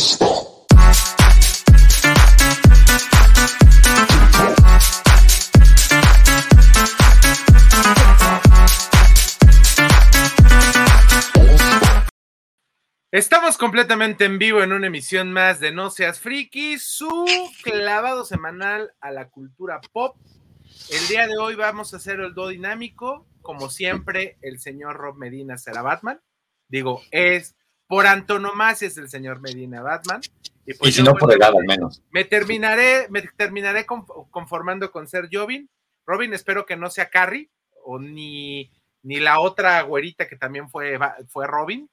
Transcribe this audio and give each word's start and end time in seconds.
Stop. 0.00 0.29
Estamos 13.20 13.58
completamente 13.58 14.24
en 14.24 14.38
vivo 14.38 14.62
en 14.62 14.72
una 14.72 14.86
emisión 14.86 15.30
más 15.30 15.60
de 15.60 15.72
No 15.72 15.90
Seas 15.90 16.20
Friki, 16.20 16.78
su 16.78 17.26
clavado 17.62 18.24
semanal 18.24 18.94
a 18.98 19.10
la 19.10 19.28
cultura 19.28 19.78
pop. 19.92 20.16
El 20.88 21.06
día 21.06 21.26
de 21.26 21.36
hoy 21.36 21.54
vamos 21.54 21.92
a 21.92 21.98
hacer 21.98 22.18
el 22.20 22.32
do 22.32 22.48
dinámico. 22.48 23.26
Como 23.42 23.68
siempre, 23.68 24.38
el 24.40 24.58
señor 24.58 24.96
Rob 24.96 25.18
Medina 25.18 25.58
será 25.58 25.82
Batman. 25.82 26.18
Digo, 26.66 27.02
es 27.10 27.56
por 27.86 28.06
antonomasia 28.06 28.88
es 28.88 28.96
el 28.96 29.10
señor 29.10 29.42
Medina 29.42 29.82
Batman. 29.82 30.22
Y, 30.64 30.72
pues 30.72 30.94
si 30.94 31.02
no, 31.02 31.12
por 31.12 31.30
edad 31.30 31.54
al 31.54 31.66
menos. 31.66 32.02
Me 32.10 32.24
terminaré, 32.24 33.06
me 33.10 33.20
terminaré 33.36 33.84
conformando 33.84 34.90
con 34.90 35.06
ser 35.06 35.28
Jovin. 35.30 35.68
Robin, 36.06 36.32
espero 36.32 36.64
que 36.64 36.78
no 36.78 36.88
sea 36.88 37.10
Carrie 37.10 37.50
o 37.84 37.98
ni, 37.98 38.72
ni 39.02 39.20
la 39.20 39.40
otra 39.40 39.82
güerita 39.82 40.26
que 40.26 40.36
también 40.36 40.70
fue, 40.70 40.98
fue 41.28 41.46
Robin 41.46 41.86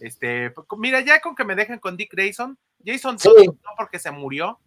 este, 0.00 0.50
pues, 0.50 0.66
mira, 0.78 1.00
ya 1.00 1.20
con 1.20 1.34
que 1.34 1.44
me 1.44 1.54
dejen 1.54 1.78
con 1.78 1.96
Dick 1.96 2.12
Grayson, 2.12 2.58
Jason 2.84 3.16
no 3.24 3.54
porque 3.76 3.98
se 3.98 4.10
murió, 4.10 4.58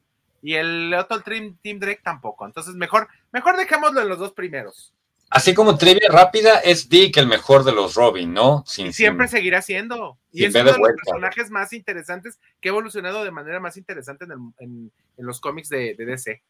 y 0.42 0.56
el 0.56 0.94
otro 0.94 1.22
Team, 1.22 1.58
Team 1.62 1.80
Drake 1.80 2.02
tampoco. 2.04 2.46
Entonces, 2.46 2.76
mejor, 2.76 3.08
mejor 3.32 3.58
dejémoslo 3.58 4.02
en 4.02 4.10
los 4.10 4.20
dos 4.20 4.34
primeros. 4.34 4.94
Así 5.30 5.54
como 5.54 5.78
trivia 5.78 6.10
rápida, 6.10 6.60
es 6.60 6.88
Dick 6.88 7.18
el 7.18 7.28
mejor 7.28 7.66
de 7.66 7.74
los 7.74 7.96
Robin, 7.96 8.34
¿no? 8.34 8.64
siempre 8.66 9.28
seguirá 9.28 9.62
siendo. 9.62 10.18
Y 10.32 10.46
es 10.46 10.56
uno 10.56 10.72
de, 10.72 10.78
los 10.78 10.90
personajes 11.04 11.50
más 11.50 11.74
interesantes 11.74 12.40
que 12.62 12.70
ha 12.70 12.72
evolucionado 12.72 13.26
de 13.26 13.32
manera 13.32 13.60
más 13.60 13.76
interesante 13.76 14.26
en, 14.60 14.92
los 15.18 15.42
cómics 15.42 15.68
de, 15.68 15.96
de, 15.96 16.06
DC. 16.06 16.42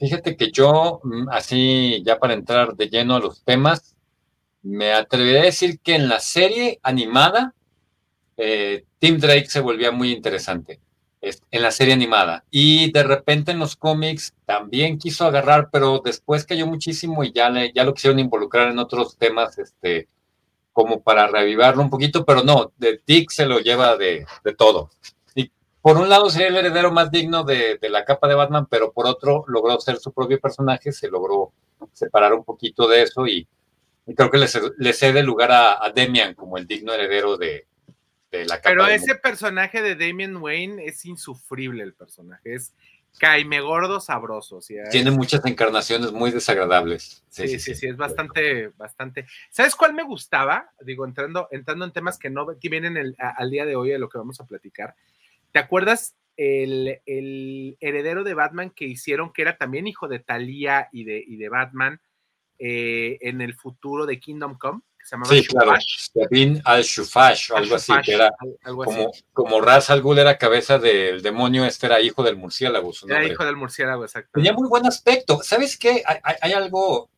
Fíjate 0.00 0.36
que 0.36 0.50
yo, 0.50 1.00
mm, 1.04 1.28
así 1.28 2.02
ya 2.04 2.18
para 2.18 2.34
entrar 2.34 2.74
de 2.74 2.88
lleno 2.88 3.14
a 3.14 3.20
los 3.20 3.44
temas, 3.44 3.94
me 4.62 4.92
atrevería 4.92 5.42
a 5.42 5.44
decir 5.44 5.78
que 5.78 5.94
en 5.94 6.08
la 6.08 6.18
serie 6.18 6.80
animada 6.82 7.54
eh, 8.42 8.84
Tim 8.98 9.18
Drake 9.18 9.50
se 9.50 9.60
volvía 9.60 9.90
muy 9.90 10.12
interesante 10.12 10.80
en 11.20 11.62
la 11.62 11.70
serie 11.70 11.92
animada. 11.92 12.44
Y 12.50 12.90
de 12.90 13.02
repente 13.02 13.52
en 13.52 13.58
los 13.58 13.76
cómics 13.76 14.34
también 14.46 14.98
quiso 14.98 15.26
agarrar, 15.26 15.68
pero 15.70 16.00
después 16.02 16.46
cayó 16.46 16.66
muchísimo 16.66 17.22
y 17.22 17.32
ya, 17.32 17.50
le, 17.50 17.70
ya 17.74 17.84
lo 17.84 17.92
quisieron 17.92 18.18
involucrar 18.18 18.70
en 18.70 18.78
otros 18.78 19.18
temas, 19.18 19.58
este, 19.58 20.08
como 20.72 21.02
para 21.02 21.26
reavivarlo 21.26 21.82
un 21.82 21.90
poquito, 21.90 22.24
pero 22.24 22.42
no, 22.42 22.72
de 22.78 23.02
Dick 23.06 23.30
se 23.30 23.44
lo 23.44 23.58
lleva 23.58 23.98
de, 23.98 24.24
todo. 24.56 24.88
Y 25.34 25.52
por 25.82 25.98
un 25.98 26.08
lado 26.08 26.30
sería 26.30 26.48
el 26.48 26.56
heredero 26.56 26.90
más 26.90 27.10
digno 27.10 27.44
de, 27.44 27.78
la 27.90 28.06
capa 28.06 28.26
de 28.26 28.36
Batman, 28.36 28.68
pero 28.70 28.90
por 28.90 29.06
otro 29.06 29.44
logró 29.48 29.78
ser 29.80 29.98
su 29.98 30.12
propio 30.12 30.40
personaje, 30.40 30.92
se 30.92 31.10
logró 31.10 31.52
separar 31.92 32.32
un 32.32 32.44
poquito 32.44 32.88
de 32.88 33.02
eso 33.02 33.26
y, 33.26 33.46
creo 34.16 34.30
que 34.30 34.38
le, 34.38 34.92
cede 34.94 35.22
lugar 35.22 35.50
a 35.52 35.92
Demian 35.94 36.32
como 36.32 36.56
el 36.56 36.66
digno 36.66 36.94
heredero 36.94 37.36
de, 37.36 37.66
pero 38.30 38.86
ese 38.86 39.14
personaje 39.16 39.82
de 39.82 39.96
Damien 39.96 40.36
Wayne 40.36 40.84
es 40.84 41.04
insufrible 41.04 41.82
el 41.82 41.94
personaje, 41.94 42.54
es 42.54 42.72
caime 43.18 43.60
gordo 43.60 44.00
sabroso. 44.00 44.60
Tiene 44.90 45.10
muchas 45.10 45.44
encarnaciones 45.44 46.12
muy 46.12 46.30
desagradables. 46.30 47.24
Sí 47.28 47.58
sí, 47.58 47.74
sí, 47.74 47.86
es 47.86 47.96
bastante, 47.96 48.68
bastante. 48.76 49.26
¿Sabes 49.50 49.74
cuál 49.74 49.94
me 49.94 50.04
gustaba? 50.04 50.70
Digo, 50.80 51.04
entrando, 51.04 51.48
entrando 51.50 51.84
en 51.84 51.92
temas 51.92 52.18
que 52.18 52.30
no 52.30 52.46
que 52.58 52.68
vienen 52.68 53.14
al 53.18 53.50
día 53.50 53.66
de 53.66 53.76
hoy 53.76 53.90
de 53.90 53.98
lo 53.98 54.08
que 54.08 54.18
vamos 54.18 54.40
a 54.40 54.46
platicar. 54.46 54.94
¿Te 55.52 55.58
acuerdas 55.58 56.14
el, 56.36 57.00
heredero 57.80 58.24
de 58.24 58.34
Batman 58.34 58.70
que 58.70 58.86
hicieron, 58.86 59.32
que 59.32 59.42
era 59.42 59.56
también 59.56 59.86
hijo 59.86 60.08
de 60.08 60.20
Thalía 60.20 60.88
y 60.92 61.04
de, 61.04 61.22
y 61.26 61.36
de 61.36 61.48
Batman 61.48 62.00
eh, 62.58 63.18
en 63.22 63.40
el 63.40 63.54
futuro 63.54 64.06
de 64.06 64.20
Kingdom 64.20 64.56
Come? 64.56 64.80
Se 65.04 65.16
llamaba 65.16 65.30
sí, 65.30 65.46
claro, 65.46 65.72
Sabine 66.14 66.62
al-Shufash 66.64 67.52
o 67.52 67.56
algo 67.56 67.74
así, 67.74 67.92
que 68.04 68.14
era 68.14 68.30
como, 68.64 69.12
como 69.32 69.60
Ras 69.60 69.90
al 69.90 70.02
Ghul 70.02 70.18
era 70.18 70.38
cabeza 70.38 70.78
del 70.78 71.22
demonio, 71.22 71.64
este 71.64 71.86
era 71.86 72.00
hijo 72.00 72.22
del 72.22 72.36
murciélago. 72.36 72.92
era 73.08 73.26
hijo 73.26 73.44
del 73.44 73.56
murciélago, 73.56 74.04
exacto. 74.04 74.30
Tenía 74.34 74.52
muy 74.52 74.68
buen 74.68 74.86
aspecto. 74.86 75.40
¿Sabes 75.42 75.76
qué? 75.76 76.02
Hay, 76.22 76.52
algo, 76.52 77.10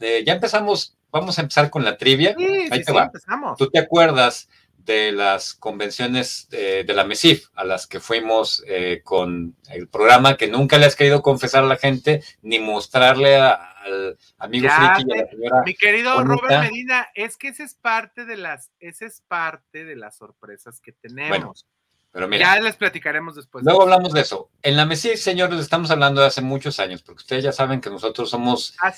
ya 0.00 0.34
empezamos, 0.34 0.96
vamos 1.10 1.38
a 1.38 1.42
empezar 1.42 1.70
con 1.70 1.84
la 1.84 1.96
trivia. 1.96 2.34
Sí, 2.36 2.68
Ahí 2.70 2.82
te 2.82 2.92
va. 2.92 3.04
empezamos. 3.04 3.56
¿Tú 3.56 3.68
te 3.70 3.78
acuerdas 3.78 4.48
de 4.90 5.12
las 5.12 5.54
convenciones 5.54 6.48
de 6.50 6.84
la 6.92 7.04
MESIF 7.04 7.46
a 7.54 7.64
las 7.64 7.86
que 7.86 8.00
fuimos 8.00 8.64
eh, 8.66 9.00
con 9.04 9.56
el 9.68 9.88
programa 9.88 10.36
que 10.36 10.48
nunca 10.48 10.78
le 10.78 10.86
has 10.86 10.96
querido 10.96 11.22
confesar 11.22 11.62
a 11.62 11.68
la 11.68 11.76
gente 11.76 12.22
ni 12.42 12.58
mostrarle 12.58 13.36
a, 13.36 13.52
al 13.52 14.18
amigo 14.38 14.68
Mi 15.64 15.74
querido 15.74 16.22
Robert 16.24 16.64
Medina, 16.64 17.08
es 17.14 17.36
que 17.36 17.48
esa 17.48 17.64
es 17.64 17.74
parte 17.74 18.24
de 18.24 18.36
las, 18.36 18.70
esa 18.80 19.06
es 19.06 19.22
parte 19.28 19.84
de 19.84 19.96
las 19.96 20.16
sorpresas 20.16 20.80
que 20.80 20.92
tenemos. 20.92 21.66
Pero 22.12 22.26
mira, 22.26 22.56
ya 22.56 22.60
les 22.60 22.76
platicaremos 22.76 23.36
después. 23.36 23.64
Luego 23.64 23.82
hablamos 23.82 24.12
de 24.12 24.22
eso. 24.22 24.50
En 24.62 24.76
la 24.76 24.84
Mesía, 24.84 25.16
señores, 25.16 25.60
estamos 25.60 25.90
hablando 25.90 26.20
de 26.20 26.26
hace 26.26 26.42
muchos 26.42 26.80
años, 26.80 27.02
porque 27.02 27.20
ustedes 27.20 27.44
ya 27.44 27.52
saben 27.52 27.80
que 27.80 27.88
nosotros 27.88 28.28
somos 28.28 28.74
ah, 28.82 28.92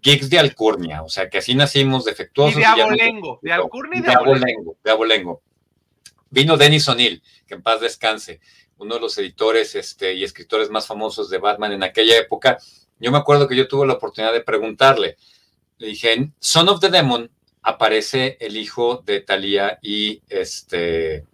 geeks 0.00 0.30
de 0.30 0.38
alcurnia, 0.38 1.02
o 1.02 1.08
sea, 1.10 1.28
que 1.28 1.38
así 1.38 1.54
nacimos 1.54 2.06
defectuosos. 2.06 2.56
Y 2.56 2.60
de 2.60 2.66
abolengo, 2.66 3.38
de 3.42 3.52
alcurnia 3.52 3.98
y 3.98 4.02
de, 4.02 4.12
abolengo. 4.12 4.76
De 4.82 4.90
abolengo. 4.90 5.42
Vino 6.30 6.56
Dennis 6.56 6.88
O'Neill, 6.88 7.22
que 7.46 7.54
en 7.54 7.62
paz 7.62 7.80
descanse, 7.80 8.40
uno 8.78 8.94
de 8.94 9.00
los 9.00 9.18
editores 9.18 9.74
este, 9.74 10.14
y 10.14 10.24
escritores 10.24 10.70
más 10.70 10.86
famosos 10.86 11.28
de 11.28 11.38
Batman 11.38 11.72
en 11.72 11.82
aquella 11.82 12.16
época, 12.16 12.58
yo 12.98 13.12
me 13.12 13.18
acuerdo 13.18 13.46
que 13.46 13.56
yo 13.56 13.68
tuve 13.68 13.86
la 13.86 13.94
oportunidad 13.94 14.32
de 14.32 14.40
preguntarle. 14.40 15.16
Le 15.78 15.88
dije, 15.88 16.12
en 16.14 16.34
Son 16.38 16.68
of 16.68 16.80
the 16.80 16.88
Demon 16.88 17.30
aparece 17.62 18.36
el 18.40 18.56
hijo 18.56 19.02
de 19.04 19.20
Thalía 19.20 19.78
y, 19.82 20.22
este, 20.28 21.24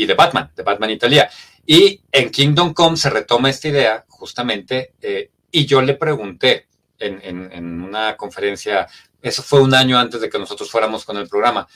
y 0.00 0.06
de 0.06 0.14
Batman, 0.14 0.50
de 0.56 0.62
Batman 0.62 0.90
y 0.90 0.96
Thalía. 0.98 1.28
Y 1.66 2.00
en 2.10 2.30
Kingdom 2.30 2.72
Come 2.72 2.96
se 2.96 3.10
retoma 3.10 3.50
esta 3.50 3.68
idea 3.68 4.04
justamente 4.08 4.94
eh, 5.02 5.30
y 5.50 5.66
yo 5.66 5.82
le 5.82 5.94
pregunté 5.94 6.68
en, 6.98 7.82
una 7.82 8.16
conferencia, 8.16 8.86
eso 9.22 9.42
fue 9.42 9.60
un 9.60 9.74
año 9.74 9.98
antes 9.98 10.20
de 10.20 10.28
que 10.28 10.38
nosotros 10.38 10.70
fuéramos 10.70 11.04
con 11.04 11.16
el 11.16 11.28
programa, 11.28 11.66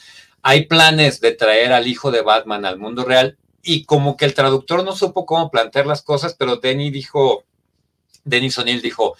hay 0.43 0.67
planes 0.67 1.21
de 1.21 1.33
traer 1.33 1.73
al 1.73 1.87
hijo 1.87 2.11
de 2.11 2.23
Batman 2.23 2.65
al 2.65 2.79
mundo 2.79 3.05
real 3.05 3.39
y 3.63 3.85
como 3.85 4.17
que 4.17 4.27
el 4.27 4.35
traductor 4.35 4.85
no 4.85 4.95
supo 4.95 5.25
cómo 5.25 5.51
plantear 5.51 5.87
las 5.87 6.03
cosas, 6.03 6.35
pero 6.35 6.57
Denny 6.57 6.91
dijo, 6.91 7.45
Denis 8.25 8.59
O'Neill 8.59 8.83
dijo, 8.83 9.17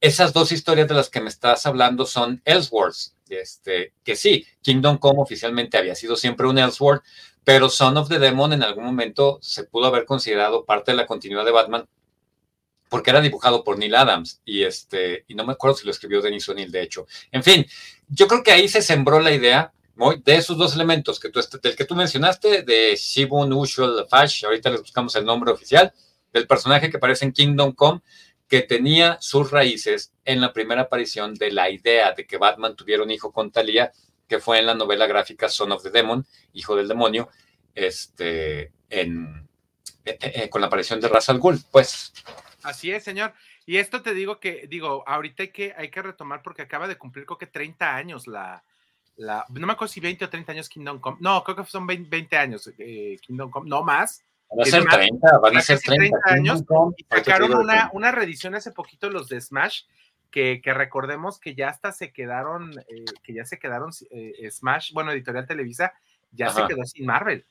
esas 0.00 0.32
dos 0.32 0.52
historias 0.52 0.86
de 0.86 0.94
las 0.94 1.10
que 1.10 1.20
me 1.20 1.28
estás 1.28 1.66
hablando 1.66 2.06
son 2.06 2.40
Elseworlds, 2.44 3.16
este, 3.28 3.94
que 4.04 4.14
sí, 4.14 4.46
Kingdom 4.62 4.98
Come 4.98 5.20
oficialmente 5.20 5.76
había 5.76 5.94
sido 5.94 6.16
siempre 6.16 6.46
un 6.46 6.58
Elseworld, 6.58 7.02
pero 7.44 7.68
Son 7.68 7.96
of 7.96 8.08
the 8.08 8.18
Demon 8.18 8.52
en 8.52 8.62
algún 8.62 8.84
momento 8.84 9.38
se 9.40 9.64
pudo 9.64 9.86
haber 9.86 10.04
considerado 10.04 10.64
parte 10.64 10.90
de 10.90 10.96
la 10.96 11.06
continuidad 11.06 11.44
de 11.44 11.52
Batman 11.52 11.86
porque 12.88 13.10
era 13.10 13.20
dibujado 13.20 13.64
por 13.64 13.78
Neil 13.78 13.94
Adams 13.94 14.40
y 14.44 14.62
este 14.62 15.24
y 15.28 15.34
no 15.34 15.44
me 15.44 15.52
acuerdo 15.52 15.76
si 15.76 15.84
lo 15.84 15.90
escribió 15.90 16.22
Denis 16.22 16.48
O'Neill 16.48 16.72
de 16.72 16.82
hecho. 16.82 17.06
En 17.30 17.42
fin, 17.42 17.66
yo 18.08 18.26
creo 18.28 18.42
que 18.42 18.52
ahí 18.52 18.68
se 18.68 18.82
sembró 18.82 19.20
la 19.20 19.32
idea 19.32 19.72
de 20.24 20.36
esos 20.36 20.56
dos 20.56 20.74
elementos 20.74 21.18
que 21.18 21.28
tú 21.28 21.40
del 21.62 21.76
que 21.76 21.84
tú 21.84 21.94
mencionaste 21.94 22.62
de 22.62 22.96
Shibun 22.96 23.52
Usual 23.52 24.06
Fash, 24.08 24.44
ahorita 24.44 24.70
les 24.70 24.80
buscamos 24.80 25.14
el 25.16 25.24
nombre 25.24 25.50
oficial 25.50 25.92
del 26.32 26.46
personaje 26.46 26.90
que 26.90 26.96
aparece 26.98 27.24
en 27.24 27.32
Kingdom 27.32 27.72
Come 27.72 28.00
que 28.48 28.62
tenía 28.62 29.18
sus 29.20 29.50
raíces 29.50 30.12
en 30.24 30.40
la 30.40 30.52
primera 30.52 30.82
aparición 30.82 31.34
de 31.34 31.52
la 31.52 31.70
idea 31.70 32.12
de 32.12 32.26
que 32.26 32.38
Batman 32.38 32.74
tuviera 32.74 33.02
un 33.02 33.10
hijo 33.10 33.30
con 33.30 33.50
Talia, 33.50 33.92
que 34.28 34.38
fue 34.38 34.58
en 34.58 34.66
la 34.66 34.74
novela 34.74 35.06
gráfica 35.06 35.48
Son 35.48 35.72
of 35.72 35.82
the 35.82 35.90
Demon, 35.90 36.26
Hijo 36.52 36.76
del 36.76 36.88
Demonio, 36.88 37.28
este, 37.74 38.72
en, 38.90 39.48
eh, 40.04 40.18
eh, 40.20 40.32
eh, 40.34 40.50
con 40.50 40.60
la 40.60 40.66
aparición 40.66 41.00
de 41.00 41.08
Ra's 41.08 41.28
al 41.28 41.38
Ghul, 41.38 41.58
pues. 41.70 42.12
Así 42.62 42.92
es, 42.92 43.04
señor. 43.04 43.32
Y 43.66 43.76
esto 43.76 44.02
te 44.02 44.14
digo 44.14 44.40
que, 44.40 44.66
digo, 44.68 45.04
ahorita 45.06 45.44
hay 45.44 45.50
que, 45.50 45.74
hay 45.76 45.90
que 45.90 46.02
retomar 46.02 46.42
porque 46.42 46.62
acaba 46.62 46.88
de 46.88 46.96
cumplir 46.96 47.26
creo 47.26 47.38
que 47.38 47.46
30 47.46 47.94
años 47.94 48.26
la, 48.26 48.64
la, 49.16 49.44
no 49.50 49.66
me 49.66 49.72
acuerdo 49.72 49.92
si 49.92 50.00
20 50.00 50.24
o 50.24 50.30
30 50.30 50.52
años 50.52 50.68
Kingdom 50.68 51.00
Come, 51.00 51.18
no, 51.20 51.44
creo 51.44 51.56
que 51.56 51.64
son 51.64 51.86
20, 51.86 52.36
años 52.36 52.70
Kingdom 53.20 53.50
Come, 53.50 53.68
no 53.68 53.82
más, 53.82 54.24
Van 54.50 54.60
a 54.60 54.64
ser 54.64 54.84
30, 54.84 55.38
van 55.38 55.56
a 55.56 55.60
ser 55.60 55.78
30, 55.80 56.18
años. 56.24 56.64
Y 56.96 57.04
sacaron 57.04 57.54
una, 57.54 57.90
una 57.92 58.10
reedición 58.10 58.54
hace 58.54 58.72
poquito 58.72 59.10
los 59.10 59.28
de 59.28 59.40
Smash, 59.40 59.82
que, 60.30 60.60
que 60.62 60.74
recordemos 60.74 61.40
que 61.40 61.54
ya 61.54 61.68
hasta 61.68 61.92
se 61.92 62.12
quedaron, 62.12 62.78
eh, 62.88 63.04
que 63.22 63.34
ya 63.34 63.44
se 63.44 63.58
quedaron 63.58 63.90
eh, 64.10 64.50
Smash, 64.50 64.92
bueno, 64.92 65.12
Editorial 65.12 65.46
Televisa, 65.46 65.92
ya 66.30 66.50
se 66.50 66.66
quedó 66.66 66.84
sin 66.84 67.06
Marvel. 67.06 67.46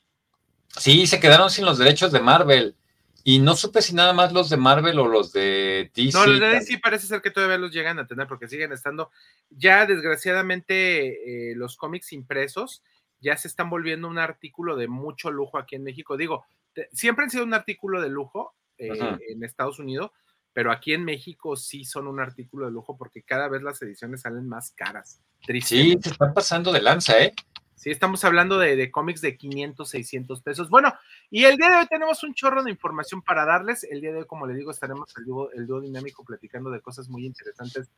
Sí, 0.68 1.06
se 1.06 1.18
quedaron 1.18 1.50
sin 1.50 1.64
los 1.64 1.78
derechos 1.78 2.12
de 2.12 2.20
Marvel. 2.20 2.76
Y 3.24 3.40
no 3.40 3.56
supe 3.56 3.82
si 3.82 3.94
nada 3.94 4.12
más 4.12 4.32
los 4.32 4.48
de 4.48 4.56
Marvel 4.56 4.98
o 4.98 5.08
los 5.08 5.32
de 5.32 5.90
DC. 5.94 6.16
No, 6.16 6.26
los 6.26 6.40
de 6.40 6.48
DC 6.48 6.78
parece 6.78 7.06
ser 7.06 7.20
que 7.20 7.30
todavía 7.30 7.58
los 7.58 7.72
llegan 7.72 7.98
a 7.98 8.06
tener 8.06 8.26
porque 8.26 8.48
siguen 8.48 8.72
estando. 8.72 9.10
Ya 9.50 9.84
desgraciadamente 9.86 11.50
eh, 11.50 11.54
los 11.56 11.76
cómics 11.76 12.12
impresos 12.12 12.82
ya 13.20 13.36
se 13.36 13.48
están 13.48 13.68
volviendo 13.68 14.08
un 14.08 14.18
artículo 14.18 14.76
de 14.76 14.88
mucho 14.88 15.30
lujo 15.30 15.58
aquí 15.58 15.74
en 15.74 15.82
México. 15.82 16.16
Digo, 16.16 16.46
siempre 16.92 17.24
han 17.24 17.30
sido 17.30 17.44
un 17.44 17.54
artículo 17.54 18.00
de 18.00 18.08
lujo 18.08 18.54
en 18.78 19.42
Estados 19.42 19.80
Unidos, 19.80 20.12
pero 20.58 20.72
aquí 20.72 20.92
en 20.92 21.04
México 21.04 21.54
sí 21.54 21.84
son 21.84 22.08
un 22.08 22.18
artículo 22.18 22.66
de 22.66 22.72
lujo 22.72 22.96
porque 22.96 23.22
cada 23.22 23.46
vez 23.46 23.62
las 23.62 23.80
ediciones 23.80 24.22
salen 24.22 24.48
más 24.48 24.72
caras. 24.72 25.22
Sí, 25.46 25.96
se 26.02 26.10
están 26.10 26.34
pasando 26.34 26.72
de 26.72 26.82
lanza, 26.82 27.16
¿eh? 27.22 27.32
Sí, 27.76 27.90
estamos 27.92 28.24
hablando 28.24 28.58
de, 28.58 28.90
cómics 28.90 29.20
de 29.20 29.36
500, 29.36 29.88
600 29.88 30.42
pesos. 30.42 30.68
Bueno, 30.68 30.92
y 31.30 31.44
el 31.44 31.58
día 31.58 31.70
de 31.70 31.76
hoy 31.76 31.86
tenemos 31.86 32.24
un 32.24 32.34
chorro 32.34 32.64
de 32.64 32.72
información 32.72 33.22
para 33.22 33.44
darles. 33.44 33.84
El 33.84 34.00
día 34.00 34.10
de 34.10 34.18
hoy, 34.18 34.26
como 34.26 34.48
le 34.48 34.54
digo, 34.54 34.72
estaremos 34.72 35.16
el 35.16 35.26
dúo, 35.26 35.52
el 35.52 35.64
dúo 35.64 35.80
dinámico 35.80 36.24
platicando 36.24 36.70
de 36.70 36.80
cosas 36.80 37.08
muy 37.08 37.24
interesantes 37.24 37.88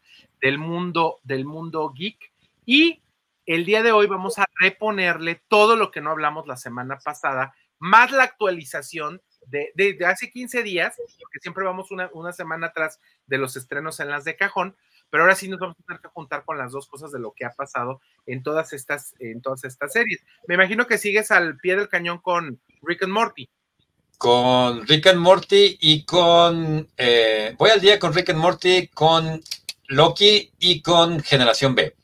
del 0.43 0.59
mundo, 0.59 1.21
del 1.23 1.47
mundo 1.47 1.91
geek. 1.97 2.31
Y 2.67 3.01
el 3.47 3.65
día 3.65 3.83
de 3.83 3.93
hoy 3.93 4.07
vamos 4.07 4.39
a 4.39 4.45
reponerle 4.61 5.41
todo 5.49 5.77
lo 5.77 5.91
que 5.91 6.03
no 6.03 6.11
hablamos 6.11 6.47
la 6.47 6.59
semana 6.59 6.99
pasada, 7.03 7.55
más 7.79 8.13
la 8.13 8.25
actualización 8.25 9.23
de, 9.47 9.99
hace 10.07 10.31
15 10.31 10.63
días, 10.63 10.95
porque 10.97 11.39
siempre 11.41 11.65
vamos 11.65 11.91
una, 11.91 12.11
una 12.13 12.33
semana 12.33 12.69
atrás 12.69 13.01
de 13.27 13.39
los 13.39 13.57
estrenos 13.57 14.01
en 14.01 14.11
las 14.11 14.25
de 14.25 14.37
cajón, 14.37 14.77
pero 15.11 15.25
ahora 15.25 15.35
sí 15.35 15.49
nos 15.49 15.59
vamos 15.59 15.77
a 15.81 15.87
tener 15.87 16.01
que 16.01 16.09
juntar 16.09 16.45
con 16.45 16.57
las 16.57 16.73
dos 16.73 16.87
cosas 16.87 17.11
de 17.11 17.19
lo 17.19 17.33
que 17.33 17.45
ha 17.45 17.51
pasado 17.51 18.01
en 18.27 18.43
todas 18.43 18.73
estas, 18.73 19.15
en 19.19 19.43
todas 19.43 19.65
estas 19.65 19.93
series. 19.93 20.23
Me 20.47 20.55
imagino 20.55 20.87
que 20.87 20.99
sigues 20.99 21.31
al 21.31 21.59
pie 21.59 21.77
del 21.77 21.89
cañón 21.89 22.19
con 22.19 22.61
Rick 22.83 23.03
and 23.03 23.13
Morty. 23.13 23.49
Con 24.19 24.87
Rick 24.87 25.07
and 25.09 25.19
Morty 25.19 25.79
y 25.81 26.05
con. 26.05 26.89
Eh, 26.97 27.55
voy 27.59 27.71
al 27.71 27.81
día 27.81 27.99
con 27.99 28.13
Rick 28.13 28.31
and 28.31 28.39
Morty, 28.39 28.89
con 28.89 29.41
Loki 29.89 30.53
y 30.59 30.83
con 30.83 31.21
Generación 31.21 31.75
B. 31.75 31.97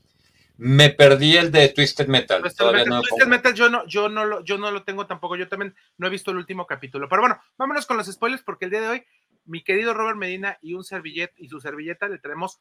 Me 0.59 0.91
perdí 0.91 1.37
el 1.37 1.53
de 1.53 1.69
Twisted 1.69 2.09
Metal. 2.09 2.43
Twisted 2.43 3.27
Metal, 3.27 3.55
yo 3.55 3.69
no, 3.69 3.87
yo 3.87 4.09
no 4.09 4.25
lo, 4.25 4.45
yo 4.45 4.57
no 4.59 4.71
lo 4.71 4.85
tengo 4.85 5.07
tampoco. 5.07 5.37
Yo 5.37 5.49
también 5.49 5.75
no 5.99 6.07
he 6.07 6.11
visto 6.11 6.31
el 6.31 6.39
último 6.39 6.67
capítulo. 6.67 7.09
Pero 7.09 7.23
bueno, 7.23 7.41
vámonos 7.59 7.87
con 7.87 7.97
los 7.97 8.07
spoilers, 8.07 8.43
porque 8.43 8.65
el 8.65 8.71
día 8.71 8.81
de 8.81 8.89
hoy, 8.89 9.05
mi 9.45 9.63
querido 9.63 9.95
Robert 9.95 10.17
Medina 10.17 10.59
y 10.63 10.75
un 10.75 10.85
servilleta 10.85 11.35
y 11.37 11.49
su 11.49 11.61
servilleta 11.61 12.09
le 12.09 12.19
tenemos 12.19 12.61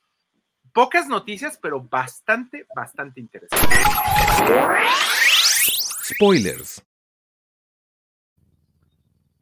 Pocas 0.74 1.08
noticias, 1.08 1.58
pero 1.62 1.80
bastante, 1.82 2.68
bastante 2.76 3.22
interesantes. 3.22 3.80
Spoilers. 6.04 6.84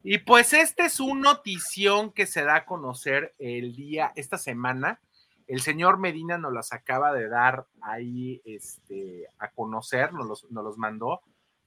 Y 0.02 0.18
pues 0.18 0.52
este 0.52 0.84
es 0.84 1.00
un 1.00 1.22
notición 1.22 2.12
que 2.12 2.26
se 2.26 2.44
da 2.44 2.56
a 2.56 2.64
conocer 2.66 3.34
el 3.38 3.74
día, 3.74 4.12
esta 4.16 4.38
semana. 4.38 5.00
El 5.46 5.60
señor 5.60 5.98
Medina 5.98 6.38
nos 6.38 6.52
las 6.52 6.72
acaba 6.72 7.12
de 7.12 7.28
dar 7.28 7.66
ahí 7.80 8.40
este, 8.44 9.26
a 9.38 9.50
conocer, 9.50 10.12
nos 10.12 10.26
los, 10.26 10.46
los 10.50 10.78
mandó. 10.78 11.20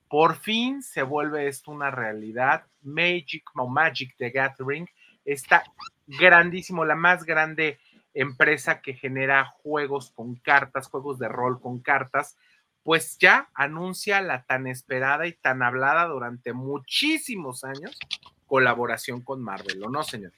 Por 0.10 0.36
fin 0.36 0.82
se 0.82 1.04
vuelve 1.04 1.48
esto 1.48 1.72
una 1.72 1.92
realidad. 1.92 2.66
Magic 2.82 3.44
Magic 3.54 4.16
the 4.18 4.30
Gathering 4.30 4.88
está 5.26 5.64
grandísimo, 6.08 6.86
la 6.86 6.96
más 6.96 7.26
grande 7.26 7.80
empresa 8.14 8.82
que 8.82 8.94
genera 8.94 9.46
juegos 9.46 10.12
con 10.12 10.36
cartas, 10.36 10.88
juegos 10.88 11.20
de 11.20 11.28
rol 11.28 11.62
con 11.62 11.80
cartas, 11.80 12.38
pues 12.82 13.18
ya 13.20 13.50
anuncia 13.54 14.22
la 14.22 14.44
tan 14.44 14.66
esperada 14.66 15.28
y 15.28 15.34
tan 15.34 15.62
hablada 15.62 16.06
durante 16.06 16.54
muchísimos 16.54 17.64
años 17.64 18.00
colaboración 18.48 19.22
con 19.22 19.44
Marvel, 19.44 19.84
¿o 19.84 19.90
no, 19.90 20.04
señor? 20.04 20.32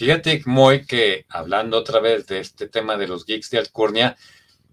Fíjate, 0.00 0.42
Moy, 0.46 0.86
que 0.86 1.26
hablando 1.28 1.76
otra 1.76 2.00
vez 2.00 2.26
de 2.26 2.40
este 2.40 2.68
tema 2.68 2.96
de 2.96 3.06
los 3.06 3.26
geeks 3.26 3.50
de 3.50 3.58
Alcurnia, 3.58 4.16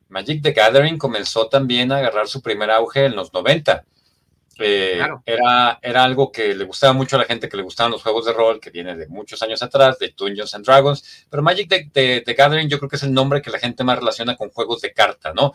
Magic 0.08 0.42
the 0.42 0.54
Gathering 0.54 0.98
comenzó 0.98 1.50
también 1.50 1.92
a 1.92 1.98
agarrar 1.98 2.30
su 2.30 2.42
primer 2.42 2.72
auge 2.72 3.04
en 3.04 3.16
los 3.18 3.34
90 3.34 3.84
eh, 4.60 5.06
era, 5.26 5.80
era 5.82 6.04
algo 6.06 6.32
que 6.32 6.56
le 6.56 6.64
gustaba 6.64 6.94
mucho 6.94 7.18
a 7.18 7.20
la 7.20 7.26
gente 7.26 7.50
que 7.50 7.58
le 7.58 7.64
gustaban 7.64 7.92
los 7.92 8.02
juegos 8.02 8.26
de 8.26 8.32
rol, 8.32 8.62
que 8.62 8.70
viene 8.70 8.96
de 8.96 9.08
muchos 9.08 9.42
años 9.42 9.62
atrás, 9.62 10.00
de 10.00 10.14
Dungeons 10.18 10.54
and 10.54 10.66
Dragons, 10.66 11.28
pero 11.30 11.44
Magic 11.44 11.92
the, 11.92 12.24
Gathering 12.26 12.70
yo 12.70 12.78
creo 12.80 12.90
que 12.90 12.96
es 12.96 13.04
el 13.04 13.14
nombre 13.14 13.42
que 13.42 13.52
la 13.52 13.60
gente 13.60 13.84
más 13.84 14.00
relaciona 14.00 14.38
con 14.38 14.50
juegos 14.50 14.80
de 14.80 14.94
carta, 14.94 15.34
¿no? 15.34 15.52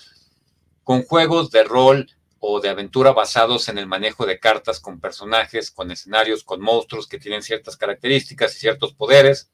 Con 0.85 1.03
juegos 1.03 1.51
de 1.51 1.65
rol 1.65 2.11
o 2.41 2.61
de 2.61 2.69
aventura 2.69 3.13
basados 3.13 3.71
en 3.71 3.79
el 3.79 3.87
manejo 3.87 4.27
de 4.27 4.39
cartas 4.39 4.81
con 4.81 5.01
personajes, 5.01 5.71
con 5.71 5.91
escenarios, 5.91 6.45
con 6.45 6.61
monstruos 6.61 7.07
que 7.09 7.19
tienen 7.19 7.43
ciertas 7.43 7.79
características 7.79 8.55
y 8.55 8.59
ciertos 8.59 8.93
poderes, 8.93 9.51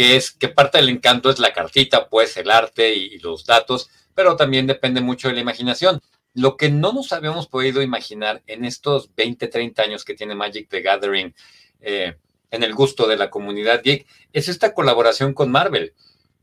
que 0.00 0.16
es 0.16 0.30
que 0.30 0.48
parte 0.48 0.78
del 0.78 0.88
encanto 0.88 1.28
es 1.28 1.38
la 1.40 1.52
cartita, 1.52 2.08
pues 2.08 2.34
el 2.38 2.50
arte 2.50 2.94
y 2.94 3.18
los 3.18 3.44
datos, 3.44 3.90
pero 4.14 4.34
también 4.34 4.66
depende 4.66 5.02
mucho 5.02 5.28
de 5.28 5.34
la 5.34 5.42
imaginación. 5.42 6.00
Lo 6.32 6.56
que 6.56 6.70
no 6.70 6.94
nos 6.94 7.12
habíamos 7.12 7.48
podido 7.48 7.82
imaginar 7.82 8.42
en 8.46 8.64
estos 8.64 9.14
20, 9.14 9.48
30 9.48 9.82
años 9.82 10.06
que 10.06 10.14
tiene 10.14 10.34
Magic 10.34 10.70
the 10.70 10.80
Gathering 10.80 11.34
eh, 11.82 12.16
en 12.50 12.62
el 12.62 12.74
gusto 12.74 13.06
de 13.06 13.18
la 13.18 13.28
comunidad 13.28 13.82
es 13.84 14.48
esta 14.48 14.72
colaboración 14.72 15.34
con 15.34 15.50
Marvel. 15.50 15.92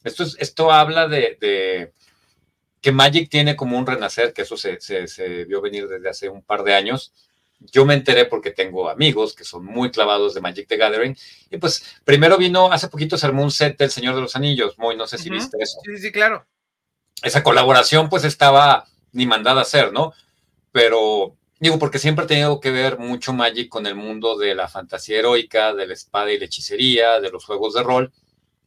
Esto, 0.03 0.21
es, 0.21 0.37
esto 0.39 0.71
habla 0.71 1.07
de, 1.07 1.91
que 2.79 2.91
Magic 2.91 3.27
tiene 3.27 3.55
como 3.55 3.75
un 3.79 3.87
renacer, 3.87 4.33
que 4.33 4.43
eso 4.43 4.55
se, 4.55 4.77
vio 5.45 5.61
venir 5.61 5.87
desde 5.87 6.09
hace 6.09 6.29
un 6.29 6.43
par 6.43 6.61
de 6.61 6.75
años. 6.75 7.11
Yo 7.59 7.85
me 7.85 7.95
enteré 7.95 8.25
porque 8.25 8.51
tengo 8.51 8.89
amigos 8.89 9.33
que 9.33 9.43
son 9.43 9.65
muy 9.65 9.91
clavados 9.91 10.33
de 10.33 10.41
Magic 10.41 10.67
the 10.67 10.77
Gathering. 10.77 11.17
Y 11.49 11.57
pues 11.57 11.99
primero 12.03 12.37
vino, 12.37 12.71
hace 12.71 12.87
poquito 12.87 13.17
se 13.17 13.25
armó 13.25 13.43
un 13.43 13.51
set 13.51 13.77
del 13.77 13.91
Señor 13.91 14.15
de 14.15 14.21
los 14.21 14.35
Anillos. 14.35 14.77
Muy, 14.77 14.95
no 14.95 15.07
sé 15.07 15.17
si 15.17 15.29
viste 15.29 15.57
eso. 15.59 15.79
Sí, 15.83 15.97
sí, 15.97 16.11
claro. 16.11 16.45
Esa 17.23 17.43
colaboración 17.43 18.09
pues 18.09 18.23
estaba 18.23 18.85
ni 19.11 19.25
mandada 19.25 19.61
a 19.61 19.63
hacer, 19.63 19.91
¿no? 19.91 20.13
Pero 20.71 21.35
digo, 21.59 21.79
porque 21.79 21.99
siempre 21.99 22.25
he 22.25 22.27
tenido 22.27 22.59
que 22.59 22.71
ver 22.71 22.99
mucho 22.99 23.33
Magic 23.33 23.69
con 23.69 23.87
el 23.87 23.95
mundo 23.95 24.37
de 24.37 24.53
la 24.53 24.67
fantasía 24.67 25.19
heroica, 25.19 25.73
de 25.73 25.87
la 25.87 25.93
espada 25.93 26.31
y 26.31 26.37
la 26.37 26.45
hechicería, 26.45 27.19
de 27.19 27.31
los 27.31 27.43
juegos 27.45 27.73
de 27.73 27.83
rol. 27.83 28.13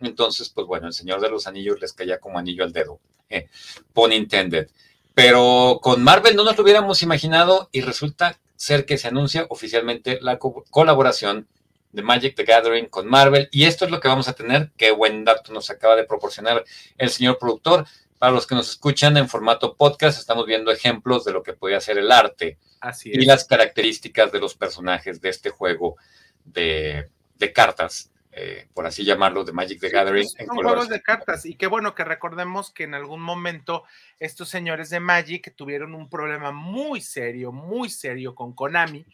Entonces, 0.00 0.48
pues 0.48 0.66
bueno, 0.66 0.88
el 0.88 0.92
Señor 0.92 1.20
de 1.20 1.30
los 1.30 1.46
Anillos 1.46 1.80
les 1.80 1.92
caía 1.92 2.18
como 2.18 2.38
anillo 2.38 2.64
al 2.64 2.72
dedo, 2.72 3.00
eh, 3.28 3.48
pun 3.92 4.12
intended. 4.12 4.68
Pero 5.14 5.78
con 5.82 6.02
Marvel 6.02 6.36
no 6.36 6.44
nos 6.44 6.56
lo 6.56 6.62
hubiéramos 6.62 7.02
imaginado 7.02 7.68
y 7.72 7.82
resulta 7.82 8.38
ser 8.60 8.84
que 8.84 8.98
se 8.98 9.08
anuncia 9.08 9.46
oficialmente 9.48 10.18
la 10.20 10.38
colaboración 10.38 11.48
de 11.92 12.02
Magic 12.02 12.36
the 12.36 12.44
Gathering 12.44 12.88
con 12.88 13.08
Marvel. 13.08 13.48
Y 13.52 13.64
esto 13.64 13.86
es 13.86 13.90
lo 13.90 14.00
que 14.00 14.08
vamos 14.08 14.28
a 14.28 14.34
tener. 14.34 14.70
Qué 14.76 14.90
buen 14.90 15.24
dato 15.24 15.50
nos 15.54 15.70
acaba 15.70 15.96
de 15.96 16.04
proporcionar 16.04 16.62
el 16.98 17.08
señor 17.08 17.38
productor. 17.38 17.86
Para 18.18 18.32
los 18.32 18.46
que 18.46 18.54
nos 18.54 18.68
escuchan 18.68 19.16
en 19.16 19.30
formato 19.30 19.76
podcast, 19.76 20.18
estamos 20.18 20.44
viendo 20.44 20.70
ejemplos 20.70 21.24
de 21.24 21.32
lo 21.32 21.42
que 21.42 21.54
puede 21.54 21.74
hacer 21.74 21.96
el 21.96 22.12
arte 22.12 22.58
y 23.02 23.24
las 23.24 23.46
características 23.46 24.30
de 24.30 24.40
los 24.40 24.54
personajes 24.54 25.22
de 25.22 25.30
este 25.30 25.48
juego 25.48 25.96
de, 26.44 27.08
cartas, 27.54 28.09
eh, 28.32 28.68
por 28.74 28.86
así 28.86 29.04
llamarlo, 29.04 29.42
de 29.44 29.52
Magic 29.52 29.80
the 29.80 29.88
Gathering. 29.88 30.28
son 30.28 30.56
juegos 30.56 30.88
de 30.88 31.02
cartas 31.02 31.44
y 31.44 31.56
qué 31.56 31.66
bueno 31.66 31.96
que 31.96 32.04
recordemos 32.04 32.70
que 32.70 32.84
en 32.84 32.94
algún 32.94 33.20
momento 33.20 33.82
estos 34.20 34.48
señores 34.48 34.88
de 34.90 35.00
Magic 35.00 35.54
tuvieron 35.56 35.94
un 35.94 36.08
problema 36.08 36.52
muy 36.52 37.00
serio, 37.00 37.50
muy 37.50 37.90
serio 37.90 38.36
con 38.36 38.52
Konami, 38.52 39.04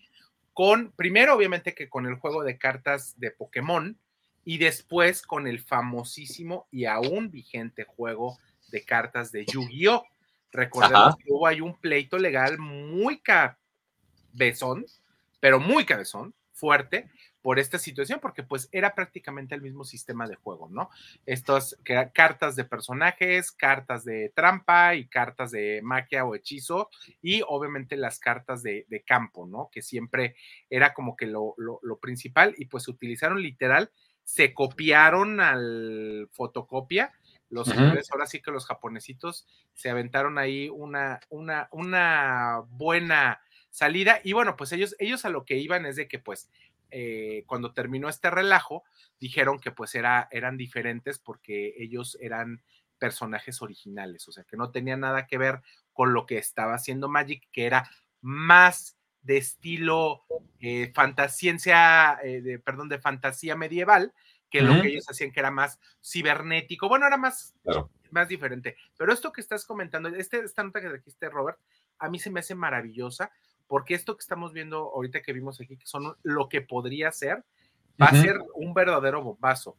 con, 0.52 0.92
primero 0.92 1.34
obviamente 1.34 1.74
que 1.74 1.88
con 1.88 2.06
el 2.06 2.16
juego 2.16 2.44
de 2.44 2.58
cartas 2.58 3.18
de 3.18 3.30
Pokémon 3.30 3.98
y 4.44 4.58
después 4.58 5.22
con 5.22 5.46
el 5.46 5.60
famosísimo 5.60 6.66
y 6.70 6.84
aún 6.84 7.30
vigente 7.30 7.84
juego 7.84 8.38
de 8.68 8.84
cartas 8.84 9.32
de 9.32 9.46
Yu-Gi-Oh! 9.46 10.04
Recordemos 10.52 11.16
que 11.16 11.32
hubo 11.32 11.46
ahí 11.46 11.60
un 11.60 11.74
pleito 11.78 12.18
legal 12.18 12.58
muy 12.58 13.20
cabezón, 13.20 14.86
pero 15.40 15.58
muy 15.58 15.84
cabezón, 15.84 16.34
fuerte, 16.56 17.10
por 17.42 17.60
esta 17.60 17.78
situación, 17.78 18.18
porque 18.20 18.42
pues 18.42 18.68
era 18.72 18.94
prácticamente 18.94 19.54
el 19.54 19.62
mismo 19.62 19.84
sistema 19.84 20.26
de 20.26 20.34
juego, 20.34 20.68
¿no? 20.68 20.90
Estas 21.26 21.78
cartas 22.12 22.56
de 22.56 22.64
personajes, 22.64 23.52
cartas 23.52 24.04
de 24.04 24.32
trampa 24.34 24.96
y 24.96 25.06
cartas 25.06 25.52
de 25.52 25.80
magia 25.84 26.24
o 26.24 26.34
hechizo, 26.34 26.90
y 27.22 27.42
obviamente 27.46 27.96
las 27.96 28.18
cartas 28.18 28.62
de, 28.62 28.86
campo, 29.06 29.46
¿no? 29.46 29.68
Que 29.70 29.82
siempre 29.82 30.34
era 30.70 30.92
como 30.94 31.14
que 31.14 31.26
lo, 31.26 31.54
lo, 31.56 31.98
principal, 32.00 32.54
y 32.58 32.64
pues 32.64 32.88
utilizaron 32.88 33.40
literal, 33.40 33.90
se 34.24 34.52
copiaron 34.52 35.38
al 35.38 36.28
fotocopia 36.32 37.12
los 37.48 37.68
ahora 37.70 38.26
sí 38.26 38.42
que 38.42 38.50
los 38.50 38.66
japonesitos 38.66 39.46
se 39.72 39.88
aventaron 39.88 40.36
ahí 40.36 40.68
una, 40.68 41.20
una, 41.28 41.68
una 41.70 42.64
buena 42.70 43.40
salida. 43.76 44.20
Y 44.24 44.32
bueno, 44.32 44.56
pues 44.56 44.72
ellos, 44.72 44.96
ellos 44.98 45.26
a 45.26 45.28
lo 45.28 45.44
que 45.44 45.58
iban 45.58 45.84
es 45.84 45.96
de 45.96 46.08
que 46.08 46.18
pues 46.18 46.48
eh, 46.90 47.44
cuando 47.46 47.74
terminó 47.74 48.08
este 48.08 48.30
relajo, 48.30 48.84
dijeron 49.20 49.60
que 49.60 49.70
pues 49.70 49.94
era, 49.94 50.28
eran 50.30 50.56
diferentes 50.56 51.18
porque 51.18 51.74
ellos 51.76 52.16
eran 52.22 52.62
personajes 52.98 53.60
originales, 53.60 54.26
o 54.28 54.32
sea, 54.32 54.44
que 54.44 54.56
no 54.56 54.70
tenía 54.70 54.96
nada 54.96 55.26
que 55.26 55.36
ver 55.36 55.60
con 55.92 56.14
lo 56.14 56.24
que 56.24 56.38
estaba 56.38 56.72
haciendo 56.72 57.10
Magic, 57.10 57.46
que 57.52 57.66
era 57.66 57.90
más 58.22 58.96
de 59.20 59.36
estilo 59.36 60.24
eh, 60.60 60.90
fantasciencia, 60.94 62.18
eh, 62.24 62.40
de, 62.40 62.58
perdón, 62.58 62.88
de 62.88 62.98
fantasía 62.98 63.56
medieval, 63.56 64.14
que 64.48 64.62
lo 64.62 64.80
que 64.80 64.88
ellos 64.88 65.04
hacían 65.10 65.32
que 65.32 65.40
era 65.40 65.50
más 65.50 65.78
cibernético, 66.02 66.88
bueno, 66.88 67.06
era 67.06 67.18
más, 67.18 67.54
más 68.10 68.28
diferente. 68.28 68.76
Pero 68.96 69.12
esto 69.12 69.32
que 69.32 69.42
estás 69.42 69.66
comentando, 69.66 70.08
este, 70.08 70.38
esta 70.38 70.62
nota 70.62 70.80
que 70.80 70.90
dijiste, 70.90 71.28
Robert, 71.28 71.58
a 71.98 72.08
mí 72.08 72.18
se 72.18 72.30
me 72.30 72.40
hace 72.40 72.54
maravillosa, 72.54 73.30
porque 73.66 73.94
esto 73.94 74.16
que 74.16 74.22
estamos 74.22 74.52
viendo 74.52 74.78
ahorita 74.94 75.22
que 75.22 75.32
vimos 75.32 75.60
aquí, 75.60 75.76
que 75.76 75.86
son 75.86 76.14
lo 76.22 76.48
que 76.48 76.60
podría 76.60 77.10
ser, 77.12 77.44
va 78.00 78.06
a 78.06 78.20
ser 78.20 78.38
un 78.54 78.74
verdadero 78.74 79.22
bombazo. 79.22 79.76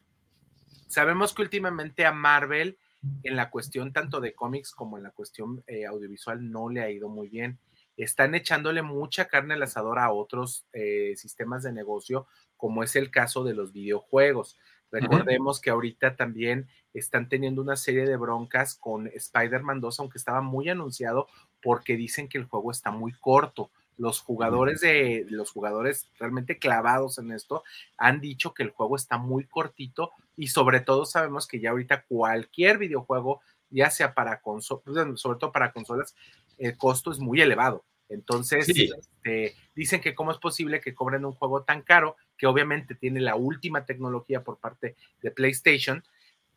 Sabemos 0.86 1.34
que 1.34 1.42
últimamente 1.42 2.06
a 2.06 2.12
Marvel, 2.12 2.78
en 3.22 3.36
la 3.36 3.50
cuestión 3.50 3.92
tanto 3.92 4.20
de 4.20 4.34
cómics 4.34 4.72
como 4.72 4.96
en 4.96 5.04
la 5.04 5.10
cuestión 5.10 5.62
eh, 5.66 5.86
audiovisual, 5.86 6.50
no 6.50 6.68
le 6.68 6.82
ha 6.82 6.90
ido 6.90 7.08
muy 7.08 7.28
bien 7.28 7.58
están 7.98 8.34
echándole 8.36 8.82
mucha 8.82 9.26
carne 9.26 9.54
al 9.54 9.62
asador 9.64 9.98
a 9.98 10.12
otros 10.12 10.64
eh, 10.72 11.14
sistemas 11.16 11.64
de 11.64 11.72
negocio, 11.72 12.26
como 12.56 12.84
es 12.84 12.94
el 12.96 13.10
caso 13.10 13.42
de 13.44 13.54
los 13.54 13.72
videojuegos. 13.72 14.56
Recordemos 14.90 15.60
que 15.60 15.70
ahorita 15.70 16.16
también 16.16 16.68
están 16.94 17.28
teniendo 17.28 17.60
una 17.60 17.76
serie 17.76 18.06
de 18.06 18.16
broncas 18.16 18.76
con 18.76 19.08
Spider-Man 19.08 19.80
2, 19.80 20.00
aunque 20.00 20.16
estaba 20.16 20.40
muy 20.40 20.68
anunciado, 20.70 21.26
porque 21.60 21.96
dicen 21.96 22.28
que 22.28 22.38
el 22.38 22.44
juego 22.44 22.70
está 22.70 22.90
muy 22.90 23.12
corto. 23.12 23.70
Los 23.98 24.20
jugadores 24.20 24.80
de 24.80 25.26
los 25.28 25.50
jugadores 25.50 26.08
realmente 26.18 26.58
clavados 26.58 27.18
en 27.18 27.32
esto 27.32 27.64
han 27.96 28.20
dicho 28.20 28.54
que 28.54 28.62
el 28.62 28.70
juego 28.70 28.96
está 28.96 29.18
muy 29.18 29.44
cortito 29.44 30.12
y 30.36 30.48
sobre 30.48 30.80
todo 30.80 31.04
sabemos 31.04 31.46
que 31.46 31.60
ya 31.60 31.70
ahorita 31.70 32.04
cualquier 32.08 32.78
videojuego, 32.78 33.40
ya 33.70 33.90
sea 33.90 34.14
para 34.14 34.40
consolas, 34.40 35.20
sobre 35.20 35.38
todo 35.38 35.52
para 35.52 35.72
consolas, 35.72 36.14
el 36.58 36.76
costo 36.76 37.10
es 37.10 37.18
muy 37.18 37.40
elevado. 37.40 37.84
Entonces, 38.08 38.68
este, 38.68 39.54
dicen 39.74 40.00
que 40.00 40.14
cómo 40.14 40.32
es 40.32 40.38
posible 40.38 40.80
que 40.80 40.94
cobren 40.94 41.24
un 41.24 41.32
juego 41.32 41.64
tan 41.64 41.82
caro, 41.82 42.16
que 42.38 42.46
obviamente 42.46 42.94
tiene 42.94 43.20
la 43.20 43.34
última 43.34 43.84
tecnología 43.84 44.42
por 44.42 44.58
parte 44.58 44.96
de 45.20 45.30
PlayStation, 45.30 46.02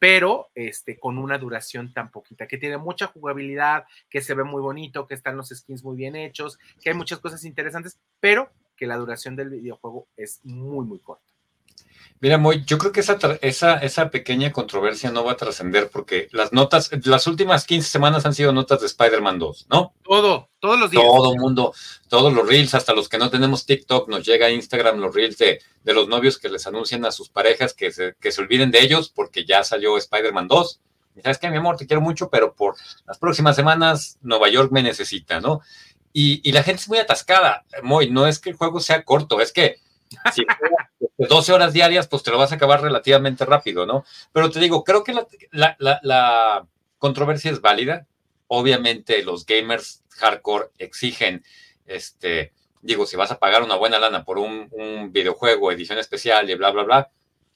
pero 0.02 0.50
este, 0.56 0.98
con 0.98 1.20
una 1.20 1.38
duración 1.38 1.94
tan 1.94 2.10
poquita, 2.10 2.48
que 2.48 2.58
tiene 2.58 2.80
mucha 2.80 3.06
jugabilidad, 3.06 3.86
que 4.10 4.22
se 4.22 4.34
ve 4.34 4.44
muy 4.44 4.60
bonito, 4.60 5.06
que 5.06 5.14
están 5.14 5.38
los 5.38 5.50
skins 5.50 5.84
muy 5.84 5.96
bien 5.96 6.16
hechos, 6.16 6.58
que 6.82 6.90
hay 6.90 6.96
muchas 6.96 7.20
cosas 7.20 7.46
interesantes, 7.46 8.00
pero 8.20 8.50
que 8.76 8.88
la 8.88 8.98
duración 8.98 9.36
del 9.36 9.52
videojuego 9.52 10.08
es 10.18 10.44
muy, 10.44 10.88
muy 10.88 10.98
corta. 10.98 11.31
Mira, 12.22 12.38
Moy, 12.38 12.64
yo 12.66 12.78
creo 12.78 12.92
que 12.92 13.00
esa, 13.00 13.18
esa, 13.42 13.78
esa 13.78 14.12
pequeña 14.12 14.52
controversia 14.52 15.12
no 15.12 15.24
va 15.24 15.32
a 15.32 15.38
trascender 15.38 15.90
porque 15.90 16.28
las 16.32 16.54
notas, 16.54 16.92
las 17.04 17.26
últimas 17.26 17.66
15 17.66 17.90
semanas 17.90 18.28
han 18.28 18.36
sido 18.36 18.54
notas 18.54 18.80
de 18.82 18.86
Spider-Man 18.86 19.40
2, 19.40 19.68
¿no? 19.72 19.96
Todo, 20.04 20.50
todos 20.60 20.80
los 20.80 20.92
días. 20.92 21.04
Todo 21.04 21.36
mundo, 21.36 21.74
todos 22.10 22.32
los 22.32 22.48
reels, 22.48 22.76
hasta 22.76 22.94
los 22.94 23.10
que 23.10 23.18
no 23.18 23.32
tenemos 23.32 23.66
TikTok, 23.66 24.08
nos 24.08 24.24
llega 24.24 24.46
a 24.46 24.52
Instagram 24.52 25.00
los 25.00 25.16
reels 25.16 25.40
de, 25.40 25.62
de 25.84 25.94
los 25.94 26.08
novios 26.08 26.38
que 26.38 26.50
les 26.50 26.68
anuncian 26.68 27.04
a 27.06 27.12
sus 27.12 27.30
parejas 27.30 27.74
que 27.74 27.92
se, 27.92 28.16
que 28.20 28.32
se 28.32 28.42
olviden 28.42 28.70
de 28.70 28.82
ellos 28.82 29.10
porque 29.10 29.44
ya 29.44 29.64
salió 29.64 29.98
Spider-Man 29.98 30.48
2. 30.48 30.80
Y 31.16 31.22
sabes 31.22 31.40
que 31.40 31.50
mi 31.50 31.58
amor, 31.58 31.78
te 31.78 31.88
quiero 31.88 32.02
mucho, 32.02 32.30
pero 32.30 32.54
por 32.54 32.76
las 33.08 33.18
próximas 33.18 33.56
semanas 33.56 34.20
Nueva 34.22 34.48
York 34.48 34.72
me 34.72 34.84
necesita, 34.84 35.42
¿no? 35.42 35.62
Y, 36.14 36.48
y 36.48 36.52
la 36.52 36.62
gente 36.62 36.82
es 36.82 36.90
muy 36.90 37.00
atascada, 37.00 37.66
Moy, 37.82 38.12
no 38.12 38.28
es 38.28 38.38
que 38.38 38.52
el 38.52 38.58
juego 38.58 38.80
sea 38.80 39.04
corto, 39.04 39.42
es 39.42 39.52
que 39.52 39.78
si 40.34 40.46
12 41.18 41.54
horas 41.54 41.74
diarias, 41.74 42.08
pues 42.08 42.24
te 42.24 42.32
lo 42.32 42.38
vas 42.38 42.52
a 42.52 42.56
acabar 42.56 42.82
relativamente 42.82 43.46
rápido, 43.46 43.86
¿no? 43.86 44.06
Pero 44.32 44.50
te 44.50 44.60
digo, 44.60 44.84
creo 44.84 45.04
que 45.04 45.14
la, 45.52 46.68
controversia 46.98 47.52
es 47.52 47.62
válida. 47.62 48.06
Obviamente 48.48 49.24
los 49.24 49.46
gamers 49.46 50.04
hardcore 50.10 50.70
exigen, 50.78 51.44
este, 51.86 52.54
digo, 52.82 53.06
si 53.06 53.16
vas 53.16 53.32
a 53.32 53.40
pagar 53.40 53.64
una 53.64 53.76
buena 53.76 53.98
lana 53.98 54.24
por 54.24 54.38
un, 54.38 54.68
un 54.72 55.12
videojuego, 55.12 55.72
edición 55.72 55.98
especial 55.98 56.50
y 56.50 56.56
bla, 56.56 56.72
bla, 56.72 56.84
bla, 56.84 57.12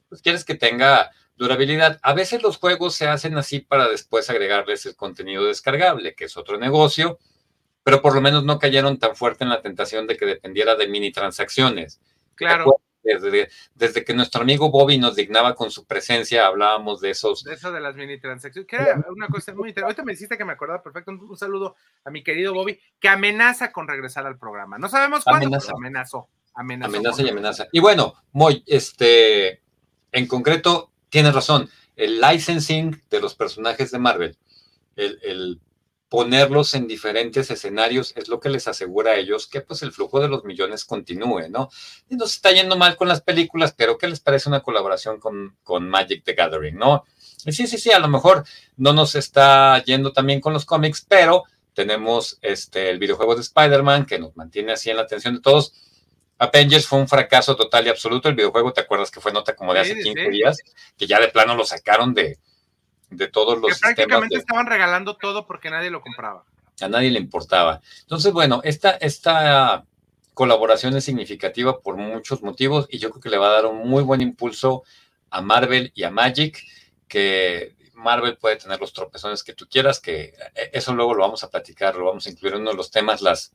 pues 0.09 0.21
quieres 0.21 0.45
que 0.45 0.55
tenga 0.55 1.11
durabilidad. 1.35 1.99
A 2.01 2.13
veces 2.13 2.41
los 2.41 2.57
juegos 2.57 2.95
se 2.95 3.07
hacen 3.07 3.37
así 3.37 3.59
para 3.59 3.89
después 3.89 4.29
agregarles 4.29 4.85
el 4.85 4.95
contenido 4.95 5.45
descargable, 5.45 6.15
que 6.15 6.25
es 6.25 6.37
otro 6.37 6.57
negocio, 6.57 7.19
pero 7.83 8.01
por 8.01 8.15
lo 8.15 8.21
menos 8.21 8.43
no 8.43 8.57
cayeron 8.57 8.97
tan 8.97 9.15
fuerte 9.15 9.43
en 9.43 9.49
la 9.49 9.61
tentación 9.61 10.07
de 10.07 10.17
que 10.17 10.25
dependiera 10.25 10.75
de 10.75 10.87
mini 10.87 11.11
transacciones. 11.11 12.01
Claro. 12.35 12.77
Desde, 13.03 13.49
desde, 13.75 14.03
que 14.03 14.15
nuestro 14.15 14.41
amigo 14.41 14.71
Bobby 14.71 14.97
nos 14.97 15.15
dignaba 15.15 15.53
con 15.53 15.69
su 15.69 15.85
presencia, 15.85 16.47
hablábamos 16.47 17.01
de 17.01 17.11
esos. 17.11 17.43
De 17.43 17.53
eso 17.53 17.71
de 17.71 17.79
las 17.79 17.95
mini 17.95 18.19
transacciones, 18.19 18.67
que 18.67 18.77
era 18.77 19.05
una 19.15 19.27
cosa 19.27 19.53
muy 19.53 19.69
interesante. 19.69 19.83
Ahorita 19.83 20.03
me 20.03 20.13
dijiste 20.13 20.37
que 20.39 20.43
me 20.43 20.53
acordaba 20.53 20.81
perfecto. 20.81 21.11
Un, 21.11 21.37
saludo 21.37 21.75
a 22.03 22.09
mi 22.09 22.23
querido 22.23 22.55
Bobby, 22.55 22.79
que 22.99 23.07
amenaza 23.07 23.71
con 23.71 23.87
regresar 23.87 24.25
al 24.25 24.39
programa. 24.39 24.79
No 24.79 24.89
sabemos 24.89 25.23
cuándo, 25.23 25.45
amenaza. 25.45 25.73
amenazó. 25.75 26.29
Amenaza 26.55 27.21
y 27.21 27.29
amenaza. 27.29 27.67
Y 27.71 27.79
bueno, 27.79 28.15
Moy, 28.31 28.63
este, 28.65 29.61
en 30.11 30.25
concreto, 30.25 30.91
tienes 31.09 31.35
razón. 31.35 31.69
El 31.95 32.19
licensing 32.19 33.03
de 33.09 33.19
los 33.21 33.35
personajes 33.35 33.91
de 33.91 33.99
Marvel, 33.99 34.37
el, 34.95 35.19
el 35.21 35.61
ponerlos 36.15 36.73
en 36.75 36.87
diferentes 36.87 37.51
escenarios 37.51 38.13
es 38.15 38.29
lo 38.29 38.39
que 38.39 38.47
les 38.47 38.69
asegura 38.69 39.11
a 39.11 39.15
ellos 39.17 39.47
que 39.47 39.59
pues 39.59 39.83
el 39.83 39.91
flujo 39.91 40.21
de 40.21 40.29
los 40.29 40.45
millones 40.45 40.85
continúe, 40.85 41.49
¿no? 41.49 41.69
Y 42.07 42.15
nos 42.15 42.31
está 42.31 42.53
yendo 42.53 42.77
mal 42.77 42.95
con 42.95 43.09
las 43.09 43.19
películas, 43.19 43.73
pero 43.75 43.97
¿qué 43.97 44.07
les 44.07 44.21
parece 44.21 44.47
una 44.47 44.63
colaboración 44.63 45.19
con, 45.19 45.57
con 45.61 45.89
Magic 45.89 46.23
the 46.23 46.31
Gathering, 46.31 46.77
¿no? 46.77 47.03
Y 47.45 47.51
sí, 47.51 47.67
sí, 47.67 47.77
sí, 47.77 47.91
a 47.91 47.99
lo 47.99 48.07
mejor 48.07 48.45
no 48.77 48.93
nos 48.93 49.15
está 49.15 49.83
yendo 49.83 50.13
también 50.13 50.39
con 50.39 50.53
los 50.53 50.63
cómics, 50.63 51.05
pero 51.05 51.43
tenemos 51.73 52.39
este, 52.41 52.91
el 52.91 52.97
videojuego 52.97 53.35
de 53.35 53.41
Spider-Man 53.41 54.05
que 54.05 54.17
nos 54.17 54.37
mantiene 54.37 54.71
así 54.71 54.89
en 54.89 54.95
la 54.95 55.03
atención 55.03 55.35
de 55.35 55.41
todos. 55.41 55.73
Avengers 56.37 56.87
fue 56.87 56.99
un 56.99 57.09
fracaso 57.09 57.57
total 57.57 57.87
y 57.87 57.89
absoluto. 57.89 58.29
El 58.29 58.35
videojuego, 58.35 58.71
¿te 58.71 58.79
acuerdas 58.79 59.11
que 59.11 59.19
fue 59.19 59.33
nota 59.33 59.53
como 59.53 59.73
de 59.73 59.81
hace 59.81 59.99
15 60.01 60.29
días? 60.29 60.59
Que 60.97 61.07
ya 61.07 61.19
de 61.19 61.27
plano 61.27 61.55
lo 61.55 61.65
sacaron 61.65 62.13
de, 62.13 62.39
de 63.09 63.27
todos 63.27 63.59
los 63.59 63.71
que 63.73 63.79
prácticamente 63.79 64.37
estaban 64.37 64.65
regalando 64.65 65.15
todo 65.17 65.45
porque 65.45 65.69
nadie 65.69 65.89
lo 65.89 66.01
compraba. 66.01 66.43
A 66.81 66.87
nadie 66.87 67.11
le 67.11 67.19
importaba. 67.19 67.81
Entonces, 68.01 68.33
bueno, 68.33 68.61
esta, 68.63 68.91
esta 68.91 69.85
colaboración 70.33 70.95
es 70.95 71.05
significativa 71.05 71.79
por 71.79 71.95
muchos 71.97 72.41
motivos 72.41 72.87
y 72.89 72.99
yo 72.99 73.09
creo 73.09 73.21
que 73.21 73.29
le 73.29 73.37
va 73.37 73.47
a 73.47 73.53
dar 73.53 73.65
un 73.65 73.87
muy 73.87 74.03
buen 74.03 74.21
impulso 74.21 74.83
a 75.29 75.41
Marvel 75.41 75.91
y 75.95 76.03
a 76.03 76.11
Magic, 76.11 76.61
que 77.07 77.75
Marvel 77.93 78.37
puede 78.37 78.57
tener 78.57 78.79
los 78.79 78.93
tropezones 78.93 79.43
que 79.43 79.53
tú 79.53 79.67
quieras, 79.69 79.99
que 79.99 80.33
eh, 80.55 80.69
eso 80.73 80.93
luego 80.93 81.13
lo 81.13 81.21
vamos 81.21 81.43
a 81.43 81.49
platicar, 81.49 81.95
lo 81.95 82.05
vamos 82.05 82.27
a 82.27 82.29
incluir 82.29 82.55
en 82.55 82.61
uno 82.61 82.71
de 82.71 82.77
los 82.77 82.91
temas, 82.91 83.21
las, 83.21 83.53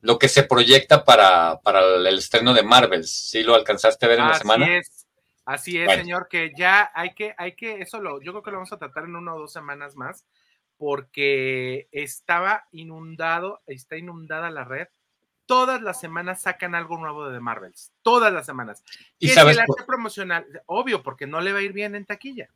lo 0.00 0.18
que 0.18 0.28
se 0.28 0.44
proyecta 0.44 1.04
para, 1.04 1.60
para 1.60 1.80
el 1.80 2.18
estreno 2.18 2.54
de 2.54 2.62
Marvel. 2.62 3.04
¿Sí 3.04 3.42
lo 3.42 3.54
alcanzaste 3.54 4.06
a 4.06 4.08
ver 4.08 4.20
en 4.20 4.28
la 4.28 4.38
semana? 4.38 4.78
Es. 4.78 5.05
Así 5.46 5.80
es, 5.80 5.92
señor, 5.92 6.26
que 6.28 6.52
ya 6.56 6.90
hay 6.92 7.14
que, 7.14 7.32
hay 7.38 7.52
que, 7.52 7.80
eso 7.80 8.00
lo, 8.00 8.20
yo 8.20 8.32
creo 8.32 8.42
que 8.42 8.50
lo 8.50 8.56
vamos 8.56 8.72
a 8.72 8.78
tratar 8.78 9.04
en 9.04 9.14
una 9.14 9.32
o 9.32 9.38
dos 9.38 9.52
semanas 9.52 9.94
más, 9.94 10.26
porque 10.76 11.88
estaba 11.92 12.66
inundado, 12.72 13.62
está 13.68 13.96
inundada 13.96 14.50
la 14.50 14.64
red. 14.64 14.88
Todas 15.46 15.80
las 15.80 16.00
semanas 16.00 16.42
sacan 16.42 16.74
algo 16.74 16.98
nuevo 16.98 17.28
de 17.28 17.36
The 17.36 17.40
Marvels, 17.40 17.92
todas 18.02 18.32
las 18.32 18.44
semanas. 18.44 18.82
¿Y 19.20 19.28
sabes 19.28 19.56
promocional? 19.86 20.44
Obvio, 20.66 21.04
porque 21.04 21.28
no 21.28 21.40
le 21.40 21.52
va 21.52 21.60
a 21.60 21.62
ir 21.62 21.72
bien 21.72 21.94
en 21.94 22.04
taquilla. 22.04 22.50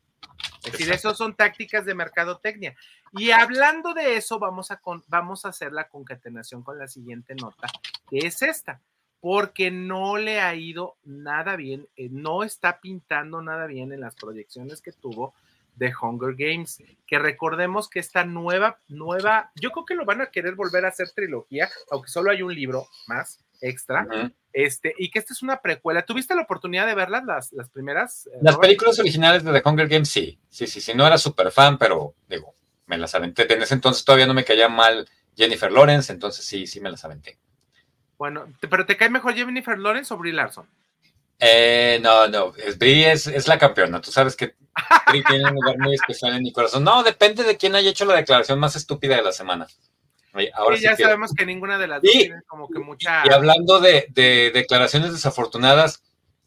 Es 0.64 0.72
decir, 0.72 0.92
eso 0.92 1.14
son 1.14 1.36
tácticas 1.36 1.84
de 1.84 1.94
mercadotecnia. 1.94 2.74
Y 3.12 3.30
hablando 3.30 3.94
de 3.94 4.16
eso, 4.16 4.40
vamos 4.40 4.72
a, 4.72 4.80
vamos 5.06 5.44
a 5.44 5.50
hacer 5.50 5.72
la 5.72 5.88
concatenación 5.88 6.64
con 6.64 6.76
la 6.76 6.88
siguiente 6.88 7.36
nota, 7.36 7.68
que 8.08 8.18
es 8.18 8.42
esta 8.42 8.80
porque 9.20 9.70
no 9.70 10.16
le 10.16 10.40
ha 10.40 10.54
ido 10.54 10.96
nada 11.04 11.56
bien, 11.56 11.88
eh, 11.96 12.08
no 12.10 12.42
está 12.42 12.80
pintando 12.80 13.42
nada 13.42 13.66
bien 13.66 13.92
en 13.92 14.00
las 14.00 14.14
proyecciones 14.14 14.80
que 14.80 14.92
tuvo 14.92 15.34
de 15.76 15.92
Hunger 16.00 16.34
Games, 16.34 16.82
que 17.06 17.18
recordemos 17.18 17.88
que 17.88 18.00
esta 18.00 18.24
nueva, 18.24 18.78
nueva, 18.88 19.50
yo 19.54 19.70
creo 19.70 19.84
que 19.86 19.94
lo 19.94 20.04
van 20.04 20.20
a 20.20 20.26
querer 20.26 20.54
volver 20.54 20.84
a 20.84 20.88
hacer 20.88 21.10
trilogía, 21.10 21.70
aunque 21.90 22.10
solo 22.10 22.30
hay 22.30 22.42
un 22.42 22.54
libro 22.54 22.86
más 23.06 23.40
extra, 23.60 24.06
este, 24.52 24.94
y 24.98 25.10
que 25.10 25.18
esta 25.18 25.32
es 25.32 25.42
una 25.42 25.60
precuela. 25.60 26.02
¿Tuviste 26.02 26.34
la 26.34 26.42
oportunidad 26.42 26.86
de 26.86 26.94
verlas, 26.94 27.24
las, 27.24 27.52
las 27.52 27.70
primeras? 27.70 28.26
Eh, 28.26 28.38
las 28.42 28.58
películas 28.58 28.98
originales 28.98 29.44
de 29.44 29.52
The 29.52 29.68
Hunger 29.68 29.88
Games, 29.88 30.08
sí, 30.08 30.38
sí, 30.48 30.66
sí, 30.66 30.80
sí, 30.80 30.92
no 30.94 31.06
era 31.06 31.18
súper 31.18 31.50
fan, 31.50 31.78
pero 31.78 32.14
digo, 32.28 32.54
me 32.86 32.98
las 32.98 33.14
aventé. 33.14 33.52
En 33.52 33.62
ese 33.62 33.74
entonces 33.74 34.04
todavía 34.04 34.26
no 34.26 34.34
me 34.34 34.44
caía 34.44 34.68
mal 34.68 35.08
Jennifer 35.36 35.70
Lawrence, 35.70 36.12
entonces 36.12 36.44
sí, 36.44 36.66
sí 36.66 36.80
me 36.80 36.90
las 36.90 37.04
aventé. 37.04 37.38
Bueno, 38.20 38.52
¿pero 38.68 38.84
te 38.84 38.98
cae 38.98 39.08
mejor 39.08 39.32
Jennifer 39.32 39.78
Lawrence 39.78 40.12
o 40.12 40.18
Brie 40.18 40.34
Larson? 40.34 40.68
Eh, 41.38 41.98
no, 42.02 42.28
no, 42.28 42.52
Brie 42.76 43.12
es, 43.12 43.48
la 43.48 43.58
campeona. 43.58 43.98
Tú 44.02 44.12
sabes 44.12 44.36
que 44.36 44.56
Brie 45.08 45.24
tiene 45.26 45.46
un 45.46 45.54
lugar 45.54 45.78
muy 45.78 45.94
especial 45.94 46.36
en 46.36 46.42
mi 46.42 46.52
corazón. 46.52 46.84
No, 46.84 47.02
depende 47.02 47.44
de 47.44 47.56
quién 47.56 47.74
haya 47.74 47.88
hecho 47.88 48.04
la 48.04 48.16
declaración 48.16 48.58
más 48.58 48.76
estúpida 48.76 49.16
de 49.16 49.22
la 49.22 49.32
semana. 49.32 49.68
Ahora 50.52 50.76
sí, 50.76 50.82
ya 50.82 50.96
sabemos 50.96 51.32
que 51.32 51.46
ninguna 51.46 51.78
de 51.78 51.86
las 51.86 52.02
dos 52.02 52.12
tiene 52.12 52.42
como 52.46 52.68
que 52.68 52.78
mucha. 52.80 53.22
Y 53.24 53.32
hablando 53.32 53.80
de, 53.80 54.04
de, 54.10 54.50
declaraciones 54.52 55.12
desafortunadas, 55.12 56.02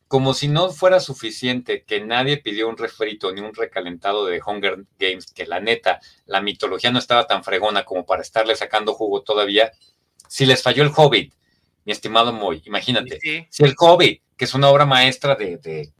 como 0.07 0.35
si 0.35 0.49
no 0.49 0.69
fuera 0.69 0.99
suficiente 0.99 1.85
que 1.85 2.01
nadie 2.01 2.37
pidió 2.37 2.69
un 2.69 2.77
refrito 2.77 3.31
ni 3.31 3.41
un 3.41 3.55
recalentado 3.55 4.27
de 4.27 4.39
Hunger 4.45 4.85
Games, 4.99 5.25
que 5.33 5.47
la 5.47 5.59
neta, 5.59 5.99
la 6.27 6.39
mitología 6.39 6.91
no 6.91 6.99
estaba 6.99 7.25
tan 7.25 7.43
fregona 7.43 7.83
como 7.83 8.05
para 8.05 8.21
estarle 8.21 8.55
sacando 8.55 8.93
jugo 8.93 9.23
todavía. 9.23 9.71
Si 10.27 10.45
les 10.45 10.61
falló 10.61 10.83
el 10.83 10.91
Hobbit, 10.95 11.33
mi 11.85 11.91
estimado 11.91 12.33
Moy, 12.33 12.61
imagínate. 12.65 13.19
Si 13.49 13.63
el 13.63 13.73
Hobbit, 13.77 14.21
que 14.37 14.45
es 14.45 14.53
una 14.53 14.69
obra 14.69 14.85
maestra 14.85 15.35
de, 15.35 15.91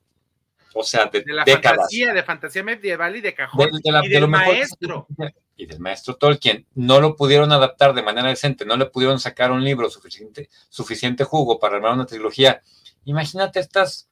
o 0.74 0.84
sea, 0.84 1.06
de, 1.06 1.22
de 1.22 1.34
la 1.34 1.46
fantasía, 1.46 2.14
de 2.14 2.24
fantasía 2.24 2.64
medieval 2.64 3.16
y 3.16 3.22
de 3.22 3.34
cajón, 3.34 3.70
y 4.04 4.10
del 4.10 4.28
maestro. 4.28 5.08
Y 5.56 5.68
del 5.68 5.80
maestro 5.80 6.16
Tolkien, 6.16 6.66
no 6.74 7.00
lo 7.00 7.16
pudieron 7.16 7.52
adaptar 7.52 7.94
de 7.94 8.02
manera 8.02 8.30
decente, 8.30 8.66
no 8.66 8.76
le 8.76 8.88
pudieron 8.88 9.20
sacar 9.20 9.52
un 9.52 9.64
libro 9.64 9.88
suficiente, 9.90 10.50
suficiente 10.70 11.24
jugo 11.24 11.60
para 11.60 11.76
armar 11.76 11.94
una 11.94 12.08
trilogía. 12.08 12.64
Imagínate 13.06 13.60
estas 13.60 14.10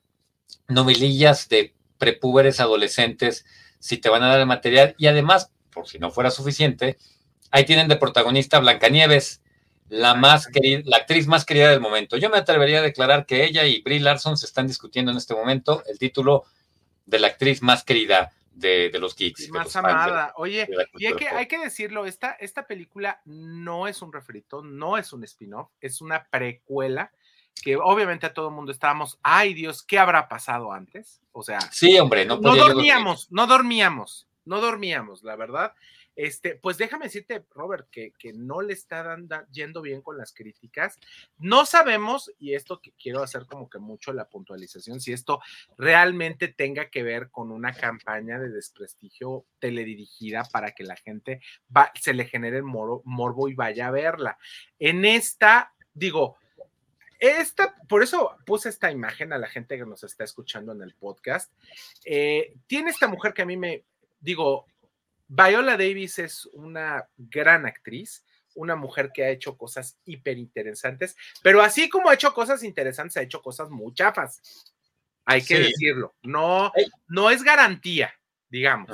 novelillas 0.68 1.50
de 1.50 1.74
prepúberes 1.98 2.60
adolescentes, 2.60 3.46
si 3.80 3.98
te 3.98 4.10
van 4.10 4.22
a 4.22 4.28
dar 4.28 4.40
el 4.40 4.46
material, 4.46 4.94
y 5.00 5.08
además, 5.08 5.52
por 5.74 5.88
si 5.88 5.98
no 5.98 6.12
fuera 6.12 6.30
suficiente, 6.30 6.98
ahí 7.50 7.66
tienen 7.66 7.88
de 7.88 7.96
protagonista 7.96 8.60
Blancanieves, 8.60 9.41
la 9.92 10.16
más 10.16 10.48
querida, 10.48 10.82
la 10.86 10.98
actriz 10.98 11.28
más 11.28 11.44
querida 11.44 11.70
del 11.70 11.82
momento. 11.82 12.16
Yo 12.16 12.30
me 12.30 12.38
atrevería 12.38 12.80
a 12.80 12.82
declarar 12.82 13.26
que 13.26 13.44
ella 13.44 13.66
y 13.66 13.82
Brie 13.82 14.00
Larson 14.00 14.38
se 14.38 14.46
están 14.46 14.66
discutiendo 14.66 15.12
en 15.12 15.18
este 15.18 15.36
momento 15.36 15.84
el 15.86 16.00
título 16.00 16.46
de 17.06 17.20
la 17.20 17.28
actriz 17.28 17.62
más 17.62 17.84
querida 17.84 18.32
de, 18.54 18.90
los 19.00 19.18
geeks. 19.18 19.50
Más 19.50 19.76
amada. 19.76 20.32
Oye, 20.38 20.66
y 20.98 21.08
hay 21.08 21.16
que, 21.16 21.28
hay 21.28 21.46
que 21.48 21.58
decirlo, 21.58 22.06
esta, 22.06 22.32
esta 22.40 22.68
película 22.68 23.22
no 23.26 23.86
es 23.86 24.02
un 24.02 24.14
refrito, 24.14 24.62
no 24.62 24.98
es 24.98 25.12
un 25.12 25.26
spin-off, 25.26 25.68
es 25.82 26.00
una 26.00 26.24
precuela 26.24 27.12
que 27.62 27.76
obviamente 27.76 28.26
a 28.26 28.34
todo 28.34 28.48
el 28.48 28.56
mundo 28.56 28.72
estábamos, 28.72 29.20
ay 29.24 29.54
Dios, 29.54 29.84
¿qué 29.84 30.00
habrá 30.00 30.30
pasado 30.30 30.72
antes? 30.72 31.20
O 31.34 31.44
sea, 31.44 31.60
sí, 31.70 32.00
hombre, 32.00 32.26
no, 32.26 32.38
no 32.38 32.56
dormíamos, 32.56 33.28
no 33.30 33.46
dormíamos, 33.46 34.26
no 34.46 34.62
dormíamos, 34.62 35.22
la 35.24 35.36
verdad. 35.36 35.74
Este, 36.24 36.54
pues 36.54 36.78
déjame 36.78 37.06
decirte, 37.06 37.44
Robert, 37.50 37.90
que, 37.90 38.14
no 38.36 38.62
le 38.62 38.74
está 38.74 39.02
dando, 39.02 39.44
yendo 39.52 39.82
bien 39.82 40.04
con 40.04 40.20
las 40.20 40.32
críticas. 40.32 41.00
No 41.40 41.66
sabemos, 41.66 42.32
y 42.38 42.54
esto 42.54 42.80
que 42.80 42.92
quiero 42.92 43.24
hacer 43.24 43.48
como 43.48 43.68
que 43.68 43.80
mucho 43.80 44.14
la 44.14 44.30
puntualización, 44.30 45.02
si 45.02 45.14
esto 45.14 45.42
realmente 45.80 46.48
tenga 46.48 46.92
que 46.92 47.02
ver 47.02 47.32
con 47.32 47.50
una 47.50 47.74
campaña 47.74 48.38
de 48.38 48.50
desprestigio 48.50 49.48
teledirigida 49.58 50.44
para 50.44 50.74
que 50.74 50.84
la 50.84 50.96
gente 50.96 51.42
se 52.00 52.14
le 52.14 52.26
genere 52.26 52.62
morbo 52.62 53.50
y 53.50 53.56
vaya 53.56 53.88
a 53.88 53.92
verla. 53.92 54.38
En 54.78 55.06
esta, 55.06 55.74
digo, 55.92 56.38
esta, 57.18 57.76
por 57.90 58.04
eso 58.04 58.38
puse 58.46 58.70
esta 58.70 58.92
imagen 58.92 59.34
a 59.34 59.40
la 59.40 59.48
gente 59.48 59.76
que 59.76 59.88
nos 59.88 60.04
está 60.04 60.24
escuchando 60.24 60.72
en 60.72 60.84
el 60.84 60.94
podcast. 60.94 61.52
Eh, 62.06 62.54
tiene 62.68 62.92
esta 62.92 63.08
mujer 63.08 63.34
que 63.34 63.42
a 63.42 63.48
mí 63.48 63.58
me, 63.58 63.86
digo, 64.20 64.68
Viola 65.34 65.78
Davis 65.78 66.20
es 66.20 66.46
una 66.52 67.08
gran 67.16 67.66
actriz, 67.66 68.26
una 68.54 68.76
mujer 68.76 69.12
que 69.14 69.24
ha 69.24 69.30
hecho 69.30 69.58
cosas 69.58 69.98
hiper 70.04 70.38
interesantes, 70.38 71.16
pero 71.42 71.62
así 71.62 71.88
como 71.88 72.10
ha 72.10 72.16
hecho 72.16 72.34
cosas 72.34 72.64
interesantes, 72.64 73.16
ha 73.16 73.22
hecho 73.22 73.42
cosas 73.42 73.70
muy 73.70 73.94
chafas. 73.94 74.42
Hay 75.24 75.42
que 75.42 75.58
decirlo. 75.58 76.16
No, 76.22 76.74
no 77.08 77.30
es 77.30 77.44
garantía, 77.44 78.14
digamos. 78.50 78.92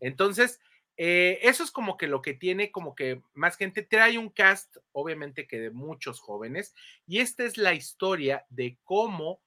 Entonces, 0.00 0.58
eh, 0.96 1.38
eso 1.42 1.64
es 1.64 1.70
como 1.70 1.98
que 1.98 2.06
lo 2.06 2.22
que 2.22 2.32
tiene, 2.32 2.72
como 2.72 2.94
que 2.94 3.20
más 3.34 3.58
gente 3.58 3.82
trae 3.82 4.16
un 4.16 4.30
cast, 4.30 4.78
obviamente 4.92 5.46
que 5.46 5.60
de 5.60 5.70
muchos 5.70 6.18
jóvenes, 6.18 6.74
y 7.06 7.18
esta 7.18 7.44
es 7.44 7.58
la 7.58 7.74
historia 7.74 8.46
de 8.48 8.78
cómo 8.84 9.42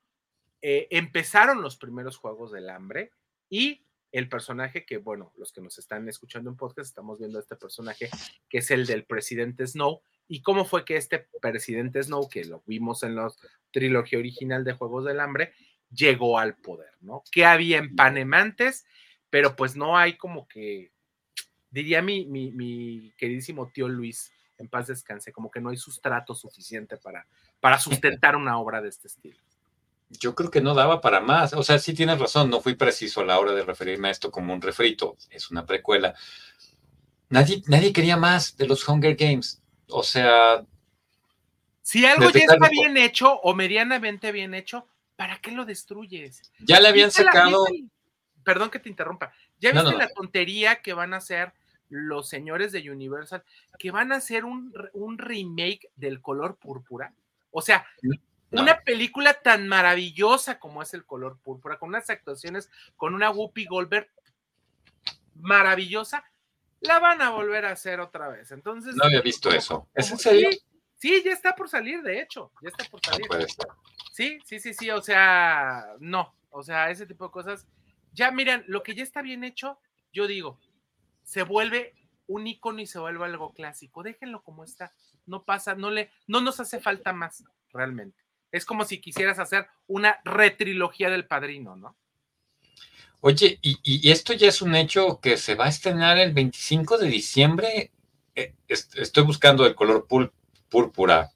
eh, 0.62 0.88
empezaron 0.92 1.64
los 1.64 1.78
primeros 1.78 2.18
Juegos 2.18 2.52
del 2.52 2.70
Hambre 2.70 3.12
y 3.50 3.85
el 4.18 4.30
personaje 4.30 4.86
que, 4.86 4.98
bueno, 4.98 5.34
los 5.38 5.52
que 5.52 5.60
nos 5.60 5.78
están 5.78 6.08
escuchando 6.08 6.50
en 6.50 6.56
podcast, 6.56 6.88
estamos 6.88 7.20
viendo 7.20 7.38
este 7.38 7.58
personaje 7.58 8.10
que 8.48 8.60
es 8.60 8.72
el 8.72 8.86
del 8.86 9.04
presidente 9.04 9.68
Snow. 9.68 10.02
¿Y 10.30 10.42
cómo 10.42 10.64
fue 10.64 10.86
que 10.86 10.96
este 10.96 11.28
presidente 11.42 12.02
Snow, 12.02 12.30
que 12.30 12.46
lo 12.46 12.64
vimos 12.66 13.04
en 13.04 13.16
la 13.16 13.30
trilogía 13.72 14.18
original 14.18 14.64
de 14.64 14.72
Juegos 14.72 15.04
del 15.04 15.20
Hambre, 15.20 15.54
llegó 15.92 16.40
al 16.40 16.56
poder, 16.56 16.92
¿no? 17.02 17.24
Que 17.30 17.44
había 17.44 17.80
en 17.80 18.32
pero 19.30 19.56
pues 19.58 19.76
no 19.76 19.98
hay 19.98 20.16
como 20.16 20.48
que, 20.48 20.94
diría 21.70 22.02
mi, 22.02 22.26
mi, 22.26 22.52
mi 22.52 23.14
queridísimo 23.18 23.68
tío 23.68 23.90
Luis, 23.90 24.32
en 24.58 24.70
paz 24.70 24.88
descanse, 24.88 25.34
como 25.34 25.52
que 25.52 25.60
no 25.60 25.72
hay 25.72 25.78
sustrato 25.78 26.34
suficiente 26.34 26.96
para, 26.96 27.28
para 27.60 27.80
sustentar 27.80 28.38
una 28.38 28.58
obra 28.58 28.82
de 28.82 28.88
este 28.88 29.10
estilo 29.10 29.42
yo 30.18 30.36
creo 30.36 30.52
que 30.52 30.62
no 30.62 30.74
daba 30.74 31.02
para 31.02 31.20
más. 31.20 31.54
O 31.54 31.64
sea, 31.64 31.80
sí 31.80 31.94
tienes 31.94 32.20
razón, 32.20 32.50
no 32.50 32.62
fui 32.62 32.76
preciso 32.76 33.22
a 33.22 33.26
la 33.26 33.40
hora 33.40 33.54
de 33.54 33.64
referirme 33.64 34.08
a 34.08 34.12
esto 34.12 34.32
como 34.32 34.54
un 34.54 34.62
refrito, 34.62 35.18
es 35.30 35.52
una 35.52 35.66
precuela. 35.66 36.16
Nadie, 37.30 37.64
nadie 37.68 37.94
quería 37.94 38.18
más 38.18 38.56
de 38.58 38.68
los 38.68 38.88
Hunger 38.88 39.16
Games. 39.16 39.62
O 39.90 40.04
sea... 40.04 40.66
Si 41.82 42.06
algo 42.06 42.30
ya 42.32 42.40
está 42.40 42.70
bien 42.70 42.98
hecho 42.98 43.34
o 43.42 43.54
medianamente 43.54 44.32
bien 44.32 44.54
hecho, 44.54 44.88
¿para 45.16 45.40
qué 45.40 45.52
lo 45.52 45.66
destruyes? 45.66 46.52
Ya 46.60 46.80
le 46.80 46.88
habían 46.88 47.12
sacado... 47.12 47.66
perdón 48.44 48.70
que 48.70 48.80
te 48.80 48.90
interrumpa. 48.90 49.34
¿Ya 49.60 49.72
viste 49.72 49.96
la 49.96 50.10
tontería 50.10 50.82
que 50.82 50.94
van 50.94 51.14
a 51.14 51.18
hacer 51.18 51.54
los 51.90 52.28
señores 52.28 52.72
de 52.72 52.90
Universal? 52.90 53.44
Que 53.78 53.92
van 53.92 54.12
a 54.12 54.18
hacer 54.18 54.46
un, 54.46 54.74
un 54.94 55.18
remake 55.18 55.90
del 55.96 56.22
color 56.22 56.58
púrpura. 56.58 57.14
O 57.52 57.62
sea, 57.62 57.86
una 58.52 58.82
película 58.82 59.34
tan 59.34 59.68
maravillosa 59.68 60.60
como 60.60 60.82
es 60.82 60.94
El 60.94 61.06
color 61.06 61.38
púrpura, 61.40 61.78
con 61.78 61.90
unas 61.90 62.10
actuaciones, 62.10 62.70
con 62.96 63.14
una 63.14 63.32
Whoopi 63.32 63.66
Goldberg 63.66 64.10
maravillosa, 65.36 66.24
la 66.82 67.00
van 67.00 67.22
a 67.22 67.32
volver 67.32 67.66
a 67.66 67.72
hacer 67.72 68.00
otra 68.00 68.28
vez. 68.30 68.52
Entonces. 68.52 68.96
No 68.96 69.06
había 69.06 69.22
visto 69.22 69.50
eso. 69.50 69.90
¿Es 69.94 70.12
en 70.12 70.18
serio? 70.18 70.50
Sí, 70.98 71.22
ya 71.24 71.32
está 71.32 71.56
por 71.56 71.70
salir, 71.70 72.02
de 72.02 72.22
hecho. 72.22 72.52
Ya 72.62 72.70
está 72.70 72.86
por 72.86 73.00
salir. 73.04 73.28
sí, 74.12 74.40
sí, 74.46 74.60
sí, 74.60 74.74
sí. 74.74 74.90
O 74.90 75.02
sea, 75.02 75.86
no. 76.00 76.36
O 76.50 76.64
sea, 76.64 76.90
ese 76.90 77.06
tipo 77.06 77.26
de 77.26 77.32
cosas. 77.32 77.68
Ya, 78.14 78.32
miren, 78.32 78.64
lo 78.68 78.82
que 78.82 78.96
ya 78.96 79.04
está 79.04 79.22
bien 79.22 79.44
hecho, 79.44 79.78
yo 80.14 80.26
digo, 80.26 80.60
se 81.24 81.44
vuelve 81.44 81.94
un 82.28 82.48
icono 82.48 82.80
y 82.80 82.88
se 82.88 83.00
vuelve 83.00 83.26
algo 83.26 83.54
clásico. 83.54 84.04
Déjenlo 84.04 84.42
como 84.42 84.64
está. 84.64 84.94
No 85.26 85.44
pasa, 85.44 85.76
no 85.76 85.92
le, 85.92 86.12
no 86.28 86.40
nos 86.40 86.60
hace 86.60 86.80
falta 86.80 87.12
más, 87.12 87.44
realmente. 87.70 88.25
Es 88.56 88.64
como 88.64 88.86
si 88.86 89.02
quisieras 89.02 89.38
hacer 89.38 89.68
una 89.86 90.22
retrilogía 90.24 91.10
del 91.10 91.28
padrino, 91.28 91.76
¿no? 91.76 91.98
Oye, 93.20 93.60
y, 93.62 94.10
esto 94.10 94.32
ya 94.32 94.48
es 94.48 94.62
un 94.62 94.76
hecho 94.76 95.20
que 95.20 95.36
se 95.36 95.56
va 95.56 95.66
a 95.66 95.70
estrenar 95.70 96.18
el 96.20 96.32
25 96.32 96.98
de 96.98 97.08
diciembre. 97.08 97.92
Eh, 98.34 98.54
estoy 98.70 99.24
buscando 99.24 99.66
el 99.66 99.76
color 99.76 100.08
púrpura. 100.70 101.32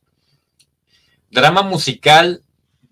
Drama 1.30 1.62
musical 1.62 2.42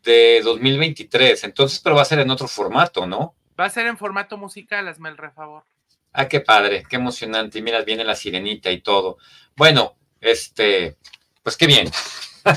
de 0.03 0.41
2023. 0.43 1.45
Entonces, 1.45 1.79
pero 1.79 1.95
va 1.95 2.01
a 2.01 2.05
ser 2.05 2.19
en 2.19 2.29
otro 2.29 2.49
formato, 2.49 3.07
¿no? 3.07 3.33
Va 3.57 3.63
a 3.63 3.69
ser 3.69 3.87
en 3.87 3.97
formato 3.97 4.37
musical, 4.37 4.89
hazme 4.89 5.07
el 5.07 5.17
refavor. 5.17 5.63
Ah, 6.11 6.27
qué 6.27 6.41
padre, 6.41 6.83
qué 6.89 6.97
emocionante. 6.97 7.59
Y 7.59 7.61
mira, 7.61 7.81
viene 7.83 8.03
la 8.03 8.15
sirenita 8.15 8.71
y 8.71 8.81
todo. 8.81 9.19
Bueno, 9.55 9.95
este, 10.19 10.97
pues 11.43 11.55
qué 11.55 11.65
bien. 11.65 11.89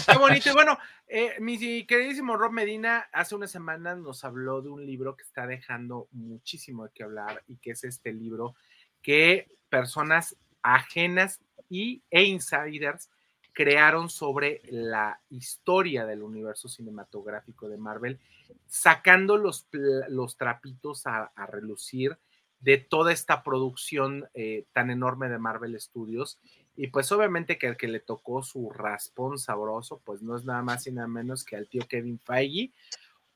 Qué 0.06 0.18
bonito. 0.18 0.50
Y 0.50 0.52
bueno, 0.52 0.78
eh, 1.12 1.40
mi 1.40 1.58
queridísimo 1.86 2.36
Rob 2.36 2.52
Medina 2.52 3.08
hace 3.12 3.34
unas 3.34 3.50
semanas 3.50 3.98
nos 3.98 4.24
habló 4.24 4.62
de 4.62 4.68
un 4.68 4.86
libro 4.86 5.16
que 5.16 5.24
está 5.24 5.44
dejando 5.46 6.06
muchísimo 6.12 6.84
de 6.84 6.90
qué 6.94 7.02
hablar 7.02 7.42
y 7.48 7.56
que 7.56 7.72
es 7.72 7.82
este 7.82 8.12
libro 8.12 8.54
que 9.02 9.48
personas 9.68 10.36
ajenas 10.62 11.40
y, 11.68 12.02
e 12.10 12.22
insiders 12.22 13.10
crearon 13.52 14.08
sobre 14.08 14.62
la 14.70 15.20
historia 15.30 16.06
del 16.06 16.22
universo 16.22 16.68
cinematográfico 16.68 17.68
de 17.68 17.76
Marvel, 17.76 18.20
sacando 18.68 19.36
los, 19.36 19.66
los 19.72 20.36
trapitos 20.36 21.06
a, 21.06 21.32
relucir 21.48 22.16
de 22.60 22.78
toda 22.78 23.12
esta 23.12 23.42
producción 23.42 24.28
eh, 24.34 24.64
tan 24.72 24.90
enorme 24.90 25.28
de 25.28 25.38
Marvel 25.38 25.80
Studios 25.80 26.38
y 26.82 26.86
pues 26.86 27.12
obviamente 27.12 27.58
que 27.58 27.66
al 27.66 27.76
que 27.76 27.88
le 27.88 28.00
tocó 28.00 28.42
su 28.42 28.70
raspón 28.70 29.38
sabroso, 29.38 30.00
pues 30.02 30.22
no 30.22 30.34
es 30.34 30.46
nada 30.46 30.62
más 30.62 30.86
y 30.86 30.92
nada 30.92 31.08
menos 31.08 31.44
que 31.44 31.54
al 31.54 31.68
tío 31.68 31.86
Kevin 31.86 32.18
Feige, 32.18 32.72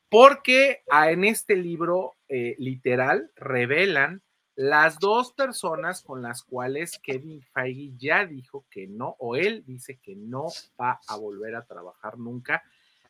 porque 0.09 0.83
en 0.91 1.25
este 1.25 1.55
libro 1.55 2.15
eh, 2.27 2.57
literal 2.59 3.31
revelan 3.37 4.23
las 4.55 4.99
dos 4.99 5.35
personas 5.35 6.01
con 6.01 6.23
las 6.23 6.43
cuales 6.43 6.99
Kevin 7.01 7.43
Feige 7.53 7.93
ya 7.99 8.25
dijo 8.25 8.65
que 8.71 8.87
no, 8.87 9.15
o 9.19 9.37
él 9.37 9.63
dice 9.67 9.99
que 10.03 10.17
no 10.17 10.47
va 10.81 11.01
a 11.07 11.17
volver 11.17 11.55
a 11.55 11.67
trabajar 11.67 12.17
nunca. 12.17 12.63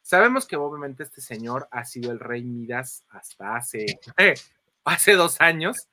Sabemos 0.03 0.47
que 0.47 0.57
obviamente 0.57 1.05
este 1.05 1.21
señor 1.21 1.69
ha 1.71 1.85
sido 1.85 2.11
el 2.11 2.19
rey 2.19 2.43
Midas 2.43 3.05
hasta 3.09 3.55
hace, 3.55 3.87
hace 4.85 5.13
dos 5.13 5.41
años, 5.41 5.89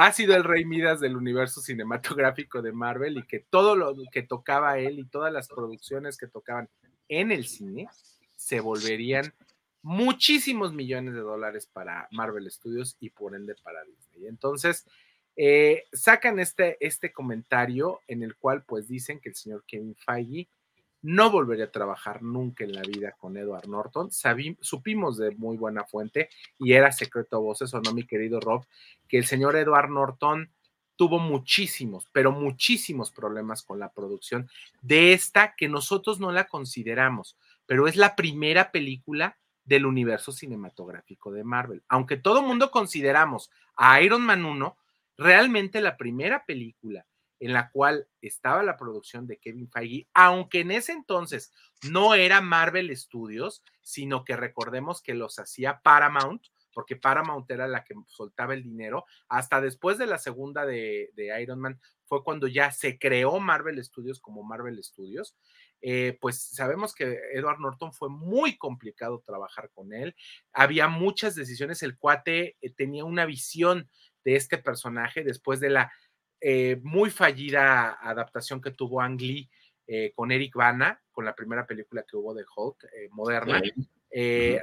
ha 0.00 0.12
sido 0.12 0.36
el 0.36 0.44
rey 0.44 0.64
Midas 0.64 1.00
del 1.00 1.16
universo 1.16 1.60
cinematográfico 1.60 2.62
de 2.62 2.70
Marvel 2.70 3.18
y 3.18 3.26
que 3.26 3.40
todo 3.40 3.74
lo 3.74 3.96
que 4.12 4.22
tocaba 4.22 4.78
él 4.78 5.00
y 5.00 5.04
todas 5.04 5.32
las 5.32 5.48
producciones 5.48 6.16
que 6.16 6.28
tocaban 6.28 6.68
en 7.08 7.32
el 7.32 7.48
cine 7.48 7.88
se 8.36 8.60
volverían 8.60 9.34
muchísimos 9.82 10.72
millones 10.72 11.14
de 11.14 11.20
dólares 11.20 11.66
para 11.66 12.06
Marvel 12.12 12.48
Studios 12.48 12.96
y 13.00 13.10
por 13.10 13.34
ende 13.34 13.56
para 13.56 13.82
Disney. 13.82 14.28
Entonces, 14.28 14.86
eh, 15.34 15.82
sacan 15.92 16.38
este, 16.38 16.76
este 16.78 17.10
comentario 17.10 18.00
en 18.06 18.22
el 18.22 18.36
cual 18.36 18.62
pues 18.62 18.86
dicen 18.86 19.18
que 19.18 19.30
el 19.30 19.34
señor 19.34 19.64
Kevin 19.66 19.96
Feige 19.96 20.48
no 21.02 21.30
volvería 21.30 21.66
a 21.66 21.70
trabajar 21.70 22.22
nunca 22.22 22.64
en 22.64 22.72
la 22.72 22.82
vida 22.82 23.12
con 23.12 23.36
Edward 23.36 23.68
Norton. 23.68 24.10
supimos 24.60 25.16
de 25.16 25.30
muy 25.32 25.56
buena 25.56 25.84
fuente 25.84 26.28
y 26.58 26.72
era 26.72 26.92
secreto 26.92 27.36
a 27.36 27.40
voces, 27.40 27.72
o 27.74 27.80
no, 27.80 27.92
mi 27.92 28.04
querido 28.04 28.40
Rob, 28.40 28.66
que 29.08 29.18
el 29.18 29.26
señor 29.26 29.56
Edward 29.56 29.90
Norton 29.90 30.50
tuvo 30.96 31.20
muchísimos, 31.20 32.08
pero 32.12 32.32
muchísimos 32.32 33.12
problemas 33.12 33.62
con 33.62 33.78
la 33.78 33.92
producción 33.92 34.50
de 34.82 35.12
esta 35.12 35.54
que 35.54 35.68
nosotros 35.68 36.18
no 36.18 36.32
la 36.32 36.48
consideramos, 36.48 37.36
pero 37.66 37.86
es 37.86 37.94
la 37.94 38.16
primera 38.16 38.72
película 38.72 39.38
del 39.64 39.86
universo 39.86 40.32
cinematográfico 40.32 41.30
de 41.30 41.44
Marvel. 41.44 41.82
Aunque 41.88 42.16
todo 42.16 42.42
mundo 42.42 42.72
consideramos 42.72 43.50
a 43.76 44.00
Iron 44.02 44.22
Man 44.22 44.44
1, 44.44 44.76
realmente 45.18 45.80
la 45.80 45.96
primera 45.96 46.44
película 46.44 47.06
en 47.40 47.52
la 47.52 47.70
cual 47.70 48.08
estaba 48.20 48.62
la 48.62 48.76
producción 48.76 49.26
de 49.26 49.38
Kevin 49.38 49.70
Feige, 49.70 50.08
aunque 50.14 50.60
en 50.60 50.70
ese 50.70 50.92
entonces 50.92 51.52
no 51.88 52.14
era 52.14 52.40
Marvel 52.40 52.94
Studios, 52.96 53.62
sino 53.80 54.24
que 54.24 54.36
recordemos 54.36 55.02
que 55.02 55.14
los 55.14 55.38
hacía 55.38 55.80
Paramount, 55.82 56.42
porque 56.72 56.96
Paramount 56.96 57.50
era 57.50 57.66
la 57.66 57.84
que 57.84 57.94
soltaba 58.06 58.54
el 58.54 58.62
dinero. 58.62 59.04
Hasta 59.28 59.60
después 59.60 59.98
de 59.98 60.06
la 60.06 60.18
segunda 60.18 60.64
de, 60.64 61.10
Iron 61.40 61.58
Man 61.58 61.80
fue 62.04 62.22
cuando 62.22 62.46
ya 62.46 62.70
se 62.70 62.98
creó 62.98 63.40
Marvel 63.40 63.82
Studios 63.84 64.20
como 64.20 64.42
Marvel 64.42 64.82
Studios. 64.82 65.36
Eh, 65.80 66.16
pues 66.20 66.40
sabemos 66.40 66.94
que 66.94 67.18
Edward 67.32 67.60
Norton 67.60 67.92
fue 67.92 68.10
muy 68.10 68.56
complicado 68.56 69.22
trabajar 69.24 69.70
con 69.74 69.92
él. 69.92 70.14
Había 70.52 70.88
muchas 70.88 71.34
decisiones. 71.34 71.82
El 71.82 71.98
cuate 71.98 72.56
eh, 72.60 72.70
tenía 72.72 73.04
una 73.04 73.26
visión 73.26 73.88
de 74.24 74.36
este 74.36 74.58
personaje 74.58 75.24
después 75.24 75.58
de 75.58 75.70
la 75.70 75.92
eh, 76.40 76.78
muy 76.82 77.10
fallida 77.10 77.98
adaptación 78.00 78.60
que 78.60 78.70
tuvo 78.70 79.00
Ang 79.00 79.20
Lee 79.20 79.48
eh, 79.86 80.12
con 80.14 80.30
Eric 80.30 80.54
Bana, 80.54 81.00
con 81.10 81.24
la 81.24 81.34
primera 81.34 81.66
película 81.66 82.04
que 82.08 82.16
hubo 82.16 82.34
de 82.34 82.44
Hulk 82.56 82.84
eh, 82.84 83.08
moderna. 83.10 83.60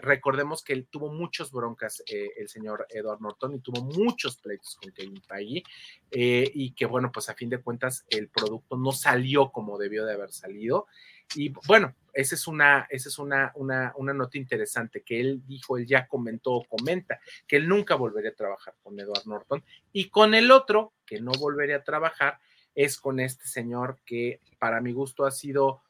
Recordemos 0.02 0.64
que 0.64 0.74
él 0.74 0.88
tuvo 0.90 1.12
muchos 1.12 1.52
broncas, 1.52 2.04
el 2.08 2.50
señor 2.50 2.88
Edward 2.90 3.22
Norton, 3.22 3.54
y 3.56 3.60
tuvo 3.60 3.84
muchos 3.84 4.38
pleitos 4.38 4.76
con 4.76 4.92
Kevin 4.92 5.22
Feige, 5.22 5.64
y 6.12 6.74
que 6.74 6.86
bueno, 6.86 7.12
pues 7.12 7.30
a 7.30 7.36
fin 7.36 7.50
de 7.50 7.60
cuentas 7.60 8.06
el 8.10 8.28
producto 8.30 8.76
no 8.76 8.92
salió 8.92 9.52
como 9.52 9.78
debió 9.78 10.06
de 10.06 10.14
haber 10.14 10.32
salido. 10.32 10.88
Y 11.36 11.50
bueno, 11.68 11.96
esa 12.14 12.36
es 12.36 12.48
una, 12.48 12.88
esa 12.90 13.10
es 13.10 13.20
una, 13.20 13.52
una, 13.56 13.94
una 13.98 14.14
nota 14.14 14.38
interesante 14.38 15.04
que 15.04 15.20
él 15.20 15.42
dijo, 15.46 15.78
él 15.78 15.86
ya 15.86 16.08
comentó 16.08 16.54
o 16.54 16.64
comenta, 16.66 17.20
que 17.48 17.58
él 17.58 17.68
nunca 17.68 17.96
volvería 17.96 18.32
a 18.32 18.36
trabajar 18.36 18.76
con 18.82 19.00
Edward 19.00 19.26
Norton. 19.26 19.64
Y 19.92 20.10
con 20.10 20.34
el 20.34 20.52
otro, 20.52 20.94
que 21.06 21.22
no 21.22 21.32
volvería 21.40 21.78
a 21.78 21.84
trabajar, 21.84 22.40
es 22.74 22.98
con 22.98 23.20
este 23.20 23.48
señor 23.48 23.98
que 24.06 24.42
para 24.60 24.82
mi 24.82 24.92
gusto 24.92 25.26
ha 25.26 25.32
sido 25.32 25.82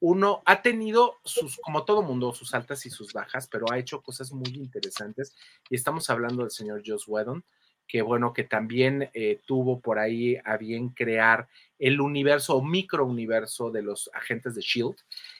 uno, 0.00 0.42
ha 0.46 0.62
tenido 0.62 1.16
sus, 1.24 1.56
como 1.56 1.84
todo 1.84 2.02
mundo, 2.02 2.32
sus 2.32 2.54
altas 2.54 2.86
y 2.86 2.90
sus 2.90 3.12
bajas, 3.12 3.48
pero 3.48 3.66
ha 3.70 3.78
hecho 3.78 4.00
cosas 4.00 4.32
muy 4.32 4.50
interesantes. 4.54 5.34
Y 5.68 5.74
estamos 5.74 6.08
hablando 6.08 6.42
del 6.42 6.52
señor 6.52 6.82
Joss 6.86 7.08
Whedon, 7.08 7.44
que 7.88 8.02
bueno, 8.02 8.32
que 8.32 8.44
también 8.44 9.10
eh, 9.14 9.40
tuvo 9.46 9.80
por 9.80 9.98
ahí 9.98 10.36
a 10.44 10.56
bien 10.56 10.90
crear 10.90 11.48
el 11.78 12.00
universo 12.00 12.54
o 12.56 12.62
microuniverso 12.62 13.70
de 13.70 13.82
los 13.82 14.10
agentes 14.12 14.54
de 14.54 14.60
Shield 14.60 14.96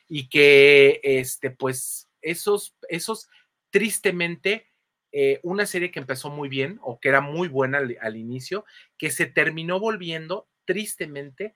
y 0.09 0.29
que 0.29 1.01
este 1.03 1.51
pues 1.51 2.09
esos 2.23 2.75
esos 2.89 3.29
tristemente 3.71 4.68
eh, 5.13 5.41
una 5.43 5.67
serie 5.67 5.91
que 5.91 6.01
empezó 6.01 6.31
muy 6.31 6.49
bien 6.49 6.79
o 6.83 7.01
que 7.01 7.09
era 7.09 7.21
muy 7.21 7.49
buena 7.49 7.79
al, 7.79 8.17
inicio 8.17 8.65
que 8.97 9.11
se 9.11 9.27
terminó 9.27 9.81
volviendo 9.81 10.49
tristemente 10.65 11.55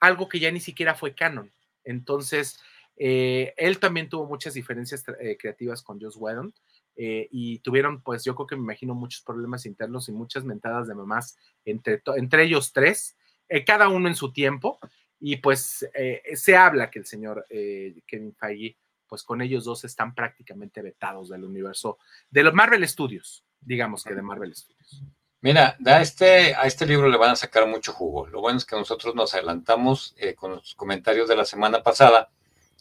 algo 0.00 0.28
que 0.28 0.40
ya 0.40 0.50
ni 0.50 0.60
siquiera 0.60 0.94
fue 0.94 1.14
canon. 1.14 1.52
Entonces 1.84 2.60
eh, 2.96 3.54
él 3.56 3.78
también 3.78 4.08
tuvo 4.08 4.26
muchas 4.26 4.54
diferencias 4.54 5.04
creativas 5.38 5.82
con 5.82 6.00
Joss 6.00 6.16
Whedon 6.16 6.54
eh, 7.00 7.28
y 7.30 7.60
tuvieron, 7.60 8.02
pues 8.02 8.24
yo 8.24 8.34
creo 8.34 8.48
que 8.48 8.56
me 8.56 8.62
imagino 8.62 8.92
muchos 8.92 9.22
problemas 9.22 9.66
internos 9.66 10.08
y 10.08 10.12
muchas 10.12 10.44
mentadas 10.44 10.88
de 10.88 10.96
mamás 10.96 11.38
entre, 11.64 12.02
entre 12.16 12.42
ellos 12.42 12.72
tres, 12.72 13.16
eh, 13.48 13.64
cada 13.64 13.88
uno 13.88 14.08
en 14.08 14.16
su 14.16 14.32
tiempo, 14.32 14.80
y 15.20 15.36
pues 15.36 15.88
eh, 15.94 16.22
se 16.34 16.56
habla 16.56 16.90
que 16.90 16.98
el 16.98 17.06
señor 17.06 17.46
Kevin 17.48 18.34
Feige, 18.34 18.76
pues 19.08 19.22
con 19.22 19.40
ellos 19.40 19.64
dos 19.64 19.84
están 19.84 20.14
prácticamente 20.14 20.82
vetados 20.82 21.28
del 21.28 21.44
universo 21.44 21.98
de 22.30 22.42
los 22.42 22.54
Marvel 22.54 22.86
Studios, 22.86 23.44
digamos 23.60 24.04
que 24.04 24.14
de 24.14 24.22
Marvel 24.22 24.54
Studios. 24.54 25.02
Mira, 25.40 25.76
a 25.86 26.02
este, 26.02 26.54
a 26.54 26.66
este 26.66 26.84
libro 26.84 27.08
le 27.08 27.16
van 27.16 27.30
a 27.30 27.36
sacar 27.36 27.66
mucho 27.66 27.92
jugo. 27.92 28.26
Lo 28.26 28.40
bueno 28.40 28.58
es 28.58 28.64
que 28.64 28.74
nosotros 28.74 29.14
nos 29.14 29.34
adelantamos 29.34 30.14
con 30.36 30.52
los 30.56 30.74
comentarios 30.74 31.28
de 31.28 31.36
la 31.36 31.44
semana 31.44 31.82
pasada. 31.82 32.30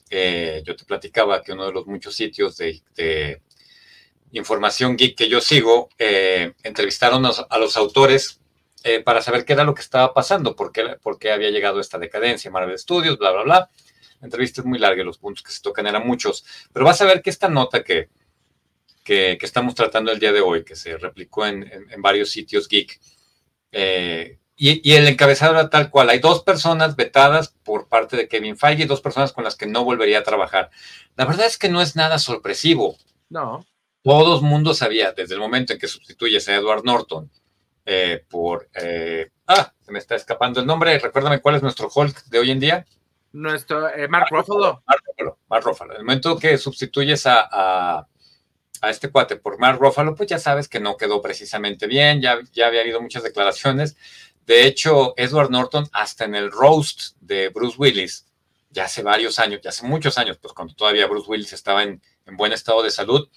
yo 0.10 0.76
te 0.76 0.86
platicaba 0.86 1.42
que 1.42 1.54
uno 1.54 1.68
de 1.68 1.74
los 1.74 1.86
muchos 1.86 2.16
sitios 2.16 2.58
de 2.58 3.42
información 4.32 4.98
geek 4.98 5.16
que 5.16 5.30
yo 5.30 5.42
sigo, 5.42 5.90
eh, 5.98 6.54
entrevistaron 6.63 7.26
a, 7.26 7.58
los 7.58 7.78
autores 7.78 8.40
eh, 8.84 9.02
para 9.02 9.22
saber 9.22 9.46
qué 9.46 9.54
era 9.54 9.63
lo 9.63 9.74
que 9.74 9.82
estaba 9.82 10.13
pasando, 10.13 10.56
por 10.56 10.72
qué, 10.72 10.98
por 11.02 11.18
qué 11.18 11.32
había 11.32 11.50
llegado 11.50 11.80
esta 11.80 11.98
decadencia, 11.98 12.52
Marvel 12.52 12.78
Studios, 12.78 13.18
bla, 13.18 13.32
bla, 13.32 13.44
bla. 13.44 13.70
Entrevista 14.21 14.62
es 14.62 14.65
muy 14.65 14.80
larga, 14.80 15.03
los 15.03 15.17
puntos 15.17 15.43
que 15.43 15.51
se 15.51 15.62
tocan 15.62 15.88
eran 15.88 16.06
muchos, 16.06 16.45
pero 16.73 16.86
vas 16.86 17.01
a 17.01 17.06
ver 17.06 17.21
que 17.21 17.30
esta 17.30 17.49
nota 17.49 17.84
que, 17.84 18.10
que, 19.03 19.38
estamos 19.41 19.75
tratando 19.75 20.12
el 20.12 20.19
día 20.19 20.32
de 20.32 20.41
hoy, 20.41 20.63
que 20.63 20.75
se 20.75 20.97
replicó 20.97 21.45
en, 21.45 21.69
varios 21.99 22.32
sitios 22.32 22.67
geek, 22.67 22.99
eh, 23.71 24.39
y, 24.56 24.89
y, 24.89 24.95
el 24.95 25.08
encabezado 25.08 25.53
era 25.53 25.69
tal 25.69 25.91
cual. 25.91 26.10
Hay 26.10 26.17
dos 26.17 26.41
personas 26.41 26.95
vetadas 26.95 27.53
por 27.63 27.88
parte 27.88 28.17
de 28.17 28.27
Kevin 28.27 28.58
Feige 28.58 28.84
y 28.84 28.88
dos 28.88 29.01
personas 29.01 29.32
con 29.32 29.43
las 29.43 29.56
que 29.56 29.67
no 29.67 29.84
volvería 29.84 30.19
a 30.19 30.23
trabajar. 30.23 30.71
La 31.15 31.25
verdad 31.25 31.45
es 31.45 31.60
que 31.60 31.69
no 31.69 31.80
es 31.80 31.95
nada 31.95 32.17
sorpresivo. 32.17 32.97
No 33.30 33.63
todo 34.08 34.38
el 34.38 34.43
mundo 34.43 34.73
sabía 34.73 35.12
desde 35.12 35.34
el 35.34 35.41
momento 35.41 35.73
en 35.73 35.80
que 35.80 35.88
sustituyes 35.89 36.47
a 36.47 36.56
Edward 36.56 36.86
Norton 36.86 37.30
eh, 37.86 38.23
por... 38.30 38.69
Eh, 38.73 39.30
ah, 39.47 39.73
se 39.82 39.91
me 39.91 39.99
está 39.99 40.15
escapando 40.15 40.62
el 40.62 40.65
nombre. 40.65 40.97
Recuérdame 40.97 41.41
cuál 41.41 41.56
es 41.56 41.62
nuestro 41.62 41.89
Hulk 41.93 42.23
de 42.27 42.39
hoy 42.39 42.51
en 42.51 42.60
día. 42.62 42.86
Nuestro 43.38 43.89
eh, 43.89 44.08
Mark, 44.08 44.28
Ruffalo. 44.32 44.84
Mark 44.88 45.04
Ruffalo. 45.06 45.38
Mark 45.47 45.63
Ruffalo. 45.63 45.93
En 45.93 46.00
el 46.00 46.06
momento 46.06 46.38
que 46.38 46.58
sustituyes 46.58 47.26
a, 47.28 47.47
a, 47.52 48.08
este 48.89 49.10
cuate 49.10 49.36
por 49.36 49.60
Mark 49.60 49.80
Ruffalo, 49.80 50.15
pues 50.15 50.30
ya 50.30 50.39
sabes 50.39 50.67
que 50.67 50.80
no 50.80 50.97
quedó 50.97 51.21
precisamente 51.21 51.86
bien. 51.86 52.21
Ya, 52.21 52.39
ya 52.52 52.67
había 52.67 52.82
habido 52.82 53.00
muchas 53.00 53.23
declaraciones. 53.23 53.95
De 54.45 54.65
hecho, 54.65 55.13
Edward 55.17 55.52
Norton, 55.52 55.88
hasta 55.91 56.26
en 56.26 56.34
el 56.34 56.52
roast 56.52 57.15
de 57.19 57.50
Bruce 57.50 57.76
Willis, 57.78 58.26
ya 58.71 58.86
hace 58.86 59.04
varios 59.04 59.39
años, 59.39 59.62
ya 59.62 59.69
hace 59.69 59.86
muchos 59.86 60.17
años, 60.17 60.38
pues 60.38 60.54
cuando 60.54 60.73
todavía 60.73 61.08
Bruce 61.08 61.30
Willis 61.30 61.54
estaba 61.54 61.84
en, 61.84 62.02
en 62.26 62.38
buen 62.38 62.54
estado 62.54 62.82
de 62.82 62.91
salud, 62.91 63.30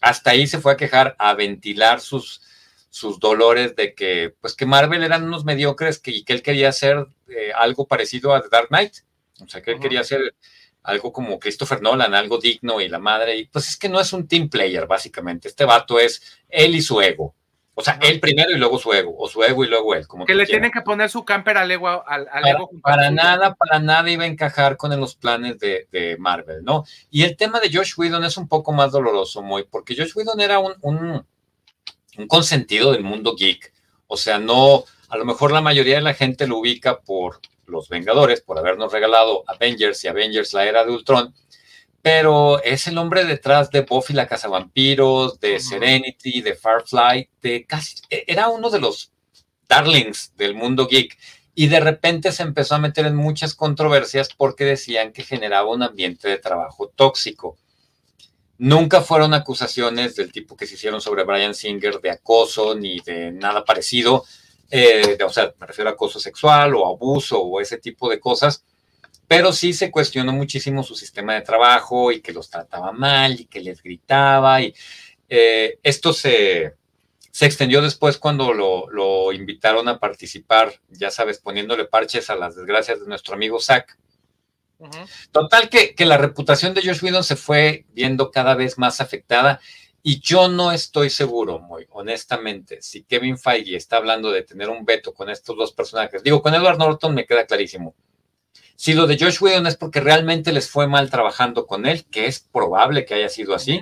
hasta 0.00 0.30
ahí 0.30 0.46
se 0.46 0.60
fue 0.60 0.72
a 0.72 0.76
quejar, 0.76 1.16
a 1.18 1.34
ventilar 1.34 2.00
sus, 2.00 2.42
sus 2.90 3.18
dolores 3.18 3.74
de 3.74 3.94
que, 3.94 4.34
pues 4.40 4.54
que 4.54 4.66
Marvel 4.66 5.02
eran 5.02 5.24
unos 5.24 5.44
mediocres 5.44 5.98
que, 5.98 6.10
y 6.10 6.24
que 6.24 6.32
él 6.34 6.42
quería 6.42 6.68
hacer 6.68 7.06
eh, 7.28 7.52
algo 7.54 7.86
parecido 7.86 8.34
a 8.34 8.42
The 8.42 8.48
Dark 8.50 8.68
Knight. 8.68 8.98
O 9.40 9.48
sea, 9.48 9.62
que 9.62 9.72
él 9.72 9.80
quería 9.80 10.00
hacer 10.00 10.34
algo 10.82 11.12
como 11.12 11.38
Christopher 11.38 11.80
Nolan, 11.80 12.14
algo 12.14 12.38
digno 12.38 12.80
y 12.80 12.88
la 12.88 12.98
madre. 12.98 13.36
Y 13.36 13.46
pues 13.46 13.68
es 13.68 13.76
que 13.76 13.88
no 13.88 14.00
es 14.00 14.12
un 14.12 14.26
team 14.26 14.48
player, 14.48 14.86
básicamente. 14.86 15.48
Este 15.48 15.64
vato 15.64 15.98
es 15.98 16.22
él 16.48 16.74
y 16.74 16.82
su 16.82 17.00
ego. 17.00 17.34
O 17.74 17.82
sea, 17.82 17.98
él 18.02 18.20
primero 18.20 18.50
y 18.50 18.58
luego 18.58 18.78
su 18.78 18.92
ego, 18.92 19.16
o 19.16 19.26
su 19.28 19.42
ego 19.42 19.64
y 19.64 19.68
luego 19.68 19.94
él. 19.94 20.06
Como 20.06 20.26
que 20.26 20.34
le 20.34 20.44
tienen 20.44 20.70
que 20.70 20.82
poner 20.82 21.08
su 21.08 21.24
camper 21.24 21.56
al 21.56 21.70
ego. 21.70 21.88
Al, 22.06 22.26
para, 22.26 22.50
ego 22.50 22.70
para 22.82 23.10
nada, 23.10 23.54
para 23.54 23.78
nada 23.78 24.10
iba 24.10 24.24
a 24.24 24.26
encajar 24.26 24.76
con 24.76 24.98
los 25.00 25.14
planes 25.14 25.58
de, 25.58 26.16
Marvel, 26.18 26.62
¿no? 26.64 26.84
Y 27.10 27.22
el 27.22 27.36
tema 27.36 27.60
de 27.60 27.70
Josh 27.72 27.94
Whedon 27.96 28.24
es 28.24 28.36
un 28.36 28.46
poco 28.46 28.72
más 28.72 28.92
doloroso, 28.92 29.40
muy, 29.40 29.64
porque 29.64 29.96
Josh 29.96 30.12
Whedon 30.14 30.40
era 30.40 30.58
un, 30.58 30.74
un, 30.82 31.26
un 32.18 32.28
consentido 32.28 32.92
del 32.92 33.04
mundo 33.04 33.34
geek. 33.34 33.72
O 34.06 34.18
sea, 34.18 34.38
no, 34.38 34.84
a 35.12 35.16
lo 35.18 35.24
mejor 35.24 35.52
la 35.52 35.60
mayoría 35.60 35.96
de 35.96 36.02
la 36.02 36.14
gente 36.14 36.46
lo 36.46 36.58
ubica 36.58 37.00
por 37.00 37.40
los 37.66 37.88
Vengadores, 37.88 38.40
por 38.40 38.58
habernos 38.58 38.92
regalado 38.92 39.44
Avengers 39.46 40.02
y 40.04 40.08
Avengers 40.08 40.52
la 40.54 40.64
era 40.64 40.84
de 40.84 40.90
Ultron 40.90 41.34
pero 42.02 42.60
es 42.64 42.88
el 42.88 42.98
hombre 42.98 43.24
detrás 43.24 43.70
de 43.70 43.82
Buffy 43.82 44.12
la 44.12 44.26
Cazavampiros, 44.26 45.38
de 45.38 45.60
Serenity, 45.60 46.42
de 46.42 46.56
Firefly, 46.56 47.30
de 47.40 47.64
casi, 47.64 47.94
e, 48.10 48.24
era 48.26 48.48
uno 48.48 48.70
de 48.70 48.80
los 48.80 49.12
darlings 49.68 50.32
del 50.36 50.54
mundo 50.54 50.88
geek 50.88 51.16
y 51.54 51.68
de 51.68 51.78
repente 51.78 52.32
se 52.32 52.42
empezó 52.42 52.74
a 52.74 52.80
meter 52.80 53.06
en 53.06 53.14
muchas 53.14 53.54
controversias 53.54 54.30
porque 54.36 54.64
decían 54.64 55.12
que 55.12 55.22
generaba 55.22 55.70
un 55.70 55.84
ambiente 55.84 56.28
de 56.28 56.38
trabajo 56.38 56.88
tóxico. 56.88 57.56
Nunca 58.58 59.00
fueron 59.00 59.32
acusaciones 59.32 60.16
del 60.16 60.32
tipo 60.32 60.56
que 60.56 60.66
se 60.66 60.74
hicieron 60.74 61.00
sobre 61.00 61.24
Brian 61.24 61.54
Singer 61.54 62.00
de 62.00 62.10
acoso 62.10 62.74
ni 62.74 62.98
de 63.00 63.30
nada 63.30 63.64
parecido, 63.64 64.24
eh, 64.74 65.18
o 65.22 65.28
sea, 65.28 65.52
me 65.60 65.66
refiero 65.66 65.90
a 65.90 65.92
acoso 65.92 66.18
sexual 66.18 66.74
o 66.74 66.86
abuso 66.86 67.38
o 67.42 67.60
ese 67.60 67.76
tipo 67.76 68.08
de 68.08 68.18
cosas, 68.18 68.64
pero 69.28 69.52
sí 69.52 69.74
se 69.74 69.90
cuestionó 69.90 70.32
muchísimo 70.32 70.82
su 70.82 70.94
sistema 70.94 71.34
de 71.34 71.42
trabajo 71.42 72.10
y 72.10 72.22
que 72.22 72.32
los 72.32 72.48
trataba 72.48 72.90
mal 72.90 73.38
y 73.38 73.44
que 73.44 73.60
les 73.60 73.82
gritaba 73.82 74.62
y 74.62 74.74
eh, 75.28 75.78
esto 75.82 76.14
se, 76.14 76.74
se, 77.30 77.44
extendió 77.44 77.82
después 77.82 78.16
cuando 78.16 78.54
lo, 78.54 78.88
lo, 78.90 79.30
invitaron 79.34 79.88
a 79.88 79.98
participar, 79.98 80.72
ya 80.88 81.10
sabes, 81.10 81.38
poniéndole 81.38 81.84
parches 81.84 82.30
a 82.30 82.36
las 82.36 82.56
desgracias 82.56 83.00
de 83.00 83.06
nuestro 83.06 83.34
amigo 83.34 83.60
Zack. 83.60 83.98
Total 85.32 85.68
que, 85.68 85.94
que 85.94 86.06
la 86.06 86.16
reputación 86.16 86.72
de 86.72 86.80
Josh 86.82 87.04
Whedon 87.04 87.24
se 87.24 87.36
fue 87.36 87.84
viendo 87.92 88.30
cada 88.30 88.54
vez 88.54 88.78
más 88.78 89.02
afectada 89.02 89.60
y 90.02 90.20
yo 90.20 90.48
no 90.48 90.72
estoy 90.72 91.10
seguro, 91.10 91.60
muy 91.60 91.86
honestamente, 91.90 92.82
si 92.82 93.04
Kevin 93.04 93.38
Feige 93.38 93.76
está 93.76 93.98
hablando 93.98 94.32
de 94.32 94.42
tener 94.42 94.68
un 94.68 94.84
veto 94.84 95.14
con 95.14 95.30
estos 95.30 95.56
dos 95.56 95.72
personajes. 95.72 96.22
Digo, 96.22 96.42
con 96.42 96.54
Edward 96.54 96.78
Norton 96.78 97.14
me 97.14 97.24
queda 97.24 97.46
clarísimo. 97.46 97.94
Si 98.74 98.94
lo 98.94 99.06
de 99.06 99.16
Josh 99.16 99.40
Whedon 99.40 99.68
es 99.68 99.76
porque 99.76 100.00
realmente 100.00 100.52
les 100.52 100.68
fue 100.68 100.88
mal 100.88 101.08
trabajando 101.08 101.66
con 101.66 101.86
él, 101.86 102.04
que 102.10 102.26
es 102.26 102.40
probable 102.40 103.04
que 103.04 103.14
haya 103.14 103.28
sido 103.28 103.54
así, 103.54 103.80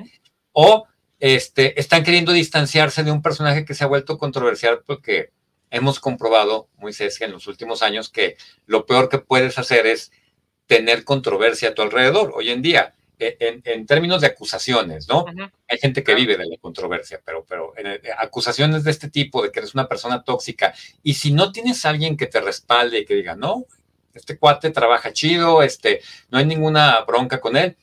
o 0.52 0.86
este, 1.20 1.80
están 1.80 2.04
queriendo 2.04 2.32
distanciarse 2.32 3.02
de 3.02 3.10
un 3.10 3.22
personaje 3.22 3.64
que 3.64 3.74
se 3.74 3.84
ha 3.84 3.88
vuelto 3.88 4.18
controversial 4.18 4.82
porque 4.84 5.32
hemos 5.70 6.00
comprobado, 6.00 6.68
muy 6.76 6.92
que 6.92 7.24
en 7.24 7.32
los 7.32 7.46
últimos 7.46 7.82
años 7.82 8.10
que 8.10 8.36
lo 8.66 8.84
peor 8.84 9.08
que 9.08 9.18
puedes 9.18 9.56
hacer 9.58 9.86
es 9.86 10.12
tener 10.66 11.04
controversia 11.04 11.70
a 11.70 11.74
tu 11.74 11.80
alrededor. 11.82 12.32
Hoy 12.34 12.50
en 12.50 12.60
día, 12.60 12.92
e, 13.20 13.62
en, 13.64 13.86
términos 13.86 14.22
de 14.22 14.28
acusaciones, 14.28 15.08
¿no? 15.08 15.26
Hay 15.68 15.78
gente 15.78 16.02
que 16.02 16.14
vive 16.14 16.36
de 16.36 16.46
la 16.46 16.56
controversia, 16.56 17.20
pero, 17.24 17.44
pero 17.46 17.74
en, 17.76 17.86
eh, 17.86 18.00
acusaciones 18.16 18.82
de 18.82 18.90
este 18.90 19.10
tipo, 19.10 19.42
de 19.42 19.52
que 19.52 19.60
eres 19.60 19.74
una 19.74 19.86
persona 19.86 20.22
tóxica, 20.24 20.74
y 21.02 21.14
si 21.14 21.32
no 21.32 21.52
tienes 21.52 21.84
a 21.84 21.90
alguien 21.90 22.16
que 22.16 22.26
te 22.26 22.40
respalde 22.40 23.00
y 23.00 23.04
que 23.04 23.14
diga, 23.14 23.36
no, 23.36 23.66
este 24.14 24.38
cuate 24.38 24.70
trabaja 24.70 25.12
chido, 25.12 25.62
este, 25.62 26.00
no 26.30 26.38
hay 26.38 26.46
ninguna 26.46 27.00
bronca 27.02 27.40
con 27.40 27.56
él, 27.56 27.76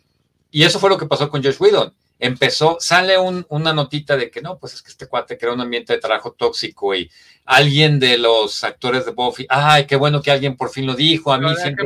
y 0.49 0.63
eso 0.63 0.79
fue 0.79 0.89
lo 0.89 0.97
que 0.97 1.05
pasó 1.05 1.29
con 1.29 1.43
Josh 1.43 1.57
Whedon. 1.59 1.93
Empezó, 2.19 2.77
sale 2.79 3.15
una 3.19 3.73
notita 3.73 4.17
de 4.17 4.31
que 4.31 4.41
no, 4.41 4.57
pues 4.57 4.73
es 4.73 4.81
que 4.81 4.89
este 4.89 5.05
cuate 5.05 5.37
crea 5.37 5.53
un 5.53 5.61
ambiente 5.61 5.93
de 5.93 5.99
trabajo 5.99 6.31
tóxico 6.31 6.95
y 6.95 7.11
alguien 7.45 7.99
de 7.99 8.17
los 8.17 8.63
actores 8.63 9.05
de 9.05 9.11
Buffy, 9.11 9.45
ay, 9.49 9.85
qué 9.85 9.95
bueno 9.95 10.21
que 10.21 10.31
alguien 10.31 10.57
por 10.57 10.71
fin 10.71 10.87
lo 10.87 10.95
dijo, 10.95 11.31
a 11.31 11.37
mí 11.37 11.55
siempre 11.55 11.85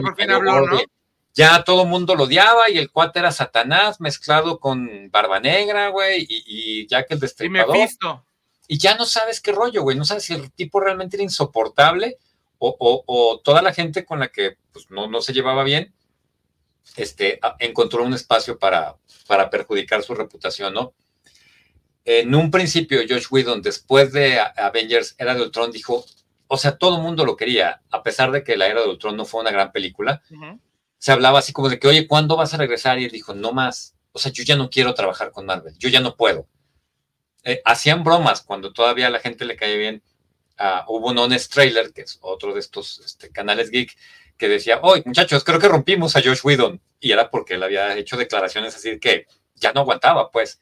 ya 1.33 1.63
todo 1.63 1.83
el 1.83 1.87
mundo 1.87 2.15
lo 2.15 2.23
odiaba 2.23 2.69
y 2.69 2.77
el 2.77 2.91
cuate 2.91 3.19
era 3.19 3.31
Satanás 3.31 4.01
mezclado 4.01 4.59
con 4.59 5.09
Barba 5.11 5.39
Negra, 5.39 5.89
güey, 5.89 6.25
y, 6.27 6.43
y 6.45 6.87
Jack 6.87 7.07
el 7.11 7.19
Destripador. 7.19 7.77
Y, 7.77 7.87
y 8.67 8.77
ya 8.77 8.95
no 8.95 9.05
sabes 9.05 9.41
qué 9.41 9.51
rollo, 9.51 9.81
güey, 9.81 9.97
no 9.97 10.05
sabes 10.05 10.23
si 10.23 10.33
el 10.33 10.51
tipo 10.51 10.79
realmente 10.79 11.17
era 11.17 11.23
insoportable 11.23 12.17
o, 12.61 13.41
toda 13.43 13.61
la 13.61 13.73
gente 13.73 14.05
con 14.05 14.19
la 14.19 14.27
que 14.27 14.57
pues, 14.71 14.89
no, 14.91 15.21
se 15.21 15.33
llevaba 15.33 15.63
bien, 15.63 15.93
este, 16.95 17.39
encontró 17.59 18.03
un 18.03 18.13
espacio 18.13 18.57
para, 18.59 18.97
para 19.27 19.49
perjudicar 19.49 20.03
su 20.03 20.13
reputación, 20.13 20.73
¿no? 20.73 20.93
En 22.05 22.33
un 22.33 22.49
principio, 22.49 23.01
Josh 23.07 23.27
Whedon, 23.29 23.61
después 23.61 24.11
de 24.11 24.39
Avengers, 24.39 25.15
Era 25.17 25.35
de 25.35 25.43
Ultron, 25.43 25.71
dijo, 25.71 26.05
o 26.47 26.57
sea, 26.57 26.77
todo 26.77 26.97
el 26.97 27.03
mundo 27.03 27.25
lo 27.25 27.35
quería, 27.35 27.81
a 27.91 28.03
pesar 28.03 28.31
de 28.31 28.43
que 28.43 28.57
la 28.57 28.67
Era 28.67 28.81
de 28.81 28.89
Ultron 28.89 29.15
no 29.15 29.25
fue 29.25 29.41
una 29.41 29.51
gran 29.51 29.71
película, 29.71 30.21
se 31.01 31.11
hablaba 31.11 31.39
así 31.39 31.51
como 31.51 31.67
de 31.67 31.79
que, 31.79 31.87
oye, 31.87 32.07
¿cuándo 32.07 32.37
vas 32.37 32.53
a 32.53 32.57
regresar? 32.57 32.99
Y 32.99 33.05
él 33.05 33.11
dijo, 33.11 33.33
no 33.33 33.53
más. 33.53 33.95
O 34.11 34.19
sea, 34.19 34.31
yo 34.31 34.43
ya 34.43 34.55
no 34.55 34.69
quiero 34.69 34.93
trabajar 34.93 35.31
con 35.31 35.47
Marvel, 35.47 35.73
yo 35.79 35.89
ya 35.89 35.99
no 35.99 36.15
puedo. 36.15 36.47
Eh, 37.43 37.59
hacían 37.65 38.03
bromas 38.03 38.41
cuando 38.41 38.71
todavía 38.71 39.07
a 39.07 39.09
la 39.09 39.19
gente 39.19 39.43
le 39.45 39.55
caía 39.55 39.77
bien. 39.77 40.03
Uh, 40.59 40.83
hubo 40.93 41.09
un 41.09 41.17
Honest 41.17 41.51
Trailer, 41.51 41.91
que 41.91 42.01
es 42.01 42.19
otro 42.21 42.53
de 42.53 42.59
estos 42.59 42.99
este, 42.99 43.31
canales 43.31 43.71
geek, 43.71 43.97
que 44.37 44.47
decía, 44.47 44.79
oye, 44.83 45.01
muchachos, 45.03 45.43
creo 45.43 45.57
que 45.57 45.67
rompimos 45.67 46.15
a 46.15 46.21
Josh 46.21 46.41
Whedon. 46.43 46.79
Y 46.99 47.11
era 47.11 47.31
porque 47.31 47.55
él 47.55 47.63
había 47.63 47.97
hecho 47.97 48.15
declaraciones 48.15 48.75
así 48.75 48.99
que 48.99 49.25
ya 49.55 49.73
no 49.73 49.81
aguantaba, 49.81 50.29
pues. 50.29 50.61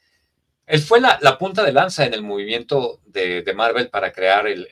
Él 0.65 0.79
fue 0.79 1.01
la, 1.01 1.19
punta 1.37 1.63
de 1.63 1.73
lanza 1.73 2.05
en 2.05 2.13
el 2.13 2.21
movimiento 2.21 3.01
de, 3.07 3.43
Marvel 3.53 3.89
para 3.89 4.13
crear 4.13 4.47
el, 4.47 4.69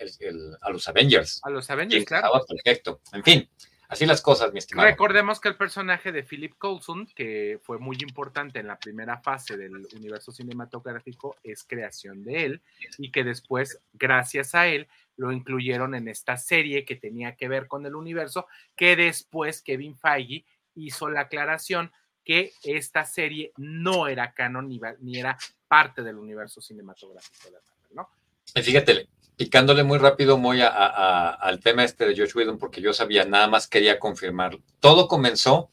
a 0.61 0.69
los 0.69 0.87
Avengers. 0.87 1.41
A 1.43 1.49
los 1.49 1.69
Avengers, 1.69 2.05
claro. 2.05 2.41
Perfecto. 2.47 3.01
En 3.11 3.23
fin, 3.23 3.49
Así 3.89 4.05
las 4.05 4.21
cosas, 4.21 4.51
mi 4.51 4.59
estimado. 4.59 4.87
Recordemos 4.87 5.39
que 5.39 5.47
el 5.47 5.55
personaje 5.55 6.11
de 6.11 6.23
Philip 6.23 6.57
Coulson, 6.57 7.07
que 7.15 7.59
fue 7.63 7.79
muy 7.79 7.97
importante 8.01 8.59
en 8.59 8.67
la 8.67 8.77
primera 8.77 9.17
fase 9.19 9.55
del 9.55 9.87
universo 9.95 10.31
cinematográfico, 10.31 11.37
es 11.41 11.63
creación 11.63 12.23
de 12.23 12.45
él 12.45 12.61
y 12.97 13.11
que 13.11 13.23
después, 13.23 13.79
gracias 13.93 14.55
a 14.55 14.67
él, 14.67 14.87
lo 15.15 15.31
incluyeron 15.31 15.95
en 15.95 16.09
esta 16.09 16.37
serie 16.37 16.85
que 16.85 16.95
tenía 16.95 17.35
que 17.35 17.47
ver 17.47 17.67
con 17.67 17.85
el 17.85 17.95
universo, 17.95 18.47
que 18.75 18.95
después 18.95 19.61
Kevin 19.61 19.97
Feige 19.97 20.45
hizo 20.75 21.09
la 21.09 21.21
aclaración 21.21 21.91
que 22.23 22.51
esta 22.63 23.05
serie 23.05 23.53
no 23.55 24.09
era 24.09 24.33
canon 24.33 24.67
ni, 24.67 25.17
era 25.17 25.37
parte 25.67 26.03
del 26.03 26.17
universo 26.17 26.59
cinematográfico 26.59 27.49
de 27.49 27.51
Marvel, 27.53 27.95
¿no? 27.95 28.09
Fíjate, 28.55 29.07
picándole 29.35 29.83
muy 29.83 29.99
rápido 29.99 30.37
muy 30.37 30.59
al 30.61 31.59
tema 31.59 31.83
este 31.83 32.07
de 32.07 32.17
Josh 32.17 32.35
Whedon, 32.35 32.57
porque 32.57 32.81
yo 32.81 32.91
sabía, 32.91 33.23
nada 33.23 33.47
más 33.47 33.67
quería 33.67 33.99
confirmar. 33.99 34.57
Todo 34.79 35.07
comenzó, 35.07 35.69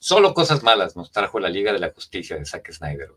solo 0.00 0.34
cosas 0.34 0.62
malas 0.62 0.96
nos 0.96 1.12
trajo 1.12 1.38
la 1.38 1.48
Liga 1.48 1.72
de 1.72 1.78
la 1.78 1.90
Justicia 1.90 2.36
de 2.36 2.44
Zack 2.44 2.72
Snyder. 2.72 3.10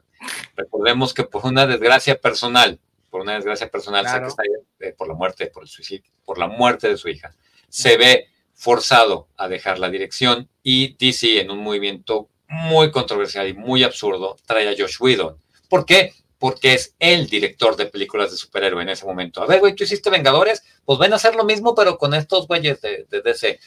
Recordemos 0.56 1.14
que 1.14 1.24
por 1.24 1.46
una 1.46 1.66
desgracia 1.66 2.20
personal, 2.20 2.80
por 3.10 3.22
una 3.22 3.34
desgracia 3.34 3.70
personal, 3.70 4.08
Zack 4.08 4.30
Snyder, 4.30 4.62
eh, 4.80 4.94
por 4.98 5.08
la 5.08 5.16
muerte, 5.16 5.48
por 5.48 5.64
el 5.64 5.70
suicidio, 5.70 6.10
por 6.24 6.38
la 6.38 6.48
muerte 6.48 6.90
de 6.90 6.98
su 6.98 7.10
hija, 7.10 7.34
se 7.68 7.98
ve 7.98 8.28
forzado 8.54 9.28
a 9.36 9.48
dejar 9.48 9.80
la 9.80 9.90
dirección 9.90 10.48
y 10.62 10.96
DC 10.98 11.42
en 11.42 11.50
un 11.50 11.60
movimiento 11.60 12.30
muy 12.48 12.92
controversial 12.92 13.48
y 13.48 13.54
muy 13.54 13.84
absurdo 13.84 14.38
trae 14.46 14.70
a 14.70 14.76
Josh 14.78 14.98
Whedon. 15.00 15.38
¿Por 15.68 15.86
qué? 15.86 16.14
Porque 16.44 16.74
es 16.74 16.94
el 17.00 17.28
director 17.28 17.78
de 17.78 17.86
películas 17.86 18.30
de 18.30 18.36
superhéroe 18.36 18.84
en 18.84 18.90
ese 18.90 19.06
momento. 19.06 19.42
A 19.42 19.46
ver, 19.46 19.62
güey, 19.62 19.76
tú 19.76 19.86
hiciste 19.86 20.10
Vengadores, 20.10 20.62
pues 20.84 21.00
ven 21.00 21.14
a 21.14 21.16
hacer 21.16 21.36
lo 21.36 21.46
mismo, 21.46 21.74
pero 21.74 21.98
con 21.98 22.14
estos 22.14 22.48
güeyes 22.48 22.82
de, 22.82 23.08
DC. 23.10 23.62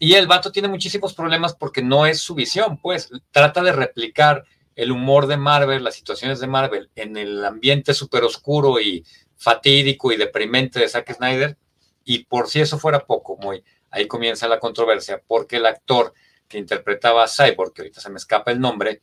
Y 0.00 0.14
el 0.14 0.26
vato 0.26 0.50
tiene 0.50 0.66
muchísimos 0.66 1.14
problemas 1.14 1.54
porque 1.54 1.82
no 1.82 2.06
es 2.06 2.20
su 2.20 2.34
visión, 2.34 2.78
pues 2.78 3.10
trata 3.30 3.62
de 3.62 3.70
replicar 3.70 4.42
el 4.74 4.90
humor 4.90 5.28
de 5.28 5.36
Marvel, 5.36 5.84
las 5.84 5.94
situaciones 5.94 6.40
de 6.40 6.48
Marvel 6.48 6.90
en 6.96 7.16
el 7.16 7.44
ambiente 7.44 7.94
súper 7.94 8.24
oscuro 8.24 8.80
y 8.80 9.06
fatídico 9.36 10.10
y 10.10 10.16
deprimente 10.16 10.80
de 10.80 10.88
Zack 10.88 11.14
Snyder. 11.14 11.58
Y 12.04 12.24
por 12.24 12.48
si 12.48 12.60
eso 12.60 12.76
fuera 12.80 13.06
poco, 13.06 13.36
muy, 13.36 13.62
ahí 13.88 14.08
comienza 14.08 14.48
la 14.48 14.58
controversia, 14.58 15.22
porque 15.24 15.58
el 15.58 15.66
actor 15.66 16.12
que 16.48 16.58
interpretaba 16.58 17.22
a 17.22 17.28
Cyborg, 17.28 17.72
que 17.72 17.82
ahorita 17.82 18.00
se 18.00 18.10
me 18.10 18.16
escapa 18.16 18.50
el 18.50 18.58
nombre, 18.58 19.00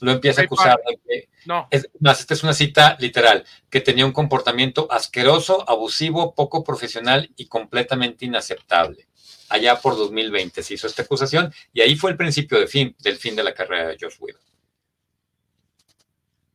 lo 0.00 0.12
empieza 0.12 0.40
a 0.40 0.44
acusar 0.44 0.80
de 0.88 0.98
que, 1.06 1.28
no. 1.44 1.68
es 1.70 1.88
más, 2.00 2.20
esta 2.20 2.34
es 2.34 2.42
una 2.42 2.54
cita 2.54 2.96
literal, 2.98 3.44
que 3.70 3.80
tenía 3.80 4.06
un 4.06 4.12
comportamiento 4.12 4.88
asqueroso, 4.90 5.68
abusivo, 5.68 6.34
poco 6.34 6.64
profesional 6.64 7.30
y 7.36 7.46
completamente 7.46 8.24
inaceptable. 8.24 9.06
Allá 9.48 9.76
por 9.76 9.96
2020 9.96 10.62
se 10.62 10.74
hizo 10.74 10.86
esta 10.86 11.02
acusación 11.02 11.52
y 11.72 11.82
ahí 11.82 11.94
fue 11.94 12.10
el 12.10 12.16
principio 12.16 12.58
de 12.58 12.66
fin, 12.66 12.96
del 13.00 13.16
fin 13.16 13.36
de 13.36 13.44
la 13.44 13.54
carrera 13.54 13.88
de 13.88 13.98
Josh 14.00 14.16
Whedon. 14.18 14.40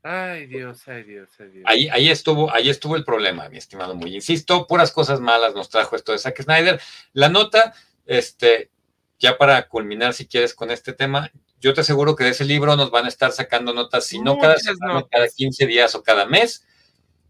Ay 0.09 0.45
Dios, 0.45 0.87
ay 0.87 1.03
Dios, 1.03 1.29
ay 1.39 1.49
Dios. 1.49 1.63
Ahí, 1.67 1.89
ahí, 1.89 2.09
estuvo, 2.09 2.51
ahí 2.53 2.69
estuvo 2.69 2.95
el 2.95 3.03
problema, 3.03 3.49
mi 3.49 3.57
estimado 3.57 3.93
muy. 3.93 4.15
Insisto, 4.15 4.65
puras 4.65 4.91
cosas 4.91 5.19
malas 5.19 5.53
nos 5.53 5.69
trajo 5.69 5.95
esto 5.95 6.13
de 6.13 6.19
Zack 6.19 6.43
Snyder. 6.43 6.79
La 7.11 7.27
nota, 7.27 7.73
este, 8.05 8.71
ya 9.19 9.37
para 9.37 9.67
culminar, 9.67 10.13
si 10.13 10.25
quieres, 10.25 10.53
con 10.53 10.71
este 10.71 10.93
tema, 10.93 11.29
yo 11.59 11.73
te 11.73 11.81
aseguro 11.81 12.15
que 12.15 12.23
de 12.23 12.31
ese 12.31 12.45
libro 12.45 12.75
nos 12.75 12.91
van 12.91 13.05
a 13.05 13.09
estar 13.09 13.31
sacando 13.31 13.73
notas, 13.73 14.05
si 14.05 14.19
no 14.19 14.37
cada 14.37 14.57
semana, 14.57 15.05
cada 15.09 15.27
15 15.27 15.65
días 15.65 15.95
o 15.95 16.03
cada 16.03 16.25
mes. 16.25 16.65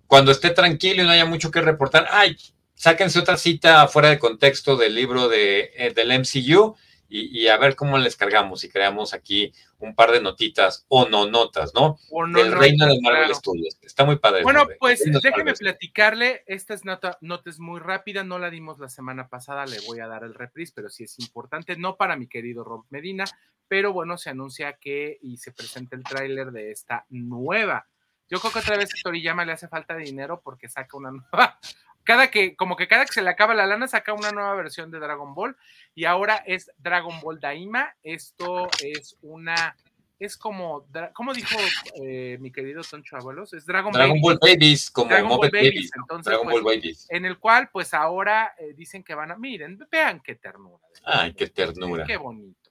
Cuando 0.08 0.32
esté 0.32 0.52
tranquilo 0.52 1.04
y 1.04 1.06
no 1.06 1.12
haya 1.12 1.26
mucho 1.26 1.52
que 1.52 1.62
reportar, 1.62 2.08
ay, 2.12 2.38
sáquense 2.74 3.20
otra 3.20 3.38
cita 3.38 3.88
fuera 3.88 4.10
de 4.10 4.20
contexto 4.20 4.78
del 4.78 4.96
libro 4.96 5.28
de, 5.28 5.72
eh, 5.76 5.94
del 5.94 6.12
MCU 6.12 6.76
y, 7.10 7.48
a 7.48 7.58
ver 7.58 7.76
cómo 7.76 7.98
les 7.98 8.18
cargamos 8.18 8.64
y 8.64 8.70
creamos 8.70 9.14
aquí 9.14 9.54
un 9.80 9.96
par 9.96 10.12
de 10.12 10.20
notitas 10.20 10.86
o 10.90 11.08
no 11.08 11.26
notas, 11.26 11.74
¿no? 11.74 11.98
El 12.36 12.52
reino 12.52 12.86
de 12.86 13.00
Marvel 13.02 13.34
Studios. 13.34 13.78
Está 13.82 14.04
muy 14.04 14.18
padre. 14.18 14.44
Bueno, 14.44 14.68
pues 14.78 15.04
déjeme 15.06 15.54
platicarle. 15.54 16.44
Esta 16.48 16.74
es 16.74 16.84
nota, 16.84 17.18
nota 17.22 17.50
es 17.50 17.60
muy 17.60 17.80
rápida, 17.80 18.24
no 18.24 18.40
la 18.40 18.50
dimos 18.50 18.78
la 18.80 18.90
semana 18.90 19.30
pasada, 19.30 19.66
le 19.66 19.80
voy 19.82 20.00
a 20.00 20.08
dar 20.08 20.24
el 20.24 20.34
reprise, 20.34 20.74
pero 20.76 20.90
sí 20.90 21.06
es 21.06 21.18
importante, 21.20 21.78
no 21.78 21.96
para 21.96 22.18
mi 22.18 22.28
querido 22.28 22.66
Rob 22.66 22.86
Medina, 22.90 23.24
pero 23.68 23.94
bueno, 23.94 24.18
se 24.18 24.30
anuncia 24.30 24.74
que 24.74 25.18
y 25.22 25.38
se 25.38 25.52
presenta 25.52 25.96
el 25.96 26.04
tráiler 26.04 26.52
de 26.52 26.72
esta 26.72 27.06
nueva. 27.10 27.88
Yo 28.30 28.40
creo 28.40 28.52
que 28.52 28.60
otra 28.60 28.78
vez 28.78 28.90
a 28.90 29.02
Toriyama 29.04 29.46
le 29.46 29.54
hace 29.54 29.68
falta 29.68 29.96
dinero 29.96 30.42
porque 30.44 30.68
saca 30.68 30.98
una 30.98 31.12
nueva, 31.32 31.60
cada 32.08 32.32
que, 32.32 32.56
como 32.56 32.78
que 32.78 32.88
cada 32.88 33.06
que 33.06 33.12
se 33.12 33.22
le 33.22 33.30
acaba 33.30 33.54
la 33.54 33.66
lana, 33.66 33.88
saca 33.88 34.14
una 34.14 34.32
nueva 34.32 34.56
versión 34.56 34.92
de 34.92 35.00
Dragon 35.00 35.36
Ball 35.36 35.58
y 35.94 36.06
ahora 36.06 36.38
es 36.46 36.72
Dragon 36.78 37.20
Ball 37.20 37.40
Daima. 37.42 37.94
Esto 38.02 38.70
es 38.82 39.18
una, 39.22 39.76
es 40.18 40.38
como, 40.38 40.88
¿cómo 41.14 41.34
dijo 41.34 41.58
eh, 42.02 42.38
mi 42.40 42.50
querido 42.52 42.82
Toncho 42.82 43.18
Abuelos? 43.18 43.54
Es 43.54 43.66
Dragon, 43.66 43.92
Ball 43.92 44.40
Babies, 44.42 44.90
como 44.90 45.10
Dragon 45.10 45.38
Ball 45.38 45.52
Babies. 45.52 45.92
Dragon 46.24 46.48
Ball 46.48 46.62
pues, 46.62 46.78
Babies. 46.78 47.08
En 47.10 47.26
el 47.26 47.38
cual, 47.40 47.70
pues 47.74 47.94
ahora 47.94 48.54
eh, 48.58 48.74
dicen 48.74 49.04
que 49.04 49.14
van 49.14 49.32
a, 49.32 49.36
miren, 49.36 49.78
vean 49.92 50.22
qué 50.22 50.36
ternura. 50.36 50.84
Ay, 51.04 51.34
qué 51.34 51.48
ternura. 51.48 52.06
Qué 52.06 52.16
bonito. 52.16 52.67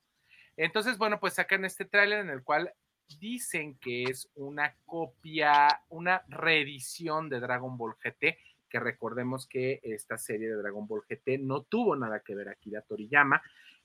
Entonces, 0.57 0.99
bueno, 0.99 1.21
pues 1.21 1.35
sacan 1.35 1.64
este 1.64 1.85
tráiler 1.85 2.21
en 2.21 2.31
el 2.31 2.42
cual 2.42 2.73
dicen 3.21 3.79
que 3.79 4.05
es 4.05 4.29
una 4.35 4.75
copia, 4.85 5.83
una 5.88 6.23
reedición 6.29 7.29
de 7.29 7.40
Dragon 7.40 7.77
Ball 7.77 7.97
GT 8.03 8.37
que 8.69 8.81
recordemos 8.81 9.47
que 9.47 9.81
esta 9.83 10.19
serie 10.19 10.49
de 10.49 10.57
Dragon 10.57 10.87
Ball 10.87 11.05
GT 11.09 11.38
no 11.40 11.62
tuvo 11.62 11.97
nada 11.97 12.21
que 12.21 12.35
ver 12.35 12.49
aquí 12.49 12.71
de 12.71 12.83
Toriyama. 12.83 13.42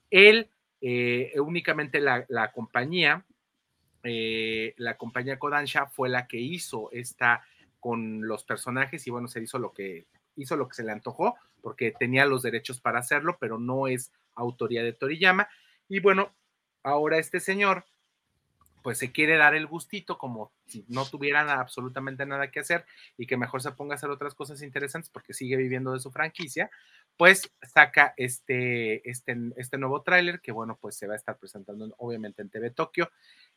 Él 0.09 0.49
eh, 0.81 1.33
únicamente 1.39 1.99
la, 1.99 2.51
compañía, 2.53 3.23
eh, 4.03 4.73
la 4.77 4.97
compañía 4.97 5.37
Kodansha 5.37 5.85
fue 5.85 6.09
la 6.09 6.27
que 6.27 6.37
hizo 6.37 6.89
esta 6.91 7.45
con 7.79 8.27
los 8.27 8.43
personajes 8.43 9.05
y 9.07 9.11
bueno, 9.11 9.27
se 9.27 9.41
hizo 9.41 9.59
lo 9.59 9.71
que 9.73 10.07
hizo 10.35 10.55
lo 10.55 10.67
que 10.67 10.75
se 10.75 10.83
le 10.83 10.91
antojó 10.91 11.35
porque 11.61 11.91
tenía 11.91 12.25
los 12.25 12.41
derechos 12.41 12.79
para 12.79 12.99
hacerlo, 12.99 13.37
pero 13.39 13.59
no 13.59 13.87
es 13.87 14.11
autoría 14.33 14.83
de 14.83 14.93
Toriyama. 14.93 15.47
Y 15.87 15.99
bueno, 15.99 16.33
ahora 16.83 17.17
este 17.17 17.39
señor 17.39 17.85
pues 18.81 18.97
se 18.97 19.11
quiere 19.11 19.37
dar 19.37 19.55
el 19.55 19.67
gustito 19.67 20.17
como 20.17 20.51
si 20.65 20.85
no 20.87 21.05
tuvieran 21.05 21.49
absolutamente 21.49 22.25
nada 22.25 22.51
que 22.51 22.59
hacer 22.59 22.85
y 23.17 23.27
que 23.27 23.37
mejor 23.37 23.61
se 23.61 23.71
ponga 23.71 23.93
a 23.93 23.97
hacer 23.97 24.09
otras 24.09 24.33
cosas 24.33 24.61
interesantes 24.61 25.09
porque 25.09 25.33
sigue 25.33 25.55
viviendo 25.55 25.93
de 25.93 25.99
su 25.99 26.11
franquicia, 26.11 26.71
pues 27.17 27.51
saca 27.61 28.13
este, 28.17 29.07
este, 29.09 29.37
este 29.55 29.77
nuevo 29.77 30.01
tráiler 30.01 30.41
que 30.41 30.51
bueno, 30.51 30.77
pues 30.81 30.95
se 30.95 31.07
va 31.07 31.13
a 31.13 31.17
estar 31.17 31.37
presentando 31.37 31.93
obviamente 31.97 32.41
en 32.41 32.49
TV 32.49 32.71
Tokio 32.71 33.11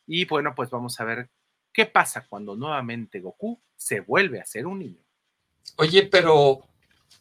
y 0.07 0.27
bueno, 0.27 0.55
pues 0.55 0.71
vamos 0.71 1.01
a 1.01 1.05
ver 1.05 1.31
qué 1.73 1.87
pasa 1.87 2.27
cuando 2.29 2.55
nuevamente 2.57 3.21
Goku 3.21 3.61
se 3.77 4.01
vuelve 4.01 4.41
a 4.41 4.47
ser 4.47 4.67
un 4.67 4.79
niño. 4.81 5.03
Oye, 5.77 6.07
pero 6.07 6.67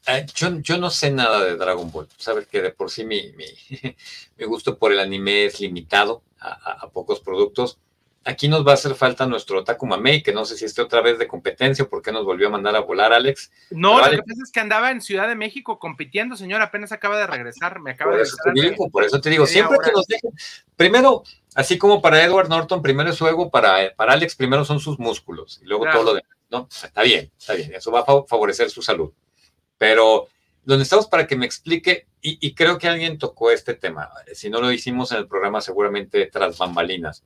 eh, 0.07 0.25
yo, 0.35 0.77
no 0.77 0.89
sé 0.89 1.11
nada 1.11 1.43
de 1.43 1.55
Dragon 1.55 1.91
Ball. 1.91 2.07
Sabes 2.17 2.47
que 2.47 2.61
de 2.61 2.71
por 2.71 2.89
sí 2.91 3.05
mi, 3.05 3.31
mi, 3.33 3.45
gusto 4.45 4.77
por 4.77 4.91
el 4.91 4.99
anime 4.99 5.45
es 5.45 5.59
limitado 5.59 6.23
a, 6.39 6.83
a 6.83 6.89
pocos 6.89 7.19
productos 7.19 7.79
aquí 8.25 8.47
nos 8.47 8.65
va 8.65 8.71
a 8.71 8.73
hacer 8.75 8.95
falta 8.95 9.25
nuestro 9.25 9.59
Otaku 9.59 9.85
Mamey, 9.85 10.23
que 10.23 10.33
no 10.33 10.45
sé 10.45 10.57
si 10.57 10.65
esté 10.65 10.81
otra 10.81 11.01
vez 11.01 11.17
de 11.19 11.27
competencia, 11.27 11.85
¿por 11.85 12.01
qué 12.01 12.11
nos 12.11 12.25
volvió 12.25 12.47
a 12.47 12.51
mandar 12.51 12.75
a 12.75 12.79
volar, 12.79 13.13
Alex? 13.13 13.51
No, 13.71 13.99
lo 13.99 14.09
que 14.09 14.17
pasa 14.17 14.41
es 14.43 14.51
que 14.51 14.59
andaba 14.59 14.91
en 14.91 15.01
Ciudad 15.01 15.27
de 15.27 15.35
México 15.35 15.79
compitiendo, 15.79 16.35
señor, 16.35 16.61
apenas 16.61 16.91
acaba 16.91 17.17
de 17.17 17.27
regresar, 17.27 17.79
me 17.79 17.91
acaba 17.91 18.11
por 18.11 18.17
de 18.19 18.23
eso 18.23 18.37
te 18.43 18.61
digo, 18.61 18.89
Por 18.89 19.03
eso 19.03 19.21
te 19.21 19.29
digo, 19.29 19.45
siempre 19.45 19.77
que 19.83 19.91
nos 19.91 20.07
dejen, 20.07 20.31
primero, 20.75 21.23
así 21.55 21.77
como 21.77 22.01
para 22.01 22.23
Edward 22.23 22.49
Norton, 22.49 22.81
primero 22.81 23.09
es 23.09 23.15
su 23.15 23.27
ego, 23.27 23.49
para, 23.49 23.93
para 23.95 24.13
Alex 24.13 24.35
primero 24.35 24.65
son 24.65 24.79
sus 24.79 24.99
músculos, 24.99 25.59
y 25.61 25.65
luego 25.65 25.85
todo 25.91 26.03
lo 26.03 26.13
demás, 26.13 26.37
¿no? 26.49 26.67
Está 26.69 27.03
bien, 27.03 27.31
está 27.37 27.53
bien, 27.53 27.73
eso 27.73 27.91
va 27.91 28.01
a 28.01 28.23
favorecer 28.27 28.69
su 28.69 28.81
salud. 28.81 29.11
Pero 29.77 30.27
donde 30.63 30.83
estamos 30.83 31.07
para 31.07 31.27
que 31.27 31.35
me 31.35 31.45
explique, 31.45 32.07
y, 32.21 32.55
creo 32.55 32.77
que 32.77 32.87
alguien 32.87 33.17
tocó 33.17 33.51
este 33.51 33.73
tema, 33.73 34.09
si 34.33 34.49
no 34.49 34.61
lo 34.61 34.71
hicimos 34.71 35.11
en 35.11 35.17
el 35.17 35.27
programa 35.27 35.59
seguramente 35.59 36.25
tras 36.27 36.57
bambalinas 36.57 37.23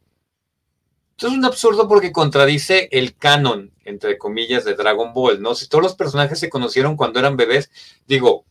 esto 1.17 1.29
es 1.29 1.33
un 1.33 1.45
absurdo 1.45 1.87
porque 1.87 2.11
contradice 2.11 2.89
el 2.91 3.17
canon, 3.17 3.71
entre 3.85 4.19
comillas, 4.19 4.65
de 4.65 4.75
Dragon 4.75 5.13
Ball, 5.15 5.41
¿no? 5.41 5.55
Si 5.55 5.67
todos 5.67 5.83
los 5.83 5.95
personajes 5.95 6.39
se 6.39 6.47
conocieron 6.47 6.95
cuando 6.95 7.17
eran 7.17 7.35
bebés, 7.35 7.71
digo, 8.05 8.45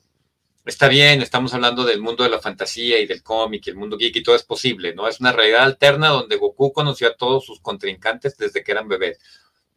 está 0.65 0.89
bien, 0.89 1.23
estamos 1.23 1.55
hablando 1.55 1.85
del 1.85 2.01
mundo 2.01 2.25
de 2.25 2.31
la 2.31 2.41
fantasía 2.41 2.99
y 2.99 3.07
del 3.07 3.23
cómic 3.23 3.69
el 3.69 3.77
mundo 3.77 3.97
geek 3.97 4.17
y 4.17 4.23
todo 4.25 4.35
es 4.35 4.43
posible, 4.43 4.97
¿no? 4.97 5.07
Es 5.07 5.21
una 5.21 5.31
realidad 5.31 5.63
alterna 5.63 6.09
donde 6.09 6.39
Goku 6.39 6.73
conoció 6.73 7.07
a 7.07 7.15
todos 7.15 7.47
sus 7.47 7.61
contrincantes 7.61 8.37
desde 8.37 8.65
que 8.65 8.73
eran 8.73 8.89
bebés. 8.89 9.21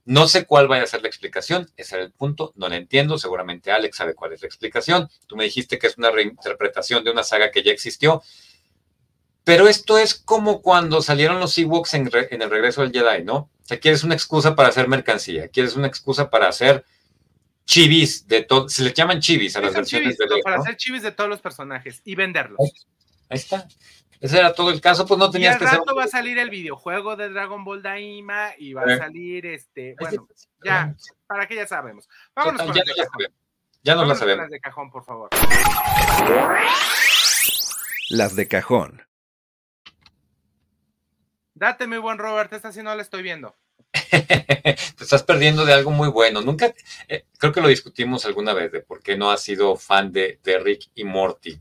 No 0.09 0.27
sé 0.27 0.45
cuál 0.45 0.67
vaya 0.67 0.81
a 0.81 0.87
ser 0.87 1.03
la 1.03 1.07
explicación, 1.07 1.69
ese 1.77 1.93
era 1.93 2.03
el 2.03 2.11
punto, 2.11 2.51
no 2.55 2.67
la 2.67 2.77
entiendo, 2.77 3.19
seguramente 3.19 3.71
Alex 3.71 3.95
sabe 3.95 4.15
cuál 4.15 4.33
es 4.33 4.41
la 4.41 4.47
explicación. 4.47 5.07
Tú 5.27 5.35
me 5.35 5.43
dijiste 5.43 5.77
que 5.77 5.85
es 5.85 5.99
una 5.99 6.09
reinterpretación 6.09 7.03
de 7.03 7.11
una 7.11 7.21
saga 7.21 7.51
que 7.51 7.61
ya 7.61 7.71
existió. 7.71 8.23
Pero 9.43 9.67
esto 9.67 9.99
es 9.99 10.15
como 10.15 10.63
cuando 10.63 11.03
salieron 11.03 11.39
los 11.39 11.55
Ewoks 11.59 11.93
en, 11.93 12.09
en, 12.11 12.41
el 12.41 12.49
regreso 12.49 12.81
del 12.81 12.91
Jedi, 12.91 13.23
¿no? 13.23 13.35
O 13.35 13.51
sea, 13.61 13.79
quieres 13.79 14.03
una 14.03 14.15
excusa 14.15 14.55
para 14.55 14.69
hacer 14.69 14.87
mercancía, 14.87 15.47
quieres 15.47 15.75
una 15.75 15.85
excusa 15.85 16.31
para 16.31 16.47
hacer 16.47 16.83
chivis 17.65 18.27
de 18.27 18.41
todo, 18.41 18.67
se 18.67 18.81
les 18.81 18.95
llaman 18.95 19.19
chivis 19.19 19.57
a 19.57 19.61
las 19.61 19.75
versiones 19.75 20.17
de 20.17 20.25
Para 20.43 20.57
hacer 20.57 20.75
chivis 20.75 21.03
de 21.03 21.11
todos 21.11 21.29
los 21.29 21.39
personajes 21.39 22.01
y 22.03 22.15
venderlos. 22.15 22.57
Ahí, 23.29 23.37
está. 23.37 23.67
Ese 24.19 24.37
era 24.37 24.53
todo 24.53 24.69
el 24.69 24.81
caso, 24.81 25.05
pues 25.05 25.17
no 25.17 25.31
tenías 25.31 25.59
y 25.61 25.63
al 25.63 25.71
rato 25.71 25.95
va 25.95 26.03
a 26.03 26.07
salir 26.07 26.37
el 26.39 26.49
videojuego 26.49 27.15
de 27.15 27.29
Dragon 27.29 27.63
Ball 27.63 27.81
Daima 27.81 28.51
y 28.57 28.73
va 28.73 28.83
a 28.83 28.97
salir 28.97 29.45
este, 29.45 29.95
bueno, 29.97 30.27
ya, 30.63 30.93
para 31.25 31.47
que 31.47 31.55
ya 31.55 31.65
sabemos. 31.65 32.09
Vámonos 32.35 32.61
con 32.61 32.73
ya, 32.73 32.83
las 32.85 32.95
de 32.95 33.03
cajón. 33.03 33.25
Ya 33.81 33.95
nos 33.95 34.07
la 34.09 34.15
sabemos. 34.15 34.43
Las 34.43 34.51
de 34.51 34.59
cajón, 34.59 34.91
por 34.91 35.05
favor. 35.05 35.29
Las 38.09 38.35
de 38.35 38.47
cajón. 38.49 39.03
Date, 41.53 41.87
mi 41.87 41.97
buen 41.97 42.17
Robert, 42.17 42.51
esta 42.51 42.73
sí 42.73 42.83
no 42.83 42.93
la 42.95 43.01
estoy 43.01 43.21
viendo. 43.21 43.55
Te 44.11 44.75
estás 44.99 45.23
perdiendo 45.23 45.65
de 45.65 45.73
algo 45.73 45.91
muy 45.91 46.09
bueno. 46.09 46.41
Nunca, 46.41 46.73
eh, 47.07 47.25
creo 47.37 47.53
que 47.53 47.61
lo 47.61 47.69
discutimos 47.69 48.25
alguna 48.25 48.53
vez 48.53 48.71
de 48.71 48.81
por 48.81 49.01
qué 49.01 49.15
no 49.15 49.31
has 49.31 49.41
sido 49.41 49.77
fan 49.77 50.11
de, 50.11 50.39
de, 50.43 50.59
Rick 50.59 50.89
y 50.95 51.05
Morty. 51.05 51.59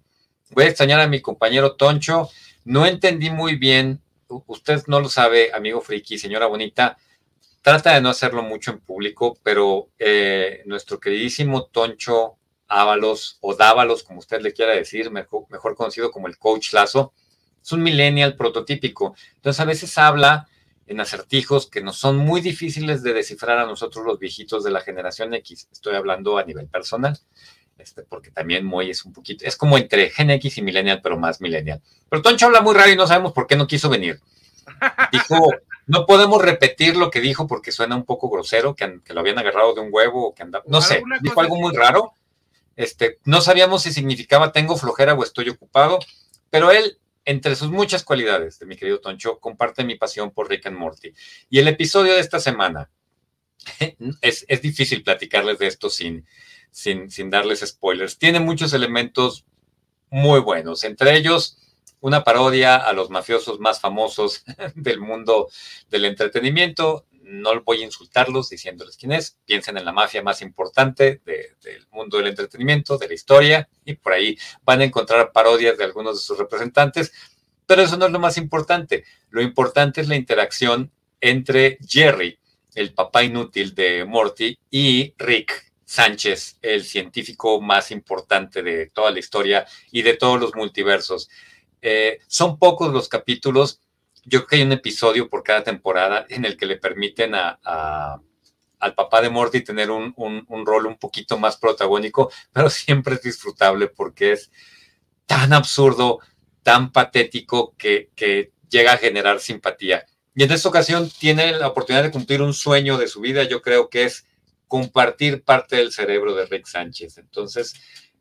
Voy 0.51 0.65
a 0.65 0.69
extrañar 0.69 1.01
a 1.01 1.07
mi 1.07 1.21
compañero 1.21 1.77
Toncho. 1.77 2.29
No 2.69 2.85
entendí 2.85 3.31
muy 3.31 3.57
bien, 3.57 4.03
usted 4.29 4.83
no 4.89 5.01
lo 5.01 5.09
sabe, 5.09 5.51
amigo 5.55 5.81
friki, 5.81 6.19
señora 6.19 6.45
bonita. 6.45 6.99
Trata 7.63 7.95
de 7.95 8.03
no 8.03 8.11
hacerlo 8.11 8.43
mucho 8.43 8.73
en 8.73 8.81
público, 8.81 9.39
pero 9.43 9.89
eh, 9.99 10.61
nuestro 10.67 11.01
queridísimo 11.01 11.65
Toncho 11.65 12.37
Ábalos, 12.67 13.39
o 13.41 13.55
Dávalos, 13.55 14.03
como 14.03 14.19
usted 14.19 14.43
le 14.43 14.53
quiera 14.53 14.75
decir, 14.75 15.11
mejor, 15.11 15.47
mejor 15.49 15.77
conocido 15.77 16.11
como 16.11 16.27
el 16.27 16.37
Coach 16.37 16.75
Lazo, 16.75 17.15
es 17.63 17.73
un 17.73 17.83
millennial 17.83 18.37
prototípico. 18.37 19.15
Entonces 19.37 19.61
a 19.61 19.65
veces 19.65 19.97
habla 19.97 20.47
en 20.87 21.01
acertijos 21.01 21.71
que 21.71 21.81
nos 21.81 21.97
son 21.97 22.19
muy 22.19 22.43
difíciles 22.43 23.03
de 23.03 23.15
descifrar 23.15 23.57
a 23.61 23.65
nosotros 23.65 24.05
los 24.05 24.19
viejitos 24.19 24.63
de 24.63 24.73
la 24.73 24.83
generación 24.83 25.33
X. 25.33 25.71
Estoy 25.73 25.95
hablando 25.95 26.37
a 26.37 26.45
nivel 26.45 26.67
personal, 26.67 27.19
este, 27.79 28.03
porque 28.03 28.31
también 28.31 28.65
muy 28.65 28.91
es 28.91 29.05
un 29.05 29.13
poquito, 29.13 29.45
es 29.45 29.57
como 29.57 29.79
entre 29.79 30.11
Gen 30.11 30.31
X 30.31 30.59
y 30.59 30.63
millennial, 30.63 31.01
pero 31.03 31.19
más 31.19 31.41
millennial. 31.41 31.81
Pero 32.09 32.23
Toncho 32.23 32.47
habla 32.47 32.61
muy 32.61 32.75
raro 32.75 32.91
y 32.91 32.97
no 32.97 33.07
sabemos 33.07 33.33
por 33.33 33.47
qué 33.47 33.57
no 33.57 33.67
quiso 33.67 33.89
venir. 33.89 34.21
Dijo, 35.13 35.51
no 35.87 36.05
podemos 36.05 36.43
repetir 36.43 36.97
lo 36.97 37.11
que 37.11 37.21
dijo 37.21 37.47
porque 37.47 37.73
suena 37.73 37.97
un 37.97 38.05
poco 38.05 38.29
grosero, 38.29 38.75
que, 38.75 39.01
lo 39.09 39.21
habían 39.21 39.39
agarrado 39.39 39.75
de 39.75 39.81
un 39.81 39.89
huevo 39.91 40.29
o 40.29 40.35
que 40.35 40.43
andaba, 40.43 40.65
no 40.69 40.83
sé, 40.83 41.03
dijo 41.23 41.41
algo 41.41 41.57
muy 41.57 41.75
raro. 41.75 42.13
Este, 42.77 43.19
no 43.25 43.41
sabíamos 43.41 43.83
si 43.83 43.93
significaba 43.93 44.53
tengo 44.53 44.77
flojera 44.77 45.15
o 45.15 45.25
estoy 45.25 45.49
ocupado, 45.49 45.99
pero 46.51 46.71
él 46.71 46.99
entre 47.29 47.57
sus 47.57 47.71
muchas 47.71 48.05
cualidades 48.05 48.59
de 48.59 48.65
mi 48.65 48.75
querido 48.75 49.01
Toncho, 49.01 49.39
comparte 49.39 49.85
mi 49.85 49.97
pasión 49.97 50.31
por 50.31 50.49
Rick 50.49 50.65
and 50.65 50.79
Morty. 50.79 51.13
Y 51.51 51.59
el 51.59 51.69
episodio 51.69 52.15
de 52.15 52.21
esta 52.21 52.41
semana, 52.41 52.89
es, 54.23 54.47
difícil 54.63 55.03
platicarles 55.03 55.59
de 55.59 55.67
esto 55.67 55.91
sin, 55.91 56.27
sin, 56.79 57.31
darles 57.31 57.61
spoilers. 57.61 58.19
Tiene 58.19 58.41
muchos 58.41 58.73
elementos 58.73 59.45
muy 60.11 60.41
buenos, 60.41 60.85
entre 60.85 61.17
ellos 61.17 61.59
una 62.01 62.23
parodia 62.23 62.77
a 62.77 62.93
los 62.93 63.11
mafiosos 63.11 63.59
más 63.59 63.81
famosos 63.81 64.45
del 64.77 65.01
mundo 65.01 65.49
del 65.91 66.05
entretenimiento, 66.05 67.07
no 67.25 67.61
voy 67.63 67.83
a 67.83 67.85
insultarlos 67.85 68.49
diciéndoles 68.49 68.97
quién 68.97 69.13
es, 69.13 69.37
piensen 69.45 69.77
en 69.77 69.85
la 69.85 69.93
mafia 69.93 70.23
más 70.23 70.41
importante 70.41 71.21
del 71.27 71.87
mundo 71.91 72.17
del 72.17 72.29
entretenimiento, 72.29 72.97
de 72.97 73.09
la 73.09 73.15
historia, 73.15 73.69
y 73.85 73.95
por 73.95 74.13
ahí 74.13 74.39
van 74.63 74.81
a 74.81 74.85
encontrar 74.85 75.33
parodias 75.33 75.77
de 75.77 75.85
algunos 75.85 76.17
de 76.17 76.23
sus 76.23 76.39
representantes, 76.39 77.13
pero 77.67 77.83
eso 77.83 77.99
no 77.99 78.07
es 78.07 78.13
lo 78.13 78.21
más 78.21 78.39
importante. 78.39 79.05
Lo 79.29 79.43
importante 79.43 80.01
es 80.01 80.09
la 80.09 80.17
interacción 80.17 80.91
entre 81.21 81.77
Jerry, 81.87 82.39
el 82.75 82.95
papá 82.95 83.25
inútil 83.25 83.75
de 83.75 84.07
Morty, 84.07 84.57
y 84.71 85.13
Rick 85.19 85.68
Sánchez, 85.89 86.59
el 86.61 86.85
científico 86.85 87.61
más 87.61 87.91
importante 87.91 88.63
de 88.63 88.91
toda 88.91 89.11
la 89.11 89.19
historia 89.19 89.67
y 89.91 90.03
de 90.03 90.15
todos 90.15 90.39
los 90.39 90.55
multiversos. 90.55 91.31
Eh, 91.81 92.19
son 92.27 92.59
pocos 92.59 92.93
los 92.93 93.09
capítulos 93.09 93.81
yo 94.29 94.41
creo 94.41 94.47
que 94.47 94.57
hay 94.57 94.63
un 94.63 94.73
episodio 94.73 95.29
por 95.29 95.43
cada 95.43 95.65
temporada 95.65 96.27
en 96.29 96.45
el 96.45 96.57
que 96.57 96.67
le 96.67 96.77
permiten 96.77 97.35
a, 97.35 98.21
al 98.79 98.95
papá 98.95 99.23
de 99.23 99.31
Morty 99.31 99.63
tener 99.63 99.91
un, 99.91 100.15
rol 100.67 100.87
un 100.87 100.99
poquito 100.99 101.39
más 101.39 101.57
protagónico, 101.57 102.31
pero 102.53 102.69
siempre 102.71 103.15
es 103.15 103.23
disfrutable 103.23 103.89
porque 103.89 104.33
es 104.33 104.51
tan 105.27 105.53
absurdo, 105.53 106.21
tan 106.63 106.93
patético 106.93 107.75
que, 107.77 108.11
que 108.15 108.53
llega 108.69 108.93
a 108.93 108.99
generar 108.99 109.41
simpatía. 109.41 110.05
Y 110.35 110.45
en 110.45 110.53
esta 110.53 110.69
ocasión 110.69 111.11
tiene 111.19 111.53
la 111.53 111.69
oportunidad 111.69 112.05
de 112.05 112.11
cumplir 112.11 112.43
un 112.43 112.55
sueño 112.55 112.99
de 112.99 113.09
su 113.09 113.21
vida, 113.21 113.45
yo 113.45 113.63
creo 113.63 113.89
que 113.89 114.05
es 114.05 114.27
compartir 114.69 115.43
parte 115.43 115.77
del 115.77 115.93
cerebro 115.93 116.35
de 116.35 116.47
Rick 116.47 116.67
Sánchez. 116.67 117.19
Entonces, 117.19 117.75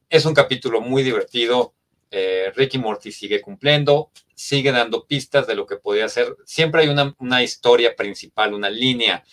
es 0.10 0.26
un 0.26 0.34
capítulo 0.34 0.82
muy 0.82 1.04
divertido. 1.04 1.74
Eh, 2.10 2.52
Ricky 2.56 2.78
Morty 2.78 3.12
sigue 3.12 3.42
cumpliendo 3.42 4.12
sigue 4.38 4.72
dando 4.72 5.08
pistas 5.08 5.48
de 5.48 5.56
lo 5.56 5.66
que 5.66 5.78
podría 5.78 6.08
ser. 6.08 6.38
Siempre 6.46 6.84
hay 6.84 6.90
una, 6.90 7.44
historia 7.44 7.96
principal, 7.96 8.54
una 8.54 8.70
línea 8.70 9.24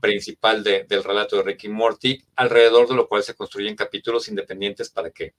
principal 0.00 0.64
del 0.64 1.04
relato 1.04 1.36
de 1.36 1.44
Ricky 1.44 1.68
Morty, 1.68 2.20
alrededor 2.34 2.88
de 2.88 2.96
lo 2.96 3.06
cual 3.08 3.22
se 3.22 3.36
construyen 3.36 3.76
capítulos 3.76 4.28
independientes 4.28 4.90
para 4.90 5.12
que 5.12 5.34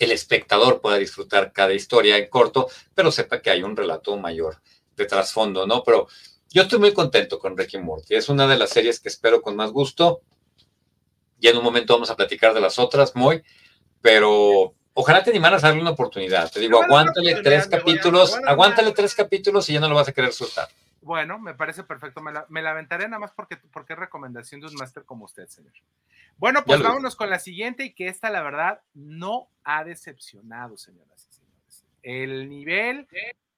el 0.00 0.10
espectador 0.10 0.80
pueda 0.80 0.98
disfrutar 0.98 1.52
cada 1.52 1.72
historia 1.72 2.18
en 2.18 2.28
corto, 2.28 2.68
pero 2.96 3.12
sepa 3.12 3.40
que 3.40 3.50
hay 3.50 3.62
un 3.62 3.76
relato 3.76 4.16
mayor 4.16 4.60
de 4.96 5.06
trasfondo, 5.06 5.64
¿no? 5.64 5.84
Pero 5.84 6.08
yo 6.50 6.62
estoy 6.62 6.78
muy 6.78 6.92
contento 6.94 7.38
con 7.38 7.56
Ricky 7.56 7.78
Morty. 7.78 8.14
Es 8.14 8.28
una 8.28 8.46
de 8.46 8.56
las 8.56 8.70
series 8.70 9.00
que 9.00 9.08
espero 9.08 9.42
con 9.42 9.56
más 9.56 9.70
gusto. 9.70 10.22
Y 11.38 11.48
en 11.48 11.56
un 11.56 11.64
momento 11.64 11.94
vamos 11.94 12.10
a 12.10 12.16
platicar 12.16 12.54
de 12.54 12.60
las 12.60 12.78
otras, 12.78 13.14
muy, 13.14 13.42
pero 14.00 14.74
ojalá 14.94 15.22
te 15.22 15.30
animaras 15.30 15.62
a 15.62 15.68
darle 15.68 15.82
una 15.82 15.90
oportunidad. 15.90 16.50
Te 16.50 16.60
digo, 16.60 16.82
aguántale 16.82 17.42
tres 17.42 17.66
capítulos, 17.66 18.38
aguántale 18.46 18.92
tres 18.92 19.14
capítulos 19.14 19.68
y 19.68 19.74
ya 19.74 19.80
no 19.80 19.88
lo 19.88 19.94
vas 19.94 20.08
a 20.08 20.12
querer 20.12 20.32
soltar. 20.32 20.68
Bueno, 21.02 21.38
me 21.38 21.54
parece 21.54 21.84
perfecto. 21.84 22.20
Me 22.20 22.32
la, 22.32 22.46
me 22.48 22.66
aventaré 22.66 23.06
nada 23.06 23.20
más 23.20 23.32
porque, 23.32 23.56
porque 23.56 23.92
es 23.92 23.98
recomendación 23.98 24.60
de 24.60 24.66
un 24.66 24.74
máster 24.74 25.04
como 25.04 25.26
usted, 25.26 25.46
señor. 25.46 25.72
Bueno, 26.38 26.64
pues 26.64 26.82
vámonos 26.82 27.16
con 27.16 27.30
la 27.30 27.38
siguiente 27.38 27.84
y 27.84 27.94
que 27.94 28.08
esta, 28.08 28.30
la 28.30 28.42
verdad, 28.42 28.80
no 28.94 29.48
ha 29.62 29.84
decepcionado, 29.84 30.76
señoras 30.76 31.28
y 31.30 31.34
señores. 31.34 31.84
El 32.02 32.48
nivel 32.48 33.06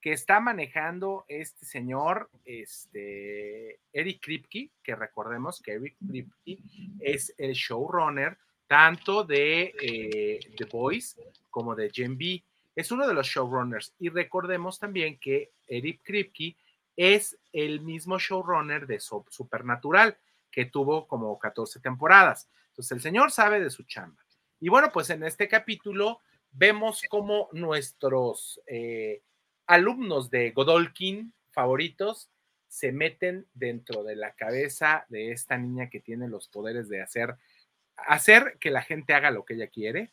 que 0.09 0.15
está 0.15 0.41
manejando 0.41 1.27
este 1.29 1.67
señor, 1.67 2.31
este, 2.47 3.79
Eric 3.93 4.23
Kripke, 4.23 4.71
que 4.83 4.97
recordemos 4.97 5.61
que 5.61 5.73
Eric 5.73 5.99
Kripke 5.99 6.63
es 6.99 7.35
el 7.37 7.53
showrunner 7.53 8.39
tanto 8.67 9.23
de 9.23 9.75
eh, 9.79 10.41
The 10.57 10.65
Voice 10.65 11.21
como 11.51 11.75
de 11.75 11.91
Gen 11.91 12.17
B. 12.17 12.43
Es 12.75 12.91
uno 12.91 13.07
de 13.07 13.13
los 13.13 13.27
showrunners. 13.27 13.95
Y 13.99 14.09
recordemos 14.09 14.79
también 14.79 15.19
que 15.19 15.53
Eric 15.67 16.01
Kripke 16.03 16.57
es 16.97 17.39
el 17.53 17.83
mismo 17.83 18.19
showrunner 18.19 18.87
de 18.87 19.01
Supernatural, 19.01 20.17
que 20.51 20.65
tuvo 20.65 21.07
como 21.07 21.39
14 21.39 21.81
temporadas. 21.81 22.49
Entonces, 22.71 22.93
el 22.93 23.03
señor 23.03 23.31
sabe 23.31 23.61
de 23.61 23.69
su 23.69 23.83
chamba. 23.83 24.25
Y 24.59 24.71
bueno, 24.71 24.89
pues 24.91 25.11
en 25.11 25.23
este 25.25 25.49
capítulo 25.49 26.21
vemos 26.51 27.03
cómo 27.11 27.51
nuestros 27.53 28.59
eh, 28.67 29.21
alumnos 29.69 30.31
de 30.31 30.51
Godolkin 30.51 31.33
favoritos 31.51 32.31
se 32.67 32.91
meten 32.91 33.47
dentro 33.55 34.03
de 34.03 34.17
la 34.17 34.33
cabeza 34.33 35.07
de 35.09 35.31
esta 35.31 35.57
niña 35.57 35.89
que 35.89 36.01
tiene 36.01 36.29
los 36.29 36.49
poderes 36.49 36.89
de 36.89 37.01
hacer 37.01 37.37
hacer 37.97 38.59
que 38.61 38.71
la 38.71 38.83
gente 38.83 39.15
haga 39.15 39.31
lo 39.31 39.45
que 39.45 39.55
ella 39.55 39.69
quiere 39.69 40.13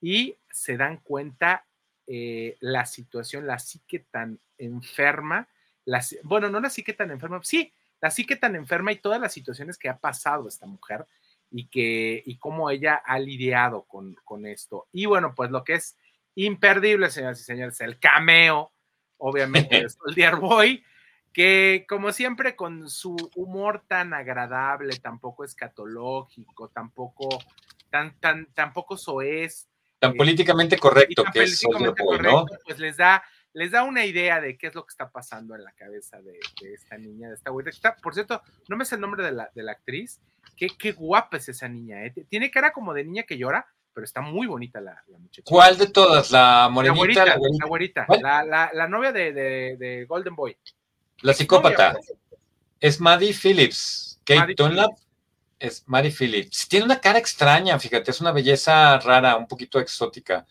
y 0.00 0.36
se 0.50 0.76
dan 0.76 0.98
cuenta 0.98 1.66
eh, 2.06 2.56
la 2.60 2.86
situación, 2.86 3.46
la 3.46 3.58
psique 3.58 4.00
tan 4.10 4.38
enferma, 4.58 5.48
la, 5.84 6.04
bueno, 6.22 6.48
no 6.50 6.60
la 6.60 6.70
psique 6.70 6.92
tan 6.92 7.10
enferma, 7.10 7.40
sí, 7.42 7.72
la 8.00 8.10
psique 8.10 8.36
tan 8.36 8.54
enferma 8.54 8.92
y 8.92 8.96
todas 8.96 9.20
las 9.20 9.32
situaciones 9.32 9.78
que 9.78 9.88
ha 9.88 9.98
pasado 9.98 10.46
esta 10.46 10.66
mujer 10.66 11.06
y 11.50 11.66
que 11.66 12.22
y 12.24 12.36
cómo 12.38 12.70
ella 12.70 12.94
ha 12.96 13.18
lidiado 13.18 13.82
con, 13.84 14.14
con 14.24 14.46
esto. 14.46 14.86
Y 14.92 15.06
bueno, 15.06 15.34
pues 15.34 15.50
lo 15.50 15.64
que 15.64 15.74
es 15.74 15.96
imperdible, 16.34 17.10
señoras 17.10 17.40
y 17.40 17.44
señores, 17.44 17.80
el 17.80 17.98
cameo, 17.98 18.72
obviamente, 19.24 19.82
de 19.82 19.88
Soldier 19.88 20.36
Boy, 20.36 20.84
que 21.32 21.86
como 21.88 22.12
siempre 22.12 22.54
con 22.54 22.90
su 22.90 23.16
humor 23.34 23.82
tan 23.88 24.12
agradable, 24.12 24.96
tampoco 24.98 25.44
escatológico, 25.44 26.68
tampoco 26.68 27.28
tan 27.90 28.18
tan 28.20 28.46
tampoco 28.52 28.96
soez, 28.96 29.68
tan 29.98 30.12
eh, 30.12 30.16
políticamente 30.16 30.78
correcto 30.78 31.24
que 31.32 31.44
es 31.44 31.62
¿no? 32.22 32.44
Pues 32.66 32.78
les 32.78 32.98
da 32.98 33.24
les 33.54 33.70
da 33.70 33.84
una 33.84 34.04
idea 34.04 34.40
de 34.40 34.58
qué 34.58 34.66
es 34.66 34.74
lo 34.74 34.84
que 34.84 34.90
está 34.90 35.10
pasando 35.10 35.54
en 35.54 35.64
la 35.64 35.72
cabeza 35.72 36.20
de, 36.20 36.38
esta 36.72 36.98
niña, 36.98 37.28
de 37.28 37.34
esta 37.36 37.50
güey. 37.50 37.64
Por 38.02 38.12
cierto, 38.12 38.42
no 38.68 38.76
me 38.76 38.84
sé 38.84 38.96
el 38.96 39.00
nombre 39.00 39.22
de 39.22 39.30
la, 39.30 39.48
de 39.54 39.62
la 39.62 39.72
actriz. 39.72 40.20
Qué, 40.56 40.66
qué 40.76 40.90
guapa 40.90 41.36
es 41.36 41.48
esa 41.48 41.68
niña. 41.68 42.04
¿eh? 42.04 42.12
Tiene 42.28 42.50
cara 42.50 42.72
como 42.72 42.92
de 42.92 43.04
niña 43.04 43.22
que 43.22 43.38
llora, 43.38 43.68
pero 43.94 44.04
está 44.04 44.20
muy 44.20 44.46
bonita 44.46 44.80
la, 44.80 45.02
muchacha. 45.18 45.44
¿Cuál 45.44 45.78
de 45.78 45.86
todas? 45.86 46.30
¿La 46.30 46.68
morenita? 46.70 47.24
La 47.24 47.36
güerita, 47.66 48.06
la, 48.20 48.70
la, 48.72 48.88
novia 48.88 49.12
de, 49.12 49.32
de 49.32 50.04
Golden 50.06 50.34
Boy. 50.34 50.56
La 51.22 51.32
psicópata 51.32 51.96
es 52.80 53.00
Maddie 53.00 53.32
Phillips. 53.32 54.20
Kate 54.24 54.54
Dunlap 54.54 54.90
es 55.58 55.84
Maddie 55.86 56.10
Phillips. 56.10 56.68
Tiene 56.68 56.84
una 56.84 57.00
cara 57.00 57.18
extraña, 57.18 57.78
fíjate, 57.78 58.10
es 58.10 58.20
una 58.20 58.32
belleza 58.32 58.98
rara, 58.98 59.36
un 59.36 59.46
poquito 59.46 59.78
exótica. 59.78 60.46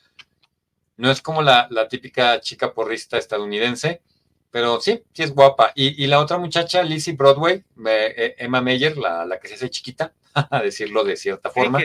No 0.98 1.12
es 1.12 1.22
como 1.22 1.42
la, 1.42 1.68
típica 1.90 2.40
chica 2.40 2.74
porrista 2.74 3.18
estadounidense, 3.18 4.02
pero 4.50 4.80
sí, 4.80 5.04
sí 5.14 5.24
es 5.24 5.34
guapa. 5.34 5.72
Y, 5.76 6.08
la 6.08 6.20
otra 6.20 6.38
muchacha, 6.38 6.84
Lizzie 6.84 7.14
Broadway, 7.14 7.64
eh, 7.88 8.36
Emma 8.38 8.62
Meyer, 8.62 8.98
la, 8.98 9.40
que 9.40 9.48
se 9.48 9.56
hace 9.56 9.70
chiquita, 9.70 10.14
a 10.34 10.62
decirlo 10.62 11.04
de 11.04 11.18
cierta 11.18 11.50
forma. 11.50 11.80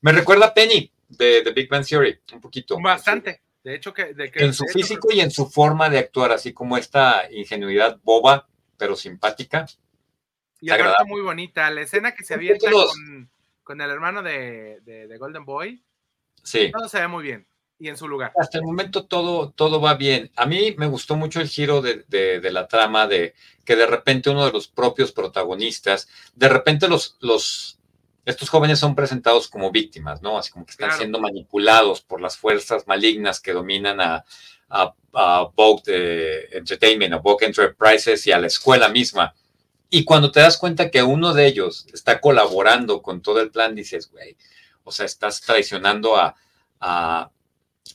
Me 0.00 0.12
recuerda 0.12 0.46
a 0.46 0.54
Penny 0.54 0.90
de 1.08 1.42
The 1.42 1.52
Big 1.52 1.68
Bang 1.68 1.86
Theory, 1.86 2.18
un 2.32 2.40
poquito. 2.40 2.78
Bastante. 2.80 3.42
De 3.62 3.74
hecho, 3.74 3.92
que, 3.92 4.14
en 4.34 4.54
su 4.54 4.64
físico 4.64 5.08
y 5.12 5.20
en 5.20 5.30
su 5.30 5.50
forma 5.50 5.90
de 5.90 5.98
actuar, 5.98 6.32
así 6.32 6.52
como 6.52 6.78
esta 6.78 7.30
ingenuidad 7.30 8.00
boba, 8.02 8.48
pero 8.78 8.96
simpática. 8.96 9.66
Y 10.60 10.70
aparte 10.70 11.04
muy 11.04 11.20
bonita. 11.20 11.70
La 11.70 11.82
escena 11.82 12.12
que 12.12 12.24
se 12.24 12.34
avienta 12.34 12.70
con, 12.70 13.30
con, 13.62 13.80
el 13.80 13.90
hermano 13.90 14.22
de, 14.22 14.80
de, 14.82 15.18
Golden 15.18 15.44
Boy. 15.44 15.82
Sí. 16.42 16.70
Todo 16.72 16.88
se 16.88 17.00
ve 17.00 17.08
muy 17.08 17.22
bien. 17.22 17.46
Y 17.78 17.88
en 17.88 17.96
su 17.96 18.08
lugar. 18.08 18.32
Hasta 18.38 18.58
el 18.58 18.64
momento 18.64 19.06
todo, 19.06 19.50
todo 19.52 19.80
va 19.80 19.94
bien. 19.94 20.30
A 20.36 20.46
mí 20.46 20.74
me 20.78 20.86
gustó 20.86 21.16
mucho 21.16 21.40
el 21.40 21.48
giro 21.48 21.80
de, 21.80 22.04
de, 22.08 22.50
la 22.50 22.68
trama 22.68 23.06
de 23.06 23.34
que 23.64 23.76
de 23.76 23.86
repente 23.86 24.28
uno 24.28 24.44
de 24.44 24.52
los 24.52 24.68
propios 24.68 25.12
protagonistas, 25.12 26.08
de 26.34 26.48
repente 26.48 26.88
los, 26.88 27.16
los 27.20 27.79
estos 28.24 28.48
jóvenes 28.48 28.78
son 28.78 28.94
presentados 28.94 29.48
como 29.48 29.70
víctimas, 29.70 30.22
¿no? 30.22 30.38
Así 30.38 30.50
como 30.50 30.64
que 30.64 30.72
están 30.72 30.96
siendo 30.96 31.20
manipulados 31.20 32.00
por 32.02 32.20
las 32.20 32.36
fuerzas 32.36 32.86
malignas 32.86 33.40
que 33.40 33.52
dominan 33.52 34.00
a, 34.00 34.24
a, 34.68 34.94
a 35.14 35.50
Vogue 35.54 36.56
Entertainment, 36.56 37.14
a 37.14 37.18
Vogue 37.18 37.46
Enterprises 37.46 38.26
y 38.26 38.32
a 38.32 38.38
la 38.38 38.46
escuela 38.46 38.88
misma. 38.88 39.34
Y 39.90 40.04
cuando 40.04 40.30
te 40.30 40.40
das 40.40 40.56
cuenta 40.56 40.90
que 40.90 41.02
uno 41.02 41.34
de 41.34 41.46
ellos 41.46 41.86
está 41.92 42.20
colaborando 42.20 43.02
con 43.02 43.20
todo 43.20 43.40
el 43.40 43.50
plan, 43.50 43.74
dices, 43.74 44.10
güey, 44.10 44.36
o 44.84 44.92
sea, 44.92 45.06
estás 45.06 45.40
traicionando 45.40 46.16
a, 46.16 46.36
a, 46.80 47.30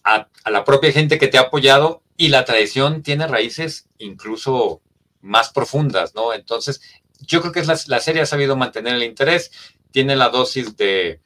a, 0.03 0.51
la 0.51 0.63
propia 0.65 0.91
gente 0.91 1.17
que 1.17 1.28
te 1.28 1.38
ha 1.38 1.41
apoyado 1.41 2.03
y 2.17 2.28
la 2.28 2.43
traición 2.45 3.01
tiene 3.01 3.28
raíces 3.28 3.88
incluso 3.97 4.82
más 5.21 5.51
profundas, 5.51 6.13
¿no? 6.15 6.34
Entonces, 6.34 6.82
yo 7.21 7.41
creo 7.41 7.53
que 7.53 7.61
es 7.61 7.67
la, 7.67 7.80
la 7.88 7.99
serie 8.01 8.21
ha 8.21 8.26
sabido 8.26 8.55
mantener 8.57 8.95
el 8.95 9.03
interés 9.03 9.51
tiene 9.95 10.17
la 10.17 10.27
dosis 10.27 10.75
de, 10.75 11.21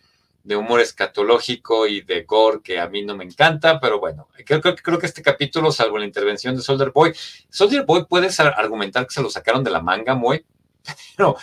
humor 0.45 0.79
escatológico 0.79 1.87
y 1.87 2.01
de 2.01 2.21
gore 2.21 2.61
que 2.63 2.79
a 2.79 2.87
mí 2.87 3.03
no 3.03 3.17
me 3.17 3.23
encanta, 3.23 3.79
pero 3.79 3.99
bueno, 3.99 4.27
creo, 4.45 4.61
creo, 4.61 4.75
creo 4.75 4.99
que 4.99 5.07
este 5.07 5.23
capítulo, 5.23 5.71
salvo 5.71 5.97
la 5.97 6.05
intervención 6.05 6.55
de 6.55 6.61
Soldier 6.61 6.91
Boy, 6.91 7.11
Soldier 7.49 7.83
Boy 7.83 8.05
puedes 8.07 8.39
argumentar 8.39 9.07
que 9.07 9.13
se 9.15 9.23
lo 9.23 9.29
sacaron 9.31 9.63
de 9.63 9.71
la 9.71 9.81
manga 9.81 10.13
muy, 10.13 10.45
pero, 11.17 11.35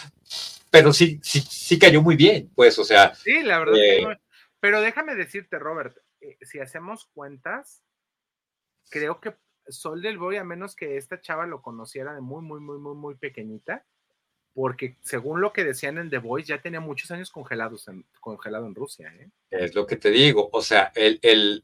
pero 0.70 0.92
sí, 0.92 1.18
sí, 1.20 1.40
sí 1.40 1.80
cayó 1.80 2.00
muy 2.00 2.14
bien, 2.14 2.48
pues, 2.54 2.78
o 2.78 2.84
sea. 2.84 3.12
Sí, 3.16 3.42
la 3.42 3.58
verdad. 3.58 3.74
Eh, 3.76 4.06
pero 4.60 4.80
déjame 4.80 5.16
decirte, 5.16 5.58
Robert, 5.58 5.96
eh, 6.20 6.38
si 6.42 6.60
hacemos 6.60 7.06
cuentas, 7.12 7.82
creo 8.88 9.20
que 9.20 9.34
Soldier 9.66 10.16
Boy, 10.16 10.36
a 10.36 10.44
menos 10.44 10.76
que 10.76 10.96
esta 10.96 11.20
chava 11.20 11.48
lo 11.48 11.60
conociera 11.60 12.14
de 12.14 12.20
muy, 12.20 12.42
muy, 12.42 12.60
muy, 12.60 12.78
muy, 12.78 12.94
muy 12.94 13.16
pequeñita, 13.16 13.84
porque 14.56 14.96
según 15.02 15.42
lo 15.42 15.52
que 15.52 15.64
decían 15.64 15.98
en 15.98 16.08
The 16.08 16.16
Voice, 16.16 16.48
ya 16.48 16.62
tenía 16.62 16.80
muchos 16.80 17.10
años 17.10 17.30
congelados 17.30 17.88
en, 17.88 18.06
congelado 18.20 18.66
en 18.66 18.74
Rusia. 18.74 19.12
¿eh? 19.14 19.28
Es 19.50 19.74
lo 19.74 19.86
que 19.86 19.96
te 19.96 20.10
digo, 20.10 20.48
o 20.50 20.62
sea, 20.62 20.90
el, 20.94 21.18
el, 21.20 21.62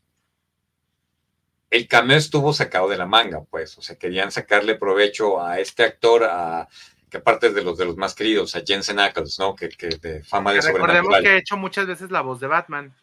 el 1.71 1.89
cameo 1.89 2.19
estuvo 2.19 2.53
sacado 2.53 2.91
de 2.91 2.99
la 2.99 3.07
manga, 3.07 3.43
pues, 3.49 3.79
o 3.79 3.83
sea, 3.83 3.97
querían 3.97 4.31
sacarle 4.31 4.75
provecho 4.75 5.43
a 5.43 5.59
este 5.59 5.85
actor, 5.85 6.25
a 6.25 6.69
que 7.09 7.17
aparte 7.17 7.51
de 7.51 7.65
los 7.65 7.79
de 7.79 7.87
los 7.87 7.97
más 7.97 8.15
queridos, 8.15 8.55
a 8.57 8.63
Jensen 8.63 9.01
Ackles, 9.01 9.39
¿no? 9.39 9.57
Que, 9.57 9.71
que 9.71 9.89
de 9.89 10.23
fama 10.23 10.53
de 10.53 10.61
Recordemos 10.61 11.19
que 11.23 11.29
ha 11.29 11.39
hecho 11.39 11.57
muchas 11.57 11.87
veces 11.87 12.11
la 12.11 12.21
voz 12.21 12.41
de 12.41 12.47
Batman. 12.47 12.95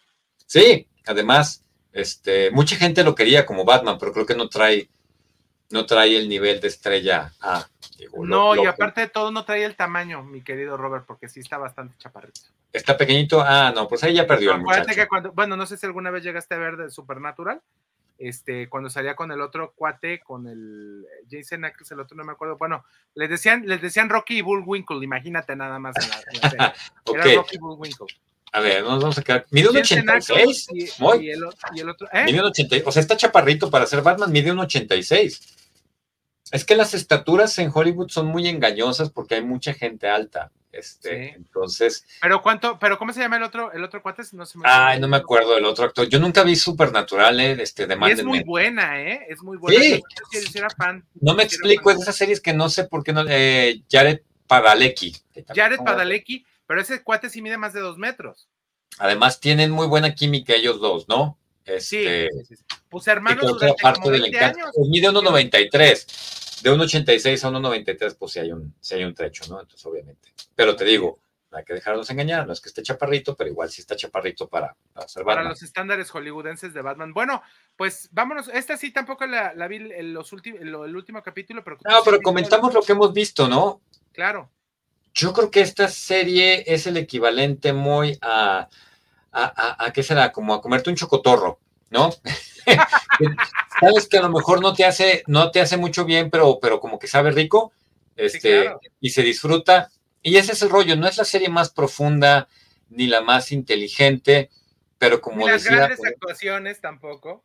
Sí, 0.46 0.88
además, 1.08 1.66
este, 1.94 2.52
mucha 2.52 2.76
gente 2.76 3.04
lo 3.04 3.16
quería 3.16 3.44
como 3.44 3.66
Batman, 3.66 3.98
pero 4.00 4.14
creo 4.14 4.28
que 4.28 4.36
no 4.36 4.50
trae 4.50 4.88
no 5.72 5.86
trae 5.86 6.18
el 6.18 6.28
nivel 6.28 6.60
de 6.60 6.68
estrella 6.68 7.34
A. 7.42 7.68
no, 8.18 8.56
y 8.56 8.66
aparte 8.66 9.02
de 9.02 9.08
todo, 9.08 9.32
no 9.32 9.46
trae 9.46 9.64
el 9.64 9.76
tamaño, 9.76 10.24
mi 10.24 10.42
querido 10.42 10.78
Robert, 10.78 11.06
porque 11.06 11.30
sí 11.30 11.40
está 11.40 11.58
bastante 11.58 11.96
chaparrito. 11.98 12.42
Está 12.72 12.98
pequeñito, 12.98 13.42
ah, 13.42 13.72
no, 13.74 13.88
pues 13.88 14.04
ahí 14.04 14.14
ya 14.16 14.28
perdió 14.28 14.54
el 14.54 14.62
muchacho. 14.62 14.94
Que 14.94 15.08
cuando, 15.08 15.32
bueno, 15.32 15.56
no 15.58 15.66
sé 15.66 15.78
si 15.78 15.86
alguna 15.86 16.12
vez 16.12 16.24
llegaste 16.24 16.56
a 16.56 16.60
ver 16.60 16.78
de 16.78 16.90
Supernatural, 16.90 17.62
este, 18.20 18.68
cuando 18.68 18.90
salía 18.90 19.16
con 19.16 19.32
el 19.32 19.42
otro 19.42 19.74
cuate, 19.76 20.20
con 20.20 20.48
el 20.48 21.06
Jason 21.30 21.66
Ackles, 21.66 21.92
el 21.92 22.02
otro 22.02 22.18
no 22.18 22.24
me 22.24 22.34
acuerdo, 22.34 22.58
bueno, 22.58 22.84
les 23.16 23.30
decían, 23.30 23.64
les 23.66 23.82
decían 23.82 24.10
Rocky 24.10 24.40
y 24.40 24.42
Bullwinkle, 24.42 25.04
imagínate 25.04 25.56
nada 25.56 25.80
más 25.80 25.96
en 25.98 26.10
la, 26.10 26.42
serie. 26.42 26.74
Era 27.14 27.36
Rocky 27.36 27.58
Bullwinkle. 27.58 28.08
A 28.52 28.60
ver, 28.62 28.84
nos 28.84 29.02
vamos 29.02 29.18
a 29.18 29.22
quedar. 29.22 29.46
Mide 29.52 29.70
un 29.70 29.78
86. 29.78 30.68
Y, 30.72 30.84
y, 30.84 31.30
el, 31.30 31.44
y 31.76 31.80
el 31.80 31.90
otro. 31.90 32.08
¿eh? 32.12 32.26
Mide 32.26 32.40
un 32.40 32.48
86. 32.48 32.84
O 32.86 32.92
sea, 32.92 33.02
está 33.02 33.16
chaparrito 33.16 33.70
para 33.70 33.86
ser 33.86 34.02
Batman, 34.02 34.32
mide 34.32 34.52
un 34.52 34.60
86. 34.60 35.58
Es 36.52 36.66
que 36.66 36.76
las 36.76 36.94
estaturas 36.94 37.58
en 37.60 37.72
Hollywood 37.74 38.10
son 38.10 38.28
muy 38.28 38.48
engañosas 38.48 39.12
porque 39.12 39.36
hay 39.36 39.44
mucha 39.44 39.74
gente 39.74 40.08
alta. 40.08 40.52
Este, 40.72 41.34
entonces. 41.34 42.06
Pero 42.22 42.42
cuánto, 42.44 42.78
pero 42.78 42.98
¿cómo 43.00 43.12
se 43.12 43.20
llama 43.20 43.38
el 43.38 43.44
otro, 43.44 43.72
el 43.72 43.84
otro 43.84 44.04
cuate? 44.04 44.22
No 44.34 44.46
se 44.46 44.58
me 44.58 44.66
Ay, 44.68 45.00
no 45.00 45.08
me 45.08 45.18
acuerdo 45.18 45.56
del 45.56 45.66
otro 45.66 45.86
actor. 45.86 46.08
Yo 46.08 46.20
nunca 46.20 46.44
vi 46.44 46.56
Supernatural, 46.56 47.40
eh, 47.40 47.58
este, 47.60 47.88
de 47.88 47.98
Es 48.12 48.24
muy 48.24 48.44
buena, 48.44 49.02
eh, 49.02 49.26
es 49.30 49.42
muy 49.42 49.58
buena. 49.58 49.82
Sí. 49.82 50.02
No 51.22 51.34
me 51.34 51.44
explico, 51.44 51.90
es 51.90 51.98
de 51.98 52.04
esas 52.04 52.16
series 52.16 52.40
que 52.40 52.54
no 52.54 52.70
sé 52.70 52.84
por 52.84 53.04
qué 53.04 53.14
no, 53.14 53.26
eh, 53.28 53.82
Jared 53.90 54.22
Padalecki. 54.46 55.16
Jared 55.56 55.80
Padalecki, 55.80 56.46
pero 56.70 56.82
ese 56.82 57.02
cuate 57.02 57.32
sí 57.32 57.42
mide 57.42 57.58
más 57.58 57.74
de 57.74 57.80
dos 57.80 57.98
metros. 57.98 58.48
Además 59.00 59.40
tienen 59.40 59.72
muy 59.72 59.88
buena 59.88 60.14
química 60.14 60.54
ellos 60.54 60.80
dos, 60.80 61.10
¿no? 61.10 61.36
Este, 61.66 62.30
sí, 62.32 62.44
sí, 62.46 62.56
sí. 62.58 62.64
Pues 62.88 63.08
hermanos, 63.08 63.44
durante 63.44 63.82
parte 63.82 64.02
como 64.02 64.12
del 64.12 64.22
20 64.22 64.38
encanto. 64.38 64.60
años. 64.60 64.72
Pues 64.76 64.88
mide 64.88 65.08
1.93. 65.10 66.62
De 66.62 66.72
1.86 66.72 67.44
a 67.44 67.50
1.93, 67.50 68.16
pues 68.20 68.32
sí 68.34 68.40
hay, 68.40 68.52
un, 68.52 68.76
sí 68.80 68.94
hay 68.94 69.04
un 69.04 69.16
trecho, 69.16 69.46
¿no? 69.50 69.60
Entonces, 69.60 69.84
obviamente. 69.84 70.32
Pero 70.54 70.76
te 70.76 70.86
digo, 70.86 71.18
no 71.50 71.58
hay 71.58 71.66
que 71.66 71.74
dejarnos 71.74 72.08
engañar. 72.12 72.46
No 72.46 72.54
es 72.54 72.62
que 72.62 72.70
esté 72.70 72.84
chaparrito, 72.84 73.36
pero 73.36 73.50
igual 73.50 73.72
sí 73.72 73.82
está 73.82 73.96
chaparrito 73.96 74.48
para, 74.48 74.76
para 74.94 75.08
ser 75.08 75.24
para 75.24 75.42
los 75.42 75.64
estándares 75.64 76.12
hollywoodenses 76.12 76.76
de 76.76 76.84
Batman. 76.84 77.14
Bueno, 77.16 77.42
pues 77.78 78.10
vámonos. 78.12 78.48
Esta 78.48 78.78
sí 78.78 78.92
tampoco 78.92 79.26
la, 79.26 79.56
la 79.56 79.68
vi 79.68 79.78
en 79.78 80.14
los 80.14 80.32
últimos, 80.34 80.62
el 80.62 80.96
último 80.96 81.24
capítulo, 81.24 81.64
pero. 81.64 81.80
No, 81.84 82.02
pero 82.06 82.22
comentamos 82.22 82.76
lo 82.76 82.84
que 82.84 82.92
hemos 82.92 83.12
visto, 83.12 83.48
¿no? 83.48 83.82
Claro. 84.12 84.52
Yo 85.14 85.34
creo 85.34 85.52
que 85.52 85.62
esta 85.62 85.88
serie 85.88 86.64
es 86.68 86.88
el 86.88 86.98
equivalente 86.98 87.74
muy 87.74 88.18
a, 88.22 88.70
a, 89.32 89.44
a, 89.44 89.86
a 89.86 89.94
¿qué 89.94 90.04
será? 90.04 90.32
Como 90.32 90.54
a 90.54 90.62
comerte 90.62 90.90
un 90.90 90.96
chocotorro, 90.96 91.60
¿no? 91.90 92.12
Sabes 93.80 94.08
que 94.08 94.18
a 94.18 94.22
lo 94.22 94.30
mejor 94.30 94.62
no 94.62 94.74
te 94.74 94.86
hace, 94.86 95.24
no 95.28 95.52
te 95.52 95.62
hace 95.62 95.78
mucho 95.78 96.06
bien, 96.06 96.30
pero, 96.30 96.60
pero 96.62 96.80
como 96.80 97.00
que 97.00 97.08
sabe 97.08 97.32
rico, 97.32 97.72
este, 98.16 98.64
claro. 98.64 98.82
y 99.00 99.10
se 99.10 99.22
disfruta. 99.24 99.90
Y 100.22 100.38
ese 100.38 100.52
es 100.52 100.62
el 100.62 100.70
rollo, 100.70 100.96
no 100.96 101.08
es 101.08 101.18
la 101.18 101.24
serie 101.26 101.50
más 101.50 101.70
profunda 101.70 102.48
ni 102.90 103.08
la 103.08 103.22
más 103.22 103.52
inteligente, 103.52 104.50
pero 104.98 105.22
como 105.22 105.38
Ni 105.46 105.48
las 105.52 105.64
decía, 105.64 105.78
grandes 105.78 106.00
pues, 106.00 106.12
actuaciones 106.12 106.82
tampoco. 106.82 107.44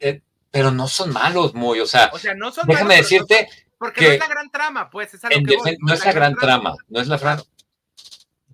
eh, 0.00 0.20
pero 0.50 0.70
no 0.70 0.86
son 0.86 1.12
malos 1.12 1.54
muy, 1.54 1.80
o 1.80 1.86
sea, 1.86 2.10
O 2.12 2.18
sea, 2.18 2.34
no 2.34 2.52
son 2.52 2.66
déjame 2.68 2.94
malos, 2.94 3.08
decirte, 3.10 3.48
no- 3.50 3.63
porque 3.84 4.00
que 4.00 4.06
no 4.06 4.12
es 4.14 4.20
la 4.20 4.28
gran 4.28 4.50
trama, 4.50 4.90
pues. 4.90 5.14
Es 5.14 5.24
a 5.24 5.28
lo 5.28 5.36
en 5.36 5.46
que 5.46 5.56
voy, 5.56 5.76
no 5.80 5.92
es 5.92 6.04
la 6.04 6.12
gran 6.12 6.34
trama, 6.34 6.74
no 6.88 7.00
es 7.00 7.08
la 7.08 7.18
gran. 7.18 7.42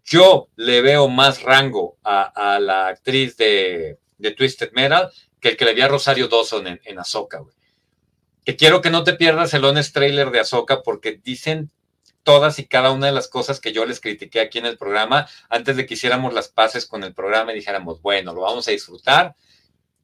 Yo 0.05 0.49
le 0.57 0.83
veo 0.83 1.09
más 1.09 1.43
rango 1.43 1.99
a, 2.03 2.23
a 2.23 2.59
la 2.59 2.89
actriz 2.89 3.37
de, 3.37 3.99
de 4.19 4.31
Twisted 4.33 4.73
Metal 4.73 5.11
que 5.41 5.51
el 5.51 5.57
que 5.57 5.65
le 5.65 5.75
vi 5.75 5.81
a 5.83 5.89
Rosario 5.89 6.29
Dawson 6.29 6.67
en, 6.67 6.81
en 6.85 6.99
Ahsoka, 6.99 7.39
güey. 7.39 7.55
Que 8.45 8.57
quiero 8.57 8.81
que 8.81 8.91
no 8.91 9.05
te 9.05 9.15
pierdas 9.15 9.55
el 9.55 9.65
honest 9.65 9.95
trailer 9.95 10.31
de 10.31 10.41
Ahsoka 10.41 10.83
porque 10.83 11.21
dicen 11.23 11.71
todas 12.23 12.59
y 12.59 12.67
cada 12.67 12.91
una 12.91 13.07
de 13.07 13.13
las 13.13 13.29
cosas 13.29 13.61
que 13.61 13.73
yo 13.73 13.87
les 13.87 14.01
critiqué 14.01 14.41
aquí 14.41 14.59
en 14.59 14.67
el 14.67 14.77
programa 14.77 15.29
antes 15.49 15.77
de 15.77 15.87
que 15.87 15.95
hiciéramos 15.95 16.35
las 16.35 16.49
paces 16.49 16.87
con 16.87 17.05
el 17.05 17.15
programa 17.15 17.53
y 17.53 17.57
dijéramos, 17.57 18.03
bueno, 18.03 18.35
lo 18.35 18.43
vamos 18.43 18.67
a 18.69 18.73
disfrutar. 18.73 19.37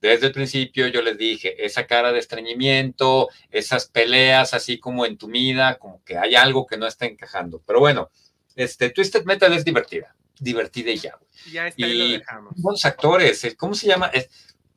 Desde 0.01 0.27
el 0.27 0.33
principio 0.33 0.87
yo 0.89 1.01
les 1.03 1.17
dije, 1.19 1.65
esa 1.65 1.87
cara 1.87 2.13
de 2.13 2.19
estreñimiento, 2.19 3.29
esas 3.51 3.87
peleas 3.87 4.53
así 4.55 4.79
como 4.79 5.07
entumida, 5.07 5.79
como 5.79 6.03
que 6.05 6.19
hay 6.19 6.35
algo 6.35 6.67
que 6.67 6.77
no 6.77 6.87
está 6.87 7.07
encajando. 7.07 7.63
Pero 7.67 7.81
bueno, 7.81 8.11
este 8.55 8.91
Twisted 8.91 9.25
Metal 9.25 9.53
es 9.53 9.65
divertida, 9.65 10.15
divertida 10.39 10.91
y 10.91 10.99
ya. 10.99 11.17
güey. 11.17 11.53
Ya 11.53 11.67
está, 11.69 11.87
ahí 11.87 11.95
lo 11.99 12.05
Y 12.05 12.19
dejamos. 12.19 12.53
buenos 12.57 12.85
actores, 12.85 13.43
eh, 13.45 13.57
¿cómo 13.57 13.75
se 13.75 13.87
llama? 13.87 14.07
Es- 14.09 14.29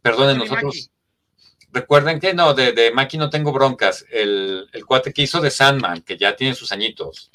perdonen, 0.01 0.37
nosotros. 0.37 0.89
Recuerden 1.71 2.19
que 2.19 2.33
no, 2.33 2.53
de, 2.53 2.71
de 2.71 2.89
Maki 2.91 3.17
no 3.17 3.29
tengo 3.29 3.51
broncas. 3.51 4.03
El, 4.09 4.67
el 4.73 4.85
cuate 4.85 5.13
que 5.13 5.21
hizo 5.23 5.39
de 5.41 5.51
Sandman, 5.51 6.01
que 6.01 6.17
ya 6.17 6.35
tiene 6.35 6.55
sus 6.55 6.71
añitos. 6.71 7.29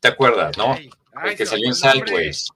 ¿Te 0.00 0.08
acuerdas, 0.08 0.56
no? 0.58 0.74
Ay, 0.74 0.90
ay, 1.14 1.30
el 1.30 1.36
que 1.36 1.46
salió 1.46 1.68
en. 1.68 1.74
Sideways. 1.74 2.48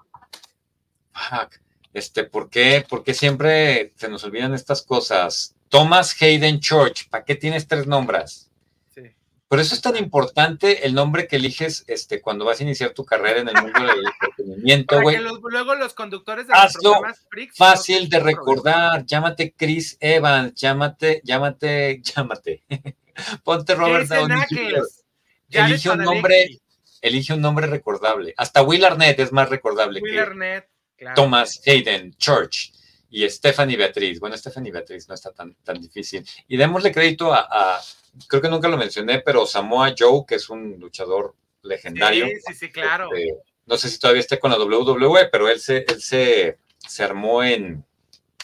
Fuck. 1.12 1.54
Este, 1.94 2.24
¿por 2.24 2.48
qué? 2.48 2.84
¿Por 2.88 3.04
qué 3.04 3.14
siempre 3.14 3.92
se 3.96 4.08
nos 4.08 4.24
olvidan 4.24 4.54
estas 4.54 4.82
cosas? 4.82 5.54
Thomas 5.68 6.14
Hayden 6.20 6.60
Church, 6.60 7.08
¿para 7.08 7.24
qué 7.24 7.34
tienes 7.34 7.66
tres 7.66 7.86
nombres? 7.86 8.50
Sí. 8.94 9.02
Por 9.48 9.60
eso 9.60 9.74
es 9.74 9.80
tan 9.80 9.96
importante 9.96 10.86
el 10.86 10.94
nombre 10.94 11.26
que 11.26 11.36
eliges 11.36 11.84
este, 11.86 12.20
cuando 12.20 12.44
vas 12.44 12.60
a 12.60 12.62
iniciar 12.62 12.90
tu 12.90 13.04
carrera 13.04 13.40
en 13.40 13.48
el 13.48 13.54
mundo 13.54 13.80
del 13.80 14.04
entretenimiento, 14.06 15.00
güey. 15.00 15.18
luego 15.18 15.74
los 15.74 15.94
conductores 15.94 16.46
de 16.46 16.54
Hazlo 16.54 16.94
Fácil 17.54 18.04
no 18.04 18.08
de 18.10 18.20
recordar. 18.20 19.04
Llámate 19.04 19.54
Chris 19.56 19.96
Evans, 20.00 20.54
llámate, 20.54 21.20
llámate, 21.24 22.00
llámate. 22.14 22.62
Ponte 23.44 23.74
Robert 23.74 24.08
Downey 24.08 24.38
Jr. 24.48 24.86
Elige 25.50 25.90
un 25.90 25.98
nombre 25.98 26.62
Elige 27.02 27.34
un 27.34 27.40
nombre 27.40 27.66
recordable. 27.66 28.32
Hasta 28.36 28.62
Will 28.62 28.84
Arnett 28.84 29.18
es 29.18 29.32
más 29.32 29.50
recordable 29.50 30.00
Will 30.00 30.12
que 30.12 30.20
Arnett, 30.20 30.68
claro. 31.02 31.14
Thomas 31.14 31.60
Hayden 31.66 32.14
Church 32.16 32.72
y 33.10 33.28
Stephanie 33.28 33.76
Beatriz. 33.76 34.18
Bueno, 34.18 34.36
Stephanie 34.36 34.72
Beatriz 34.72 35.08
no 35.08 35.14
está 35.14 35.30
tan, 35.32 35.54
tan 35.62 35.80
difícil. 35.80 36.26
Y 36.48 36.56
démosle 36.56 36.90
crédito 36.92 37.32
a, 37.32 37.46
a- 37.50 37.80
creo 38.26 38.40
que 38.42 38.48
nunca 38.48 38.68
lo 38.68 38.76
mencioné, 38.76 39.20
pero 39.20 39.46
Samoa 39.46 39.94
Joe, 39.98 40.24
que 40.26 40.36
es 40.36 40.48
un 40.48 40.78
luchador 40.78 41.34
legendario. 41.62 42.26
Sí, 42.26 42.34
sí, 42.48 42.54
sí, 42.54 42.72
claro. 42.72 43.08
Este, 43.14 43.34
no 43.66 43.76
sé 43.76 43.88
si 43.88 43.98
todavía 43.98 44.20
esté 44.20 44.38
con 44.38 44.50
la 44.50 44.58
WWE, 44.58 45.28
pero 45.30 45.48
él 45.48 45.60
se, 45.60 45.84
él 45.88 46.00
se, 46.00 46.58
se 46.78 47.02
armó 47.04 47.42
en, 47.44 47.84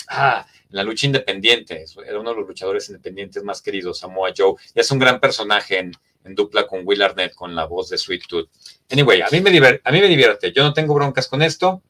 ah, 0.08 0.46
en 0.70 0.76
la 0.76 0.82
lucha 0.84 1.06
independiente. 1.06 1.84
Era 2.06 2.20
uno 2.20 2.30
de 2.30 2.36
los 2.40 2.46
luchadores 2.48 2.88
independientes 2.88 3.42
más 3.42 3.60
queridos, 3.62 3.98
Samoa 3.98 4.32
Joe. 4.36 4.54
Y 4.74 4.80
es 4.80 4.90
un 4.90 4.98
gran 4.98 5.18
personaje 5.18 5.78
en, 5.78 5.92
en 6.24 6.34
dupla 6.34 6.66
con 6.66 6.82
Will 6.84 7.02
Arnett, 7.02 7.34
con 7.34 7.54
la 7.54 7.64
voz 7.64 7.88
de 7.88 7.98
Sweet 7.98 8.22
Tooth. 8.28 8.48
Anyway, 8.90 9.22
a 9.22 9.28
mí, 9.30 9.40
me 9.40 9.50
a 9.82 9.90
mí 9.92 10.00
me 10.00 10.08
divierte. 10.08 10.52
Yo 10.52 10.62
no 10.62 10.72
tengo 10.72 10.94
broncas 10.94 11.26
con 11.26 11.42
esto. 11.42 11.82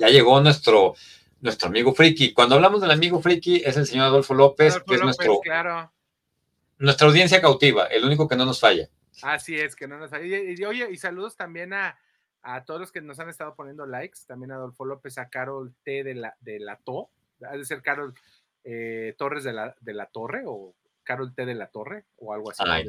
Ya 0.00 0.08
llegó 0.08 0.40
nuestro, 0.40 0.94
nuestro 1.42 1.68
amigo 1.68 1.92
Friki. 1.94 2.32
Cuando 2.32 2.54
hablamos 2.54 2.80
del 2.80 2.90
amigo 2.90 3.20
Friki, 3.20 3.62
es 3.64 3.76
el 3.76 3.86
señor 3.86 4.06
Adolfo 4.06 4.32
López, 4.32 4.72
Adolfo 4.72 4.86
que 4.86 4.94
es 4.94 5.00
López, 5.00 5.16
nuestro, 5.18 5.40
claro. 5.40 5.92
nuestra 6.78 7.06
audiencia 7.06 7.40
cautiva, 7.42 7.84
el 7.84 8.04
único 8.04 8.26
que 8.26 8.34
no 8.34 8.46
nos 8.46 8.58
falla. 8.60 8.88
Así 9.22 9.56
es, 9.58 9.76
que 9.76 9.86
no 9.86 9.98
nos 9.98 10.10
y, 10.14 10.54
y- 10.58 10.64
oye, 10.64 10.88
y 10.90 10.96
saludos 10.96 11.36
también 11.36 11.74
a, 11.74 11.98
a 12.40 12.64
todos 12.64 12.80
los 12.80 12.90
que 12.90 13.02
nos 13.02 13.20
han 13.20 13.28
estado 13.28 13.54
poniendo 13.54 13.84
likes, 13.84 14.20
también 14.26 14.52
a 14.52 14.54
Adolfo 14.54 14.86
López, 14.86 15.18
a 15.18 15.28
Carol 15.28 15.74
T 15.84 16.02
de 16.02 16.14
la, 16.14 16.34
de 16.40 16.58
la 16.60 16.76
To, 16.78 17.10
ha 17.46 17.54
de 17.56 17.64
ser 17.66 17.82
Carol 17.82 18.14
eh, 18.64 19.14
Torres 19.18 19.44
de 19.44 19.52
la, 19.52 19.76
de 19.80 19.92
la 19.92 20.06
Torre, 20.06 20.44
o 20.46 20.74
Carol 21.10 21.34
T 21.34 21.44
de 21.44 21.54
la 21.56 21.66
Torre, 21.66 22.04
o 22.18 22.32
algo 22.32 22.52
así. 22.52 22.62
Ay. 22.64 22.88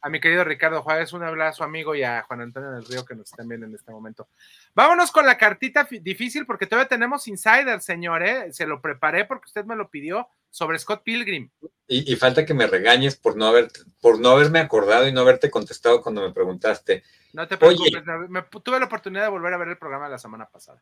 A 0.00 0.08
mi 0.08 0.20
querido 0.20 0.44
Ricardo 0.44 0.80
Juárez, 0.82 1.12
un 1.12 1.24
abrazo 1.24 1.64
amigo 1.64 1.96
y 1.96 2.04
a 2.04 2.22
Juan 2.22 2.42
Antonio 2.42 2.70
del 2.70 2.84
Río 2.86 3.04
que 3.04 3.16
nos 3.16 3.28
están 3.32 3.48
viendo 3.48 3.66
en 3.66 3.74
este 3.74 3.90
momento. 3.90 4.28
Vámonos 4.74 5.10
con 5.10 5.26
la 5.26 5.36
cartita 5.36 5.88
difícil 6.00 6.46
porque 6.46 6.66
todavía 6.66 6.88
tenemos 6.88 7.26
Insider, 7.26 7.80
señor, 7.80 8.22
¿eh? 8.22 8.52
se 8.52 8.64
lo 8.64 8.80
preparé 8.80 9.24
porque 9.24 9.46
usted 9.46 9.64
me 9.64 9.74
lo 9.74 9.90
pidió 9.90 10.28
sobre 10.50 10.78
Scott 10.78 11.02
Pilgrim. 11.02 11.50
Y, 11.88 12.12
y 12.12 12.14
falta 12.14 12.46
que 12.46 12.54
me 12.54 12.68
regañes 12.68 13.16
por 13.16 13.36
no, 13.36 13.46
haber, 13.46 13.68
por 14.00 14.20
no 14.20 14.30
haberme 14.30 14.60
acordado 14.60 15.08
y 15.08 15.12
no 15.12 15.22
haberte 15.22 15.50
contestado 15.50 16.00
cuando 16.00 16.20
me 16.22 16.32
preguntaste. 16.32 17.02
No 17.32 17.48
te 17.48 17.56
Oye. 17.56 17.76
preocupes, 17.90 18.04
me- 18.06 18.28
me- 18.28 18.60
tuve 18.62 18.78
la 18.78 18.86
oportunidad 18.86 19.22
de 19.24 19.30
volver 19.30 19.52
a 19.52 19.56
ver 19.58 19.68
el 19.68 19.78
programa 19.78 20.08
la 20.08 20.18
semana 20.18 20.46
pasada. 20.48 20.80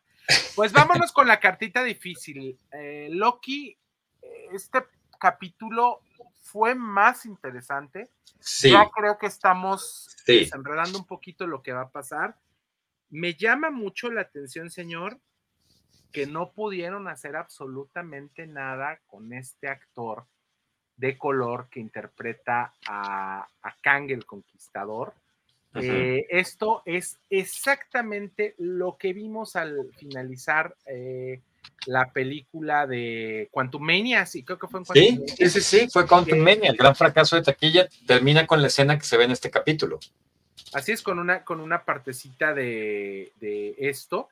Pues 0.55 0.71
vámonos 0.71 1.11
con 1.11 1.27
la 1.27 1.39
cartita 1.39 1.83
difícil. 1.83 2.59
Eh, 2.71 3.07
Loki, 3.11 3.75
este 4.53 4.83
capítulo 5.19 6.01
fue 6.47 6.73
más 6.75 7.25
interesante. 7.25 8.09
Sí, 8.39 8.71
Yo 8.71 8.89
creo 8.91 9.17
que 9.17 9.27
estamos 9.27 10.15
Sí. 10.25 10.39
desenredando 10.39 10.97
un 10.97 11.05
poquito 11.05 11.45
lo 11.45 11.61
que 11.61 11.73
va 11.73 11.81
a 11.81 11.89
pasar. 11.89 12.37
Me 13.09 13.33
llama 13.33 13.69
mucho 13.69 14.09
la 14.11 14.21
atención, 14.21 14.69
señor, 14.69 15.19
que 16.11 16.25
no 16.25 16.51
pudieron 16.51 17.07
hacer 17.07 17.35
absolutamente 17.35 18.47
nada 18.47 18.99
con 19.07 19.33
este 19.33 19.67
actor 19.67 20.25
de 20.95 21.17
color 21.17 21.67
que 21.69 21.79
interpreta 21.79 22.73
a, 22.87 23.47
a 23.61 23.75
Kang 23.81 24.09
el 24.11 24.25
Conquistador. 24.25 25.13
Eh, 25.75 26.25
esto 26.29 26.81
es 26.85 27.19
exactamente 27.29 28.55
lo 28.57 28.97
que 28.97 29.13
vimos 29.13 29.55
al 29.55 29.91
finalizar 29.97 30.75
eh, 30.87 31.41
la 31.87 32.11
película 32.11 32.85
de 32.85 33.47
Quantumania, 33.51 34.25
sí, 34.25 34.43
creo 34.43 34.59
que 34.59 34.67
fue 34.67 34.81
en 34.81 34.85
sí, 34.85 34.91
Quantumania. 34.93 35.35
sí, 35.35 35.49
sí, 35.49 35.61
sí, 35.61 35.87
fue 35.91 36.05
Quantum 36.05 36.39
Mania, 36.39 36.69
el 36.69 36.77
gran 36.77 36.95
fracaso 36.95 37.35
de 37.35 37.41
taquilla, 37.43 37.87
termina 38.05 38.45
con 38.45 38.61
la 38.61 38.67
escena 38.67 38.97
que 38.99 39.05
se 39.05 39.17
ve 39.17 39.23
en 39.23 39.31
este 39.31 39.49
capítulo. 39.49 39.99
Así 40.73 40.91
es, 40.91 41.01
con 41.01 41.17
una, 41.17 41.43
con 41.43 41.61
una 41.61 41.83
partecita 41.85 42.53
de, 42.53 43.31
de 43.39 43.75
esto, 43.79 44.27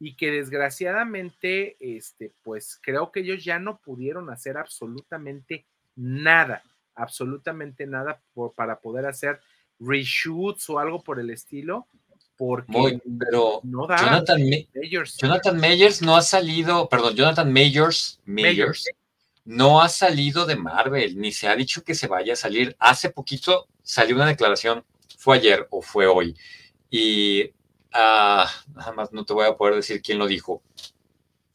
y 0.00 0.14
que 0.14 0.30
desgraciadamente, 0.30 1.76
este, 1.78 2.32
pues 2.42 2.78
creo 2.82 3.12
que 3.12 3.20
ellos 3.20 3.44
ya 3.44 3.58
no 3.58 3.78
pudieron 3.78 4.30
hacer 4.30 4.56
absolutamente 4.56 5.64
nada, 5.96 6.62
absolutamente 6.94 7.86
nada 7.86 8.20
por- 8.34 8.52
para 8.54 8.80
poder 8.80 9.06
hacer 9.06 9.40
reshoots 9.78 10.70
o 10.70 10.78
algo 10.78 11.02
por 11.02 11.20
el 11.20 11.30
estilo, 11.30 11.86
porque 12.36 12.72
Muy, 12.72 13.02
pero 13.18 13.60
no 13.62 13.86
da. 13.86 13.96
Jonathan, 13.96 14.42
Ma- 14.48 14.56
ellos. 14.82 15.16
Jonathan 15.16 15.56
Majors 15.56 16.02
no 16.02 16.16
ha 16.16 16.22
salido, 16.22 16.88
perdón, 16.88 17.14
Jonathan 17.14 17.52
Majors, 17.52 18.20
Majors 18.24 18.88
no 19.44 19.82
ha 19.82 19.88
salido 19.88 20.46
de 20.46 20.56
Marvel, 20.56 21.18
ni 21.18 21.32
se 21.32 21.48
ha 21.48 21.56
dicho 21.56 21.84
que 21.84 21.94
se 21.94 22.06
vaya 22.06 22.32
a 22.32 22.36
salir. 22.36 22.76
Hace 22.78 23.10
poquito 23.10 23.68
salió 23.82 24.16
una 24.16 24.26
declaración, 24.26 24.84
fue 25.18 25.36
ayer 25.36 25.66
o 25.70 25.82
fue 25.82 26.06
hoy, 26.06 26.36
y 26.90 27.52
ah, 27.92 28.50
nada 28.74 28.92
más 28.92 29.12
no 29.12 29.24
te 29.24 29.32
voy 29.32 29.46
a 29.46 29.56
poder 29.56 29.76
decir 29.76 30.02
quién 30.02 30.18
lo 30.18 30.26
dijo. 30.26 30.62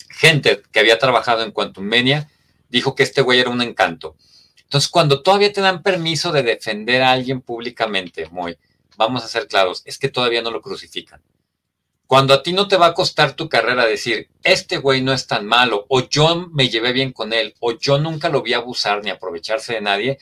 Gente 0.10 0.62
que 0.72 0.80
había 0.80 1.00
trabajado 1.00 1.44
en 1.44 1.52
Quantum 1.52 1.86
Mania 1.86 2.30
dijo 2.70 2.96
que 2.96 3.04
este 3.04 3.22
güey 3.22 3.40
era 3.40 3.50
un 3.50 3.62
encanto. 3.62 4.16
Entonces, 4.64 4.90
cuando 4.90 5.24
todavía 5.24 5.52
te 5.52 5.62
dan 5.62 5.82
permiso 5.82 6.32
de 6.32 6.44
defender 6.44 7.02
a 7.02 7.12
alguien 7.12 7.42
públicamente, 7.42 8.28
muy, 8.30 8.58
vamos 9.00 9.24
a 9.24 9.30
ser 9.30 9.48
claros, 9.48 9.82
es 9.86 9.98
que 9.98 10.10
todavía 10.10 10.42
no 10.42 10.52
lo 10.52 10.62
crucifican. 10.62 11.22
Cuando 12.06 12.34
a 12.34 12.44
ti 12.44 12.52
no 12.52 12.68
te 12.68 12.76
va 12.76 12.88
a 12.88 12.94
costar 12.94 13.34
tu 13.34 13.48
carrera 13.48 13.86
decir, 13.86 14.30
este 14.44 14.78
güey 14.78 15.02
no 15.02 15.14
es 15.14 15.26
tan 15.26 15.46
malo, 15.46 15.86
o 15.88 16.02
yo 16.02 16.50
me 16.52 16.68
llevé 16.68 16.92
bien 16.92 17.14
con 17.14 17.32
él, 17.32 17.56
o 17.62 17.72
yo 17.72 17.98
nunca 17.98 18.28
lo 18.28 18.42
vi 18.42 18.54
abusar 18.54 19.02
ni 19.02 19.10
aprovecharse 19.10 19.76
de 19.76 19.82
nadie, 19.82 20.20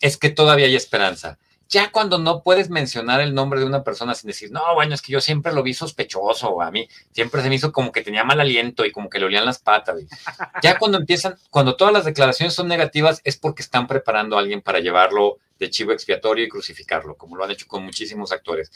es 0.00 0.16
que 0.16 0.30
todavía 0.30 0.66
hay 0.66 0.74
esperanza. 0.74 1.38
Ya 1.70 1.92
cuando 1.92 2.18
no 2.18 2.42
puedes 2.42 2.68
mencionar 2.68 3.20
el 3.20 3.32
nombre 3.32 3.60
de 3.60 3.66
una 3.66 3.84
persona 3.84 4.16
sin 4.16 4.26
decir, 4.26 4.50
no, 4.50 4.74
bueno, 4.74 4.92
es 4.92 5.02
que 5.02 5.12
yo 5.12 5.20
siempre 5.20 5.52
lo 5.52 5.62
vi 5.62 5.72
sospechoso, 5.72 6.60
a 6.60 6.72
mí 6.72 6.88
siempre 7.12 7.42
se 7.42 7.48
me 7.48 7.54
hizo 7.54 7.70
como 7.70 7.92
que 7.92 8.02
tenía 8.02 8.24
mal 8.24 8.40
aliento 8.40 8.84
y 8.84 8.90
como 8.90 9.08
que 9.08 9.20
le 9.20 9.26
olían 9.26 9.44
las 9.44 9.60
patas. 9.60 10.02
Ya 10.64 10.80
cuando 10.80 10.98
empiezan, 10.98 11.36
cuando 11.48 11.76
todas 11.76 11.94
las 11.94 12.04
declaraciones 12.04 12.54
son 12.54 12.66
negativas, 12.66 13.20
es 13.22 13.36
porque 13.36 13.62
están 13.62 13.86
preparando 13.86 14.36
a 14.36 14.40
alguien 14.40 14.62
para 14.62 14.80
llevarlo 14.80 15.38
de 15.60 15.70
chivo 15.70 15.92
expiatorio 15.92 16.44
y 16.44 16.48
crucificarlo, 16.48 17.14
como 17.14 17.36
lo 17.36 17.44
han 17.44 17.52
hecho 17.52 17.68
con 17.68 17.84
muchísimos 17.84 18.32
actores. 18.32 18.72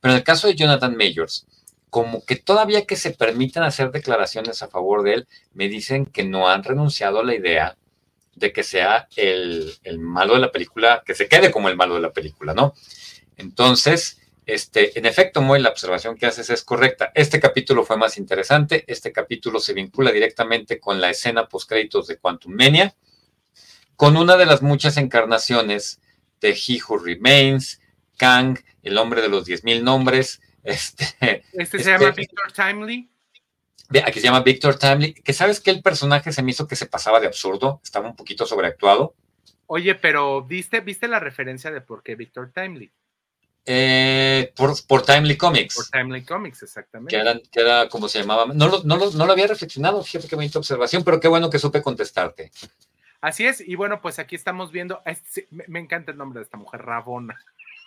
Pero 0.00 0.12
en 0.12 0.18
el 0.18 0.24
caso 0.24 0.46
de 0.46 0.56
Jonathan 0.56 0.94
Majors, 0.94 1.46
como 1.88 2.22
que 2.22 2.36
todavía 2.36 2.84
que 2.84 2.96
se 2.96 3.12
permiten 3.12 3.62
hacer 3.62 3.90
declaraciones 3.92 4.62
a 4.62 4.68
favor 4.68 5.02
de 5.04 5.14
él, 5.14 5.28
me 5.54 5.68
dicen 5.68 6.04
que 6.04 6.22
no 6.24 6.50
han 6.50 6.64
renunciado 6.64 7.20
a 7.20 7.24
la 7.24 7.34
idea 7.34 7.78
de 8.36 8.52
que 8.52 8.62
sea 8.62 9.08
el, 9.16 9.78
malo 9.98 10.34
de 10.34 10.40
la 10.40 10.52
película, 10.52 11.02
que 11.04 11.14
se 11.14 11.26
quede 11.26 11.50
como 11.50 11.68
el 11.68 11.76
malo 11.76 11.94
de 11.94 12.02
la 12.02 12.12
película, 12.12 12.54
¿no? 12.54 12.74
Entonces, 13.36 14.20
este, 14.44 14.96
en 14.98 15.06
efecto, 15.06 15.40
muy 15.40 15.58
la 15.58 15.70
observación 15.70 16.16
que 16.16 16.26
haces 16.26 16.50
es 16.50 16.62
correcta. 16.62 17.10
Este 17.14 17.40
capítulo 17.40 17.84
fue 17.84 17.96
más 17.96 18.18
interesante. 18.18 18.84
Este 18.86 19.10
capítulo 19.10 19.58
se 19.58 19.72
vincula 19.72 20.12
directamente 20.12 20.78
con 20.78 21.00
la 21.00 21.10
escena 21.10 21.48
post-créditos 21.48 22.06
de 22.06 22.18
Quantum 22.18 22.54
Mania, 22.54 22.94
con 23.96 24.18
una 24.18 24.36
de 24.36 24.46
las 24.46 24.60
muchas 24.62 24.98
encarnaciones 24.98 26.00
de 26.40 26.50
He 26.50 26.78
Who 26.86 26.98
Remains, 26.98 27.80
Kang, 28.18 28.58
el 28.82 28.98
hombre 28.98 29.22
de 29.22 29.30
los 29.30 29.46
10.000 29.46 29.82
nombres. 29.82 30.40
Este, 30.66 31.44
este 31.52 31.78
se 31.78 31.92
llama 31.92 32.08
este 32.08 32.22
Victor 32.22 32.50
Timely 32.50 33.08
aquí 34.04 34.20
se 34.20 34.26
llama 34.26 34.40
Victor 34.40 34.78
Timely, 34.78 35.14
que 35.14 35.32
sabes 35.32 35.60
que 35.60 35.70
el 35.70 35.82
personaje 35.82 36.32
se 36.32 36.42
me 36.42 36.50
hizo 36.50 36.66
que 36.66 36.76
se 36.76 36.86
pasaba 36.86 37.20
de 37.20 37.26
absurdo, 37.26 37.80
estaba 37.82 38.08
un 38.08 38.16
poquito 38.16 38.46
sobreactuado. 38.46 39.14
Oye, 39.66 39.94
pero 39.94 40.42
¿viste, 40.42 40.80
¿viste 40.80 41.08
la 41.08 41.20
referencia 41.20 41.70
de 41.70 41.80
por 41.80 42.02
qué 42.02 42.14
Victor 42.14 42.52
Timely? 42.52 42.92
Eh, 43.68 44.52
por, 44.54 45.02
Timely 45.02 45.36
Comics. 45.36 45.74
Por 45.74 45.86
Timely 45.86 46.24
Comics, 46.24 46.62
exactamente. 46.62 47.14
Que 47.14 47.20
era, 47.20 47.34
que 47.50 47.60
era 47.60 47.88
como 47.88 48.08
se 48.08 48.20
llamaba. 48.20 48.46
No 48.46 48.68
lo, 48.68 48.84
no, 48.84 48.96
no 48.96 49.26
lo 49.26 49.32
había 49.32 49.48
reflexionado, 49.48 50.02
fíjate 50.04 50.28
qué 50.28 50.36
bonita 50.36 50.60
observación, 50.60 51.02
pero 51.02 51.18
qué 51.18 51.26
bueno 51.26 51.50
que 51.50 51.58
supe 51.58 51.82
contestarte. 51.82 52.52
Así 53.20 53.44
es, 53.44 53.60
y 53.60 53.74
bueno, 53.74 54.00
pues 54.00 54.20
aquí 54.20 54.36
estamos 54.36 54.70
viendo, 54.70 55.02
me, 55.50 55.64
me 55.66 55.80
encanta 55.80 56.12
el 56.12 56.18
nombre 56.18 56.38
de 56.38 56.44
esta 56.44 56.58
mujer, 56.58 56.82
Rabona. 56.82 57.36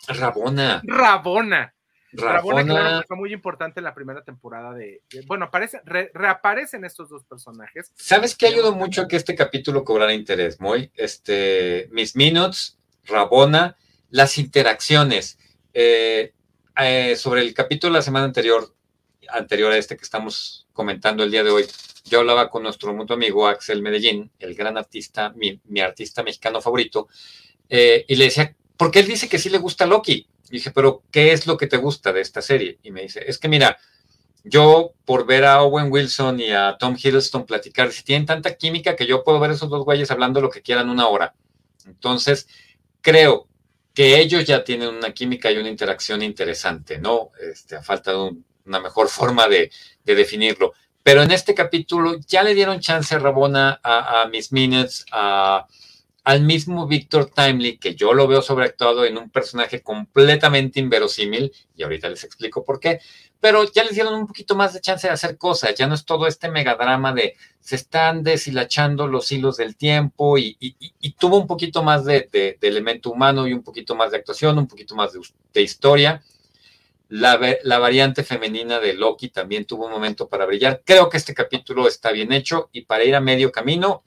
Rabona. 0.08 0.82
Rabona. 0.84 1.74
Rabona, 2.12 3.04
fue 3.08 3.18
muy 3.18 3.34
importante 3.34 3.80
en 3.80 3.84
la 3.84 3.94
primera 3.94 4.24
temporada 4.24 4.74
de. 4.74 5.02
bueno, 5.28 5.46
aparece, 5.46 5.82
reaparecen 5.86 6.84
estos 6.86 7.10
dos 7.10 7.24
personajes. 7.24 7.92
¿Sabes 7.96 8.36
qué 8.36 8.48
ayudó 8.48 8.74
mucho 8.74 9.04
a 9.04 9.08
que 9.08 9.16
este 9.16 9.36
capítulo 9.36 9.84
cobrara 9.84 10.14
interés, 10.14 10.60
Muy? 10.60 10.92
Este, 10.96 11.88
Miss 11.92 12.16
Minutes, 12.16 12.78
Rabona, 13.06 13.78
las 14.10 14.38
interacciones. 14.38 15.38
Eh, 15.74 16.34
eh, 16.82 17.16
sobre 17.16 17.42
el 17.42 17.54
capítulo 17.54 17.94
de 17.94 18.00
la 18.00 18.04
semana 18.04 18.26
anterior, 18.26 18.74
anterior 19.30 19.72
a 19.72 19.78
este 19.78 19.98
que 19.98 20.04
estamos 20.04 20.68
comentando 20.74 21.24
el 21.24 21.32
día 21.32 21.44
de 21.44 21.52
hoy, 21.52 21.66
yo 22.06 22.20
hablaba 22.20 22.50
con 22.50 22.64
nuestro 22.64 22.94
mutuo 22.94 23.16
amigo 23.16 23.48
Axel 23.48 23.82
Medellín, 23.82 24.32
el 24.40 24.56
gran 24.56 24.78
artista, 24.78 25.34
mi, 25.36 25.60
artista 25.82 26.24
mexicano 26.24 26.62
favorito, 26.62 27.08
eh, 27.68 28.06
y 28.08 28.16
le 28.16 28.26
decía, 28.26 28.56
porque 28.78 29.00
él 29.00 29.08
dice 29.08 29.28
que 29.30 29.38
sí 29.38 29.50
le 29.50 29.58
gusta 29.58 29.86
Loki 29.86 30.28
dije, 30.50 30.72
pero 30.72 31.04
¿qué 31.12 31.32
es 31.32 31.48
lo 31.48 31.58
que 31.58 31.68
te 31.68 31.78
gusta 31.78 32.12
de 32.12 32.22
esta 32.22 32.42
serie? 32.42 32.80
Y 32.84 32.92
me 32.92 33.02
dice, 33.02 33.24
es 33.28 33.38
que 33.38 33.48
mira, 33.48 33.78
yo 34.44 34.94
por 35.06 35.26
ver 35.26 35.46
a 35.46 35.62
Owen 35.62 35.92
Wilson 35.92 36.40
y 36.40 36.52
a 36.52 36.78
Tom 36.80 36.96
Hiddleston 36.98 37.46
platicar, 37.46 37.92
si 37.92 38.04
tienen 38.04 38.26
tanta 38.26 38.56
química 38.56 38.96
que 38.96 39.06
yo 39.06 39.24
puedo 39.24 39.40
ver 39.40 39.52
a 39.52 39.54
esos 39.54 39.70
dos 39.70 39.84
güeyes 39.84 40.12
hablando 40.12 40.42
lo 40.42 40.50
que 40.50 40.62
quieran 40.62 40.90
una 40.90 41.08
hora. 41.08 41.36
Entonces, 41.86 42.48
creo 43.02 43.48
que 43.94 44.20
ellos 44.20 44.46
ya 44.46 44.64
tienen 44.64 44.90
una 44.90 45.14
química 45.14 45.52
y 45.52 45.58
una 45.58 45.70
interacción 45.70 46.22
interesante, 46.22 47.00
¿no? 47.00 47.32
Este, 47.42 47.76
a 47.76 47.84
falta 47.84 48.12
de 48.12 48.32
una 48.66 48.80
mejor 48.80 49.10
forma 49.10 49.48
de, 49.48 49.72
definirlo. 50.04 50.74
Pero 51.04 51.22
en 51.22 51.32
este 51.32 51.54
capítulo 51.54 52.18
ya 52.28 52.44
le 52.44 52.54
dieron 52.54 52.80
chance 52.80 53.14
a 53.14 53.20
Rabona, 53.20 53.80
a, 53.84 54.22
a 54.22 54.28
Miss 54.28 54.52
Minutes, 54.52 55.06
a 55.12 55.66
al 56.30 56.44
mismo 56.44 56.86
Victor 56.86 57.32
Timely, 57.32 57.80
que 57.80 57.96
yo 57.96 58.14
lo 58.14 58.28
veo 58.28 58.44
sobreactuado 58.44 59.04
en 59.04 59.18
un 59.18 59.32
personaje 59.32 59.82
completamente 59.82 60.80
inverosímil, 60.80 61.52
y 61.76 61.82
ahorita 61.82 62.08
les 62.08 62.24
explico 62.24 62.64
por 62.64 62.80
qué, 62.80 63.00
pero 63.40 63.64
ya 63.72 63.84
les 63.84 63.96
dieron 63.96 64.14
un 64.14 64.28
poquito 64.28 64.56
más 64.56 64.74
de 64.76 64.80
chance 64.80 65.08
de 65.08 65.14
hacer 65.14 65.40
cosas, 65.40 65.74
ya 65.74 65.88
no 65.88 65.96
es 65.96 66.06
todo 66.06 66.28
este 66.28 66.52
megadrama 66.52 67.14
de 67.14 67.36
se 67.60 67.78
están 67.78 68.22
deshilachando 68.22 69.08
los 69.08 69.32
hilos 69.32 69.58
del 69.58 69.76
tiempo 69.76 70.38
y, 70.38 70.56
tuvo 71.18 71.40
un 71.40 71.48
poquito 71.48 71.82
más 71.82 72.06
de, 72.06 72.60
elemento 72.62 73.10
humano 73.10 73.48
y 73.48 73.54
un 73.54 73.64
poquito 73.64 73.96
más 73.96 74.12
de 74.12 74.18
actuación, 74.18 74.60
un 74.60 74.68
poquito 74.68 74.94
más 74.94 75.14
de, 75.52 75.62
historia. 75.64 76.22
La, 77.08 77.40
la, 77.64 77.80
variante 77.80 78.24
femenina 78.24 78.80
de 78.80 78.94
Loki 78.94 79.30
también 79.30 79.66
tuvo 79.66 79.88
un 79.88 79.92
momento 79.92 80.30
para 80.30 80.46
brillar. 80.46 80.84
Creo 80.86 81.10
que 81.10 81.18
este 81.18 81.34
capítulo 81.34 81.88
está 81.88 82.12
bien 82.12 82.32
hecho 82.32 82.70
y 82.72 82.82
para 82.82 83.04
ir 83.04 83.16
a 83.16 83.20
medio 83.20 83.52
camino 83.52 84.04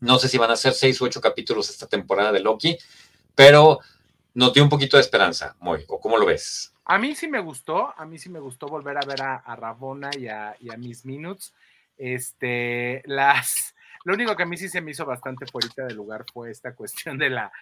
no 0.00 0.18
sé 0.18 0.28
si 0.28 0.38
van 0.38 0.50
a 0.50 0.56
ser 0.56 0.72
seis 0.72 1.00
u 1.00 1.04
ocho 1.04 1.20
capítulos 1.20 1.70
esta 1.70 1.86
temporada 1.86 2.32
de 2.32 2.40
Loki, 2.40 2.76
pero 3.34 3.80
nos 4.34 4.52
dio 4.52 4.62
un 4.62 4.68
poquito 4.68 4.96
de 4.96 5.02
esperanza, 5.02 5.56
Moy, 5.60 5.84
¿o 5.88 6.00
cómo 6.00 6.16
lo 6.16 6.26
ves? 6.26 6.72
A 6.84 6.98
mí 6.98 7.14
sí 7.14 7.28
me 7.28 7.40
gustó, 7.40 7.92
a 7.98 8.06
mí 8.06 8.18
sí 8.18 8.30
me 8.30 8.40
gustó 8.40 8.66
volver 8.66 8.96
a 8.96 9.06
ver 9.06 9.20
a, 9.22 9.56
Rabona 9.56 10.10
y 10.18 10.28
a, 10.28 10.56
Miss 10.78 11.04
Minutes. 11.04 11.52
Este, 11.96 13.02
las, 13.04 13.74
lo 14.04 14.14
único 14.14 14.34
que 14.36 14.44
a 14.44 14.46
mí 14.46 14.56
sí 14.56 14.68
se 14.68 14.80
me 14.80 14.92
hizo 14.92 15.04
bastante 15.04 15.46
fuera 15.46 15.68
de 15.86 15.94
lugar 15.94 16.24
fue 16.32 16.50
esta 16.50 16.74
cuestión 16.74 17.18
de 17.18 17.30
la 17.30 17.52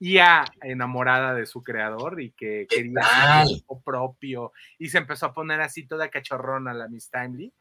IA 0.00 0.44
enamorada 0.60 1.34
de 1.34 1.46
su 1.46 1.62
creador 1.62 2.20
y 2.20 2.32
que 2.32 2.66
quería 2.68 3.40
algo 3.40 3.80
propio 3.82 4.52
y 4.78 4.88
se 4.90 4.98
empezó 4.98 5.26
a 5.26 5.32
poner 5.32 5.60
así 5.60 5.86
toda 5.86 6.10
cachorrona 6.10 6.74
la 6.74 6.88
Miss 6.88 7.10
Timely. 7.10 7.52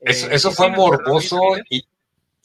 Eso, 0.00 0.28
eso 0.30 0.50
fue 0.50 0.68
morboso 0.68 1.56
y, 1.70 1.86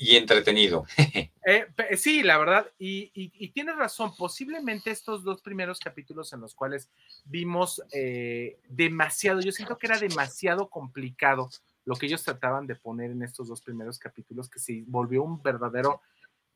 y 0.02 0.16
entretenido. 0.18 0.86
Eh, 1.44 1.66
sí, 1.98 2.22
la 2.22 2.38
verdad, 2.38 2.68
y, 2.78 3.50
tienes 3.50 3.76
razón, 3.76 4.16
posiblemente 4.16 4.92
estos 4.92 5.24
dos 5.24 5.42
primeros 5.42 5.80
capítulos 5.80 6.32
en 6.34 6.40
los 6.40 6.54
cuales 6.54 6.88
vimos 7.26 7.82
eh, 7.92 8.60
demasiado, 8.70 9.42
yo 9.42 9.52
siento 9.52 9.76
que 9.80 9.88
era 9.88 9.98
demasiado 9.98 10.70
complicado 10.70 11.50
lo 11.84 11.96
que 11.96 12.06
ellos 12.06 12.24
trataban 12.24 12.68
de 12.68 12.76
poner 12.76 13.10
en 13.10 13.24
estos 13.24 13.48
dos 13.48 13.60
primeros 13.62 13.98
capítulos, 13.98 14.52
que 14.52 14.60
se 14.60 14.84
volvió 14.86 15.24
un 15.24 15.42
verdadero, 15.42 16.02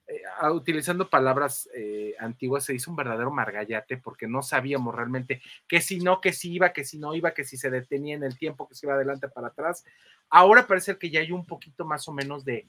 eh, 0.08 0.22
utilizando 0.54 1.10
palabras 1.10 1.68
antiguas, 2.20 2.64
se 2.64 2.76
hizo 2.76 2.92
un 2.92 2.98
verdadero 2.98 3.32
margallate 3.32 3.98
porque 3.98 4.28
no 4.28 4.44
sabíamos 4.44 4.94
realmente 4.94 5.42
que 5.68 5.82
si 5.82 5.98
no, 5.98 6.22
que 6.22 6.32
si 6.32 6.54
iba, 6.54 6.74
que 6.74 6.86
si 6.86 7.00
no 7.00 7.16
iba, 7.16 7.34
que 7.34 7.44
si 7.44 7.58
se 7.58 7.72
detenía 7.72 8.14
en 8.14 8.24
el 8.24 8.38
tiempo, 8.38 8.68
que 8.68 8.76
se 8.76 8.86
iba 8.86 8.94
adelante 8.94 9.30
para 9.30 9.48
atrás. 9.48 9.84
Ahora 10.30 10.68
parece 10.68 10.96
que 11.00 11.10
ya 11.10 11.22
hay 11.22 11.32
un 11.32 11.46
poquito 11.46 11.86
más 11.86 12.08
o 12.08 12.14
menos 12.14 12.46
de 12.46 12.68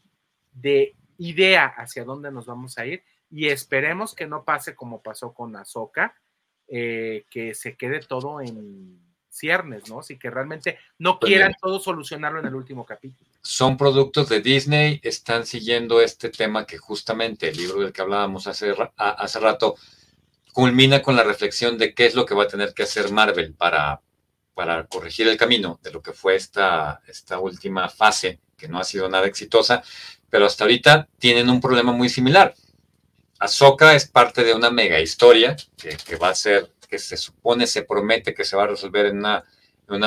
de 0.60 0.94
idea 1.18 1.66
hacia 1.66 2.04
dónde 2.04 2.30
nos 2.30 2.46
vamos 2.46 2.78
a 2.78 2.86
ir 2.86 3.02
y 3.30 3.48
esperemos 3.48 4.14
que 4.14 4.26
no 4.26 4.44
pase 4.44 4.74
como 4.74 5.02
pasó 5.02 5.32
con 5.32 5.56
Azoka, 5.56 6.14
eh, 6.68 7.24
que 7.30 7.54
se 7.54 7.76
quede 7.76 8.00
todo 8.00 8.40
en 8.40 9.00
ciernes, 9.28 9.88
¿no? 9.88 10.00
Así 10.00 10.18
que 10.18 10.30
realmente 10.30 10.78
no 10.98 11.20
pues 11.20 11.30
quieran 11.30 11.54
todo 11.60 11.78
solucionarlo 11.78 12.40
en 12.40 12.46
el 12.46 12.54
último 12.54 12.86
capítulo. 12.86 13.30
Son 13.42 13.76
productos 13.76 14.28
de 14.28 14.40
Disney, 14.40 14.98
están 15.02 15.44
siguiendo 15.44 16.00
este 16.00 16.30
tema 16.30 16.66
que 16.66 16.78
justamente 16.78 17.48
el 17.48 17.56
libro 17.56 17.80
del 17.80 17.92
que 17.92 18.02
hablábamos 18.02 18.46
hace, 18.46 18.74
hace 18.96 19.40
rato 19.40 19.76
culmina 20.52 21.02
con 21.02 21.16
la 21.16 21.22
reflexión 21.22 21.76
de 21.76 21.94
qué 21.94 22.06
es 22.06 22.14
lo 22.14 22.24
que 22.24 22.34
va 22.34 22.44
a 22.44 22.48
tener 22.48 22.72
que 22.72 22.84
hacer 22.84 23.12
Marvel 23.12 23.54
para, 23.54 24.00
para 24.54 24.86
corregir 24.86 25.28
el 25.28 25.36
camino 25.36 25.78
de 25.82 25.92
lo 25.92 26.00
que 26.00 26.14
fue 26.14 26.34
esta, 26.34 27.02
esta 27.06 27.38
última 27.38 27.90
fase, 27.90 28.40
que 28.56 28.68
no 28.68 28.78
ha 28.78 28.84
sido 28.84 29.06
nada 29.08 29.26
exitosa, 29.26 29.82
pero 30.36 30.44
hasta 30.44 30.64
ahorita 30.64 31.08
tienen 31.18 31.48
un 31.48 31.62
problema 31.62 31.92
muy 31.92 32.10
similar. 32.10 32.54
Ahsoka 33.38 33.94
es 33.94 34.06
parte 34.06 34.44
de 34.44 34.52
una 34.52 34.70
mega 34.70 35.00
historia 35.00 35.56
que, 35.78 36.16
va 36.16 36.28
a 36.28 36.34
ser, 36.34 36.70
que 36.90 36.98
se 36.98 37.16
supone, 37.16 37.66
se 37.66 37.84
promete 37.84 38.34
que 38.34 38.44
se 38.44 38.54
va 38.54 38.64
a 38.64 38.66
resolver 38.66 39.06
en 39.06 39.16
una, 39.16 39.42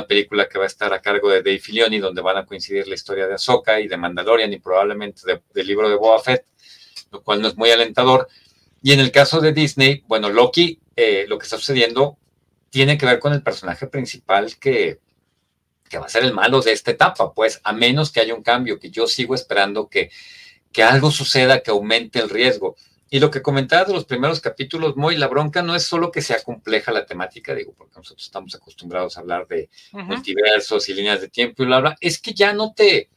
película 0.07 0.47
que 0.47 0.59
va 0.59 0.65
a 0.65 0.67
estar 0.67 0.93
a 0.93 1.01
cargo 1.01 1.31
de 1.31 1.37
Dave 1.37 1.57
Filoni, 1.57 1.97
donde 1.97 2.21
van 2.21 2.37
a 2.37 2.45
coincidir 2.45 2.87
la 2.87 2.93
historia 2.93 3.25
de 3.25 3.33
Ahsoka 3.33 3.79
y 3.79 3.87
de 3.87 3.97
Mandalorian 3.97 4.53
y 4.53 4.59
probablemente 4.59 5.23
del 5.51 5.65
libro 5.65 5.89
de 5.89 5.95
Boba 5.95 6.21
Fett, 6.21 6.45
lo 7.11 7.23
cual 7.23 7.41
no 7.41 7.47
es 7.47 7.57
muy 7.57 7.71
alentador. 7.71 8.27
Y 8.83 8.91
en 8.91 8.99
el 8.99 9.11
caso 9.11 9.41
de 9.41 9.51
Disney, 9.51 10.03
bueno, 10.05 10.29
Loki, 10.29 10.79
eh, 10.95 11.25
lo 11.27 11.39
que 11.39 11.45
está 11.45 11.57
sucediendo 11.57 12.19
tiene 12.69 12.99
que 12.99 13.07
ver 13.07 13.17
con 13.17 13.33
el 13.33 13.41
personaje 13.41 13.87
principal 13.87 14.59
que, 14.59 14.99
que 15.89 15.97
va 15.97 16.05
a 16.05 16.09
ser 16.09 16.23
el 16.23 16.33
malo 16.33 16.61
de 16.61 16.71
esta 16.71 16.91
etapa, 16.91 17.33
pues 17.33 17.59
a 17.63 17.73
menos 17.73 18.11
que 18.11 18.19
haya 18.19 18.35
un 18.35 18.43
cambio, 18.43 18.79
que 18.79 18.91
yo 18.91 19.07
sigo 19.07 19.35
esperando 19.35 19.89
que, 19.89 20.11
que 20.71 20.83
algo 20.83 21.11
suceda 21.11 21.61
que 21.61 21.71
aumente 21.71 22.19
el 22.19 22.29
riesgo. 22.29 22.75
Y 23.11 23.19
lo 23.19 23.31
que 23.31 23.41
comentaba 23.41 23.85
de 23.85 23.93
los 23.93 24.05
primeros 24.05 24.39
capítulos, 24.39 24.95
muy 24.95 25.17
la 25.17 25.27
bronca 25.27 25.63
no 25.63 25.75
es 25.75 25.83
solo 25.83 26.11
que 26.11 26.21
sea 26.21 26.43
compleja 26.43 26.91
la 26.91 27.07
temática, 27.07 27.55
digo, 27.55 27.73
porque 27.75 27.95
nosotros 27.97 28.23
estamos 28.23 28.53
acostumbrados 28.53 29.17
a 29.17 29.21
hablar 29.21 29.47
de 29.47 29.67
multiversos 29.91 30.87
y 30.89 30.93
líneas 30.93 31.19
de 31.19 31.27
tiempo 31.27 31.63
y 31.63 31.65
bla, 31.65 31.79
bla, 31.79 31.97
es 31.99 32.19
que 32.21 32.35
ya 32.35 32.53
no 32.53 32.71
te, 32.73 33.09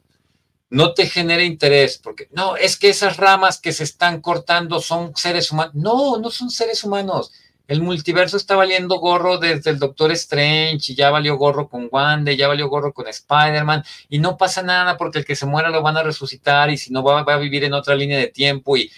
no 0.71 0.95
te 0.95 1.07
genera 1.07 1.45
interés, 1.45 1.99
porque 1.99 2.29
no, 2.33 2.57
es 2.57 2.79
que 2.79 2.89
esas 2.89 3.19
ramas 3.19 3.61
que 3.61 3.73
se 3.73 3.85
están 3.85 4.23
cortando 4.23 4.81
son 4.81 5.15
seres 5.15 5.53
humanos. 5.53 5.75
No, 5.75 6.17
no 6.17 6.31
son 6.31 6.49
seres 6.49 6.83
humanos. 6.85 7.31
El 7.69 7.81
multiverso 7.81 8.37
está 8.37 8.57
valiendo 8.57 8.99
gorro 8.99 9.39
desde 9.39 9.71
el 9.71 9.79
Doctor 9.79 10.13
Strange, 10.13 10.93
y 10.93 10.95
ya 10.95 11.11
valió 11.11 11.37
gorro 11.37 11.69
con 11.69 11.89
Wanda, 11.91 12.33
ya 12.33 12.49
valió 12.49 12.69
gorro 12.69 12.93
con 12.93 13.09
Spider-Man, 13.09 13.85
y 14.09 14.19
no 14.19 14.37
pasa 14.37 14.63
nada 14.63 14.97
porque 14.97 15.21
el 15.21 15.25
que 15.25 15.37
se 15.37 15.47
muera 15.47 15.71
lo 15.71 15.83
van 15.83 15.97
a 15.97 16.03
resucitar, 16.03 16.71
y 16.71 16.77
si 16.77 16.93
no 16.93 17.03
va, 17.03 17.23
va 17.23 17.35
a 17.35 17.39
vivir 17.39 17.65
en 17.65 17.75
otra 17.75 17.95
línea 17.95 18.19
de 18.19 18.29
tiempo, 18.29 18.77
y 18.77 18.91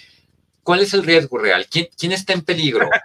¿cuál 0.62 0.80
es 0.80 0.94
el 0.94 1.04
riesgo 1.04 1.38
real? 1.38 1.66
¿Quién, 1.70 1.88
¿Quién 1.96 2.12
está 2.12 2.32
en 2.32 2.42
peligro? 2.42 2.88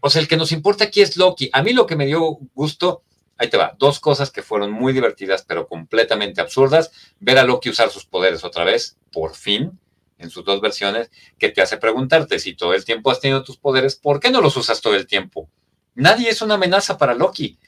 O 0.00 0.10
sea, 0.10 0.22
el 0.22 0.28
que 0.28 0.36
nos 0.36 0.52
importa 0.52 0.84
aquí 0.84 1.00
es 1.00 1.16
Loki. 1.16 1.50
A 1.52 1.62
mí 1.62 1.72
lo 1.72 1.86
que 1.86 1.96
me 1.96 2.06
dio 2.06 2.38
gusto, 2.54 3.02
ahí 3.36 3.48
te 3.48 3.56
va, 3.56 3.74
dos 3.78 3.98
cosas 3.98 4.30
que 4.30 4.42
fueron 4.42 4.70
muy 4.70 4.92
divertidas, 4.92 5.44
pero 5.46 5.66
completamente 5.66 6.40
absurdas. 6.40 6.92
Ver 7.18 7.38
a 7.38 7.44
Loki 7.44 7.70
usar 7.70 7.90
sus 7.90 8.04
poderes 8.04 8.44
otra 8.44 8.64
vez, 8.64 8.96
por 9.10 9.34
fin, 9.34 9.78
en 10.18 10.30
sus 10.30 10.44
dos 10.44 10.60
versiones, 10.60 11.10
que 11.38 11.48
te 11.48 11.62
hace 11.62 11.76
preguntarte 11.76 12.38
si 12.38 12.54
todo 12.54 12.74
el 12.74 12.84
tiempo 12.84 13.10
has 13.10 13.20
tenido 13.20 13.42
tus 13.42 13.56
poderes, 13.56 13.96
¿por 13.96 14.20
qué 14.20 14.30
no 14.30 14.40
los 14.40 14.56
usas 14.56 14.80
todo 14.80 14.94
el 14.94 15.06
tiempo? 15.06 15.48
Nadie 15.94 16.28
es 16.30 16.42
una 16.42 16.54
amenaza 16.54 16.98
para 16.98 17.14
Loki. 17.14 17.58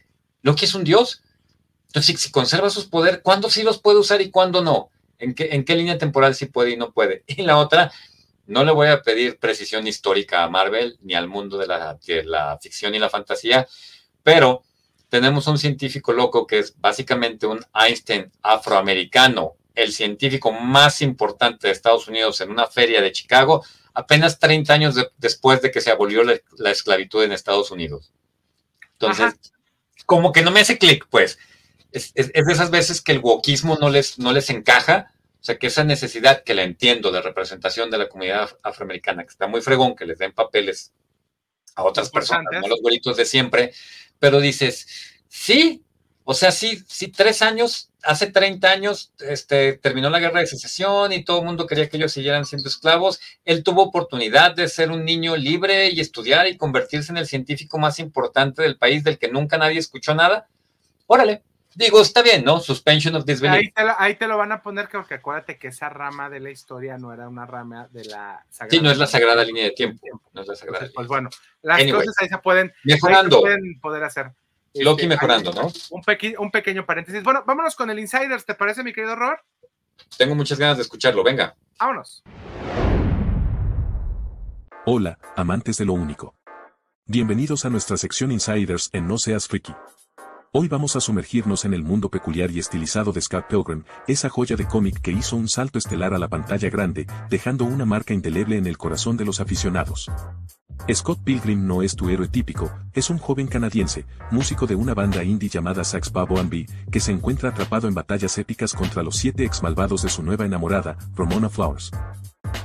Loki 0.43 0.65
es 0.65 0.75
un 0.75 0.85
dios. 0.85 1.23
Entonces, 1.89 2.21
si, 2.21 2.31
conserva 2.31 2.71
sus 2.71 2.87
poderes, 2.87 3.21
¿cuándo 3.23 3.51
sí 3.51 3.63
los 3.63 3.81
puede 3.81 3.99
usar 3.99 4.21
y 4.21 4.31
cuándo 4.31 4.63
no? 4.63 4.91
¿En 5.19 5.35
qué, 5.35 5.49
¿En 5.53 5.65
qué 5.65 5.75
línea 5.75 5.99
temporal 5.99 6.35
sí 6.35 6.47
puede 6.47 6.71
y 6.71 6.77
no 6.77 6.93
puede? 6.93 7.25
Y 7.27 7.43
la 7.43 7.59
otra, 7.59 7.91
no 8.47 8.65
le 8.65 8.73
voy 8.73 8.89
a 8.89 9.03
pedir 9.03 9.39
precisión 9.39 9.87
histórica 9.87 10.43
a 10.43 10.51
Marvel 10.51 10.99
ni 11.03 11.15
al 11.15 11.29
mundo 11.29 11.57
de 11.57 11.67
la, 11.67 11.99
la 12.25 12.59
ficción 12.61 12.95
y 12.95 12.99
la 12.99 13.09
fantasía, 13.09 13.69
pero 14.23 14.63
tenemos 15.09 15.47
un 15.47 15.59
científico 15.59 16.13
loco 16.13 16.47
que 16.47 16.59
es 16.59 16.81
básicamente 16.81 17.47
un 17.47 17.65
Einstein 17.75 18.31
afroamericano, 18.43 19.55
el 19.83 19.93
científico 19.93 20.53
más 20.53 21.03
importante 21.03 21.67
de 21.67 21.73
Estados 21.73 22.09
Unidos 22.09 22.41
en 22.41 22.51
una 22.51 22.67
feria 22.67 23.01
de 23.01 23.13
Chicago, 23.13 23.65
apenas 23.95 24.39
30 24.39 24.73
años 24.73 24.95
después 25.19 25.63
de 25.63 25.71
que 25.71 25.81
se 25.81 25.91
abolió 25.91 26.23
la, 26.23 26.71
esclavitud 26.71 27.23
en 27.23 27.33
Estados 27.33 27.71
Unidos. 27.71 28.13
Entonces, 28.93 29.35
como 30.07 30.33
que 30.33 30.43
no 30.43 30.51
me 30.51 30.61
hace 30.61 30.79
clic, 30.79 31.07
pues. 31.11 31.39
Es, 31.93 32.15
de 32.15 32.33
esas 32.35 32.71
veces 32.71 33.01
que 33.01 33.13
el 33.13 33.19
wokismo 33.19 33.77
no 33.81 33.91
les, 33.91 34.19
no 34.19 34.33
les 34.33 34.49
encaja 34.51 35.13
o 35.41 35.43
sea, 35.43 35.59
que 35.59 35.69
esa 35.69 35.85
necesidad 35.85 36.45
que 36.45 36.55
la 36.55 36.65
entiendo 36.65 37.11
de 37.11 37.23
representación 37.23 37.91
de 37.91 37.97
la 37.97 38.09
comunidad 38.11 38.59
afroamericana, 38.63 39.23
que 39.23 39.31
está 39.31 39.47
muy 39.47 39.63
fregón, 39.63 39.97
que 39.97 40.05
les 40.05 40.19
den 40.19 40.33
papeles 40.33 40.93
a 41.75 41.85
otras 41.85 42.11
personas, 42.11 42.53
no 42.61 42.69
los 42.69 42.83
güeritos 42.83 43.17
de 43.17 43.25
siempre, 43.25 43.73
pero 44.19 44.39
dices, 44.39 44.87
sí, 45.29 45.83
o 46.25 46.35
sea, 46.35 46.53
sí, 46.53 46.85
sí, 46.87 47.09
tres 47.09 47.41
años, 47.41 47.90
hace 48.03 48.27
30 48.29 48.71
años, 48.71 49.13
este, 49.21 49.75
terminó 49.75 50.11
la 50.11 50.21
guerra 50.21 50.41
de 50.41 50.47
secesión 50.47 51.13
y 51.13 51.25
todo 51.25 51.41
el 51.41 51.47
mundo 51.47 51.67
quería 51.67 51.89
que 51.89 51.97
ellos 51.97 52.13
siguieran 52.13 52.45
siendo 52.47 52.69
esclavos. 52.69 53.21
Él 53.45 53.63
tuvo 53.63 53.83
oportunidad 53.83 54.55
de 54.55 54.69
ser 54.69 54.91
un 54.91 55.05
niño 55.05 55.37
libre 55.37 55.91
y 55.91 56.01
estudiar 56.01 56.47
y 56.47 56.57
convertirse 56.57 57.13
en 57.13 57.19
el 57.19 57.27
científico 57.27 57.79
más 57.79 57.99
importante 57.99 58.63
del 58.63 58.77
país 58.77 59.05
del 59.05 59.19
que 59.19 59.29
nunca 59.29 59.59
nadie 59.59 59.79
escuchó 59.79 60.15
nada. 60.15 60.49
Órale, 61.07 61.43
Digo, 61.75 62.03
está 62.03 62.23
bien, 62.23 62.45
¿no? 62.45 62.59
Suspension 62.59 63.15
of 63.15 63.25
disbelief. 63.25 63.59
Ahí 63.59 63.71
te, 63.71 63.85
lo, 63.85 63.95
ahí 63.97 64.15
te 64.17 64.27
lo 64.27 64.37
van 64.37 64.51
a 64.51 64.61
poner, 64.61 64.89
creo 64.89 65.07
que 65.07 65.15
acuérdate 65.15 65.57
que 65.57 65.69
esa 65.69 65.89
rama 65.89 66.29
de 66.29 66.41
la 66.41 66.51
historia 66.51 66.99
no 66.99 67.13
era 67.13 67.29
una 67.29 67.47
rama 67.47 67.89
de 67.93 68.07
la 68.07 68.45
sagrada. 68.51 68.71
Sí, 68.71 68.81
no 68.81 68.91
es 68.91 68.99
la 68.99 69.07
sagrada 69.07 69.45
línea 69.45 69.65
de 69.65 69.71
tiempo. 69.71 70.09
No 70.33 70.43
es 70.43 70.49
la 70.49 70.57
sagrada. 70.57 70.89
pues 70.93 71.07
bueno, 71.07 71.31
las 71.63 71.85
cosas 71.85 72.15
ahí 72.19 72.29
se 72.29 72.39
pueden, 72.39 72.73
mejorando. 72.83 73.41
pueden 73.41 73.79
poder 73.81 74.03
hacer. 74.03 74.33
Loki 74.75 75.03
este, 75.03 75.09
mejorando, 75.09 75.53
¿no? 75.53 75.73
Un, 75.91 76.03
un 76.39 76.51
pequeño 76.51 76.87
paréntesis. 76.87 77.23
Bueno, 77.23 77.43
vámonos 77.47 77.75
con 77.75 77.91
el 77.91 77.99
Insiders, 77.99 78.45
¿te 78.45 78.55
parece, 78.55 78.85
mi 78.85 78.93
querido 78.93 79.17
Robert? 79.17 79.43
Tengo 80.17 80.35
muchas 80.35 80.59
ganas 80.59 80.77
de 80.77 80.83
escucharlo, 80.83 81.25
venga. 81.25 81.57
Vámonos. 81.79 82.23
Hola, 84.87 85.19
amantes 85.37 85.77
de 85.77 85.85
lo 85.85 85.93
único. 85.93 86.35
Bienvenidos 87.07 87.65
a 87.65 87.71
nuestra 87.71 87.97
sección 87.97 88.31
Insiders 88.31 88.91
en 88.93 89.09
No 89.09 89.19
Seas 89.19 89.49
Freaky. 89.49 89.75
Hoy 90.53 90.69
vamos 90.69 90.97
a 90.97 91.01
sumergirnos 91.01 91.65
en 91.65 91.75
el 91.75 91.83
mundo 91.83 92.09
peculiar 92.09 92.51
y 92.51 92.59
estilizado 92.59 93.13
de 93.13 93.21
Scott 93.21 93.47
Pilgrim, 93.49 93.85
esa 94.09 94.29
joya 94.29 94.57
de 94.57 94.67
cómic 94.67 95.01
que 95.01 95.13
hizo 95.13 95.37
un 95.37 95.49
salto 95.49 95.79
estelar 95.79 96.13
a 96.13 96.19
la 96.19 96.29
pantalla 96.29 96.69
grande, 96.71 97.07
dejando 97.29 97.65
una 97.65 97.85
marca 97.85 98.15
indeleble 98.15 98.57
en 98.57 98.67
el 98.67 98.77
corazón 98.77 99.17
de 99.17 99.25
los 99.25 99.41
aficionados. 99.41 100.11
Scott 100.93 101.21
Pilgrim 101.23 101.67
no 101.67 101.83
es 101.83 101.95
tu 101.95 102.09
héroe 102.09 102.27
típico, 102.27 102.73
es 102.93 103.11
un 103.11 103.19
joven 103.19 103.47
canadiense, 103.47 104.07
músico 104.31 104.67
de 104.67 104.75
una 104.75 104.93
banda 104.93 105.23
indie 105.23 105.49
llamada 105.49 105.85
Sax 105.85 106.11
Babo 106.11 106.43
B, 106.45 106.67
que 106.91 107.01
se 107.01 107.13
encuentra 107.13 107.51
atrapado 107.51 107.87
en 107.87 107.95
batallas 107.95 108.37
épicas 108.39 108.75
contra 108.75 109.03
los 109.03 109.17
siete 109.17 109.45
ex 109.45 109.63
malvados 109.63 110.03
de 110.03 110.09
su 110.09 110.23
nueva 110.23 110.47
enamorada, 110.47 110.97
Ramona 111.15 111.49
Flowers. 111.49 111.93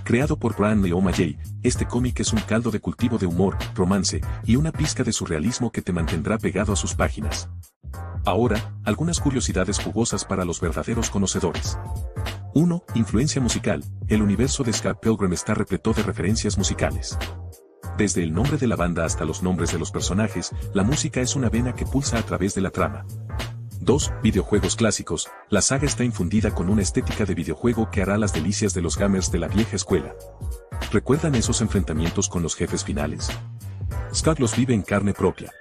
Creado 0.04 0.38
por 0.38 0.56
Brian 0.56 0.82
Leoma 0.82 1.12
J., 1.12 1.40
este 1.62 1.86
cómic 1.86 2.20
es 2.20 2.34
un 2.34 2.40
caldo 2.40 2.72
de 2.72 2.80
cultivo 2.80 3.18
de 3.18 3.28
humor, 3.28 3.58
romance 3.76 4.22
y 4.44 4.56
una 4.56 4.72
pizca 4.72 5.04
de 5.04 5.12
surrealismo 5.12 5.72
que 5.72 5.82
te 5.82 5.94
mantendrá 5.94 6.38
pegado 6.38 6.74
a 6.74 6.76
sus 6.76 6.96
páginas. 6.96 7.50
Ahora, 8.26 8.76
algunas 8.84 9.20
curiosidades 9.20 9.80
jugosas 9.80 10.26
para 10.26 10.46
los 10.46 10.60
verdaderos 10.60 11.12
conocedores. 11.12 11.78
1. 12.56 12.84
Influencia 12.96 13.42
musical. 13.42 13.84
El 14.08 14.22
universo 14.22 14.64
de 14.64 14.74
Scott 14.74 15.00
Pilgrim 15.00 15.34
está 15.34 15.54
repleto 15.54 15.94
de 15.94 16.02
referencias 16.02 16.58
musicales. 16.58 17.18
Desde 17.98 18.24
el 18.24 18.34
nombre 18.34 18.58
de 18.58 18.68
la 18.68 18.76
banda 18.76 19.06
hasta 19.06 19.24
los 19.24 19.42
nombres 19.42 19.72
de 19.72 19.80
los 19.80 19.90
personajes, 19.90 20.52
la 20.74 20.84
música 20.84 21.22
es 21.22 21.38
una 21.38 21.50
vena 21.50 21.74
que 21.74 21.86
pulsa 21.86 22.18
a 22.18 22.24
través 22.24 22.54
de 22.54 22.60
la 22.60 22.70
trama. 22.70 23.06
2. 23.80 24.12
Videojuegos 24.22 24.76
clásicos. 24.76 25.30
La 25.50 25.62
saga 25.62 25.86
está 25.86 26.04
infundida 26.04 26.54
con 26.54 26.70
una 26.70 26.82
estética 26.82 27.24
de 27.24 27.34
videojuego 27.34 27.90
que 27.90 28.02
hará 28.02 28.18
las 28.18 28.34
delicias 28.34 28.74
de 28.74 28.82
los 28.82 28.98
gamers 28.98 29.32
de 29.32 29.40
la 29.40 29.48
vieja 29.48 29.78
escuela. 29.78 30.14
¿Recuerdan 30.92 31.36
esos 31.36 31.62
enfrentamientos 31.62 32.28
con 32.28 32.44
los 32.44 32.56
jefes 32.56 32.84
finales? 32.84 33.30
Scott 34.14 34.40
los 34.40 34.58
vive 34.58 34.74
en 34.74 34.82
carne 34.82 35.14
propia. 35.14 35.54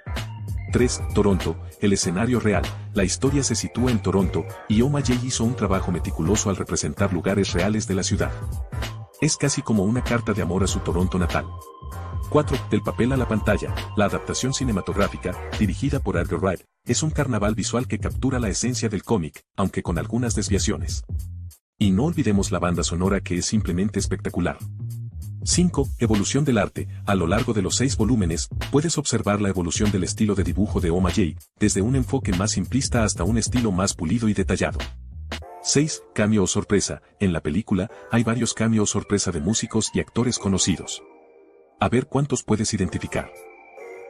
3. 0.73 1.03
Toronto, 1.13 1.55
el 1.79 1.93
escenario 1.93 2.41
real. 2.41 2.63
La 2.93 3.05
historia 3.05 3.43
se 3.43 3.55
sitúa 3.55 3.91
en 3.91 4.01
Toronto, 4.01 4.43
y 4.67 4.81
Oma 4.81 4.99
J 4.99 5.13
hizo 5.23 5.45
un 5.45 5.55
trabajo 5.55 5.89
meticuloso 5.89 6.49
al 6.49 6.57
representar 6.57 7.13
lugares 7.13 7.53
reales 7.53 7.87
de 7.87 7.95
la 7.95 8.03
ciudad. 8.03 8.31
Es 9.21 9.37
casi 9.37 9.61
como 9.61 9.83
una 9.83 10.03
carta 10.03 10.33
de 10.33 10.41
amor 10.41 10.65
a 10.65 10.67
su 10.67 10.79
Toronto 10.79 11.17
natal. 11.17 11.45
4. 12.35 12.67
Del 12.69 12.81
papel 12.81 13.13
a 13.13 13.15
la 13.15 13.29
pantalla. 13.29 13.73
La 13.95 14.07
adaptación 14.07 14.53
cinematográfica, 14.53 15.33
dirigida 15.57 16.01
por 16.01 16.17
Edgar 16.17 16.41
Wright, 16.41 16.59
es 16.85 17.01
un 17.01 17.09
carnaval 17.09 17.55
visual 17.55 17.87
que 17.87 17.97
captura 17.97 18.39
la 18.39 18.49
esencia 18.49 18.89
del 18.89 19.03
cómic, 19.03 19.45
aunque 19.55 19.81
con 19.81 19.97
algunas 19.97 20.35
desviaciones. 20.35 21.05
Y 21.79 21.91
no 21.91 22.03
olvidemos 22.03 22.51
la 22.51 22.59
banda 22.59 22.83
sonora 22.83 23.21
que 23.21 23.37
es 23.37 23.45
simplemente 23.45 23.99
espectacular. 23.99 24.57
5. 25.45 25.87
Evolución 25.99 26.43
del 26.43 26.57
arte. 26.57 26.89
A 27.05 27.15
lo 27.15 27.25
largo 27.25 27.53
de 27.53 27.61
los 27.61 27.77
seis 27.77 27.95
volúmenes, 27.95 28.49
puedes 28.69 28.97
observar 28.97 29.39
la 29.39 29.47
evolución 29.47 29.89
del 29.93 30.03
estilo 30.03 30.35
de 30.35 30.43
dibujo 30.43 30.81
de 30.81 30.89
Oma 30.89 31.11
J, 31.11 31.39
desde 31.57 31.81
un 31.81 31.95
enfoque 31.95 32.33
más 32.33 32.51
simplista 32.51 33.05
hasta 33.05 33.23
un 33.23 33.37
estilo 33.37 33.71
más 33.71 33.93
pulido 33.93 34.27
y 34.27 34.33
detallado. 34.33 34.79
6. 35.63 36.03
Cambio 36.13 36.43
o 36.43 36.47
sorpresa. 36.47 37.01
En 37.21 37.31
la 37.31 37.39
película, 37.39 37.89
hay 38.11 38.25
varios 38.25 38.53
cambios 38.53 38.89
o 38.89 38.91
sorpresa 38.91 39.31
de 39.31 39.39
músicos 39.39 39.89
y 39.93 40.01
actores 40.01 40.37
conocidos. 40.37 41.01
A 41.77 41.89
ver 41.89 42.07
cuántos 42.07 42.41
puedes 42.41 42.73
identificar. 42.73 43.31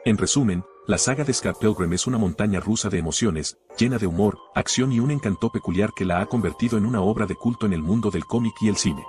En 0.04 0.18
resumen, 0.18 0.64
la 0.86 0.98
saga 0.98 1.24
de 1.24 1.32
Scott 1.32 1.58
Pilgrim 1.58 1.92
es 1.94 2.06
una 2.06 2.16
montaña 2.16 2.60
rusa 2.60 2.88
de 2.88 2.98
emociones, 2.98 3.58
llena 3.76 3.98
de 3.98 4.06
humor, 4.06 4.38
acción 4.54 4.92
y 4.92 5.00
un 5.00 5.10
encanto 5.10 5.50
peculiar 5.50 5.90
que 5.96 6.04
la 6.04 6.20
ha 6.20 6.26
convertido 6.26 6.78
en 6.78 6.86
una 6.86 7.00
obra 7.00 7.26
de 7.26 7.34
culto 7.34 7.66
en 7.66 7.72
el 7.72 7.82
mundo 7.82 8.12
del 8.12 8.24
cómic 8.24 8.54
y 8.60 8.68
el 8.68 8.76
cine. 8.76 9.04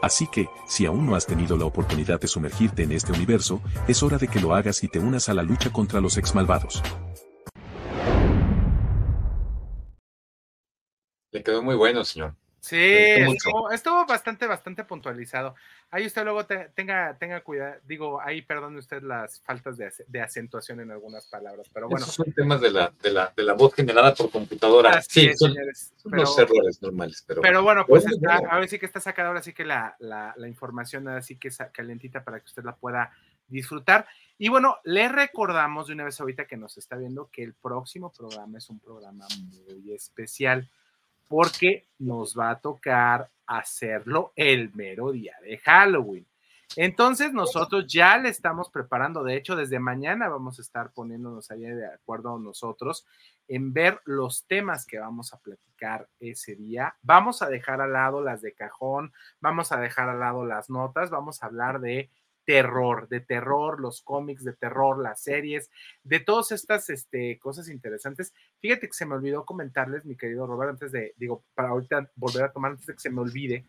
Así 0.00 0.28
que, 0.28 0.48
si 0.68 0.86
aún 0.86 1.06
no 1.06 1.16
has 1.16 1.26
tenido 1.26 1.56
la 1.56 1.64
oportunidad 1.64 2.20
de 2.20 2.28
sumergirte 2.28 2.84
en 2.84 2.92
este 2.92 3.10
universo, 3.10 3.60
es 3.88 4.00
hora 4.04 4.16
de 4.16 4.28
que 4.28 4.40
lo 4.40 4.54
hagas 4.54 4.84
y 4.84 4.88
te 4.88 5.00
unas 5.00 5.28
a 5.28 5.34
la 5.34 5.42
lucha 5.42 5.72
contra 5.72 6.00
los 6.00 6.16
ex 6.16 6.36
malvados. 6.36 6.80
Le 11.32 11.42
quedó 11.42 11.64
muy 11.64 11.74
bueno, 11.74 12.04
señor. 12.04 12.36
Sí, 12.62 12.78
estuvo, 13.72 14.06
bastante, 14.06 14.46
bastante 14.46 14.84
puntualizado. 14.84 15.56
Ahí 15.90 16.06
usted 16.06 16.22
luego 16.22 16.46
tenga, 16.46 17.18
tenga 17.18 17.40
cuidado, 17.40 17.74
digo, 17.84 18.20
ahí 18.20 18.40
perdone 18.40 18.78
usted 18.78 19.02
las 19.02 19.40
faltas 19.40 19.76
de, 19.76 20.20
acentuación 20.20 20.78
en 20.78 20.92
algunas 20.92 21.26
palabras, 21.26 21.68
pero 21.74 21.88
bueno. 21.88 22.04
Esos 22.04 22.14
son 22.14 22.32
temas 22.32 22.60
de 22.60 22.70
la, 22.70 22.92
de 23.02 23.10
la, 23.10 23.32
de 23.36 23.42
la 23.42 23.54
voz 23.54 23.74
generada 23.74 24.14
por 24.14 24.30
computadora. 24.30 25.02
sí, 25.02 25.34
son, 25.34 25.56
los 26.04 26.38
errores 26.38 26.80
normales. 26.80 27.24
Pero, 27.26 27.42
pero 27.42 27.64
bueno, 27.64 27.84
pues 27.84 28.06
ahora 28.28 28.68
sí 28.68 28.78
que 28.78 28.86
está 28.86 29.00
sacada, 29.00 29.28
ahora 29.28 29.42
sí 29.42 29.52
que 29.52 29.64
la, 29.64 29.96
la, 29.98 30.32
la 30.36 30.46
información 30.46 31.08
así 31.08 31.34
que 31.34 31.48
es 31.48 31.58
calentita 31.72 32.22
para 32.22 32.38
que 32.38 32.46
usted 32.46 32.62
la 32.62 32.76
pueda 32.76 33.10
disfrutar. 33.48 34.06
Y 34.38 34.50
bueno, 34.50 34.76
le 34.84 35.08
recordamos 35.08 35.88
de 35.88 35.94
una 35.94 36.04
vez 36.04 36.20
ahorita 36.20 36.46
que 36.46 36.56
nos 36.56 36.78
está 36.78 36.94
viendo 36.94 37.28
que 37.32 37.42
el 37.42 37.54
próximo 37.54 38.12
programa 38.12 38.58
es 38.58 38.70
un 38.70 38.78
programa 38.78 39.26
muy 39.48 39.92
especial 39.92 40.70
porque 41.28 41.86
nos 41.98 42.38
va 42.38 42.50
a 42.50 42.60
tocar 42.60 43.30
hacerlo 43.46 44.32
el 44.36 44.72
mero 44.74 45.12
día 45.12 45.34
de 45.42 45.58
Halloween. 45.58 46.26
Entonces 46.76 47.32
nosotros 47.34 47.86
ya 47.86 48.16
le 48.16 48.30
estamos 48.30 48.70
preparando, 48.70 49.22
de 49.22 49.36
hecho 49.36 49.56
desde 49.56 49.78
mañana 49.78 50.28
vamos 50.28 50.58
a 50.58 50.62
estar 50.62 50.90
poniéndonos 50.92 51.50
ahí 51.50 51.60
de 51.60 51.86
acuerdo 51.86 52.38
nosotros 52.38 53.06
en 53.46 53.74
ver 53.74 54.00
los 54.06 54.46
temas 54.46 54.86
que 54.86 54.98
vamos 54.98 55.34
a 55.34 55.38
platicar 55.38 56.08
ese 56.18 56.54
día. 56.54 56.96
Vamos 57.02 57.42
a 57.42 57.48
dejar 57.48 57.82
al 57.82 57.92
lado 57.92 58.22
las 58.22 58.40
de 58.40 58.54
cajón, 58.54 59.12
vamos 59.40 59.72
a 59.72 59.76
dejar 59.78 60.08
al 60.08 60.20
lado 60.20 60.46
las 60.46 60.70
notas, 60.70 61.10
vamos 61.10 61.42
a 61.42 61.46
hablar 61.46 61.80
de 61.80 62.08
terror, 62.44 63.08
de 63.08 63.20
terror, 63.20 63.80
los 63.80 64.02
cómics 64.02 64.44
de 64.44 64.52
terror, 64.52 65.02
las 65.02 65.22
series, 65.22 65.70
de 66.02 66.20
todas 66.20 66.52
estas 66.52 66.90
este, 66.90 67.38
cosas 67.38 67.68
interesantes. 67.68 68.32
Fíjate 68.60 68.88
que 68.88 68.94
se 68.94 69.06
me 69.06 69.14
olvidó 69.14 69.44
comentarles, 69.44 70.04
mi 70.04 70.16
querido 70.16 70.46
Robert, 70.46 70.70
antes 70.70 70.92
de, 70.92 71.14
digo, 71.16 71.44
para 71.54 71.70
ahorita 71.70 72.10
volver 72.16 72.44
a 72.44 72.52
tomar, 72.52 72.72
antes 72.72 72.86
de 72.86 72.94
que 72.94 73.00
se 73.00 73.10
me 73.10 73.20
olvide, 73.20 73.64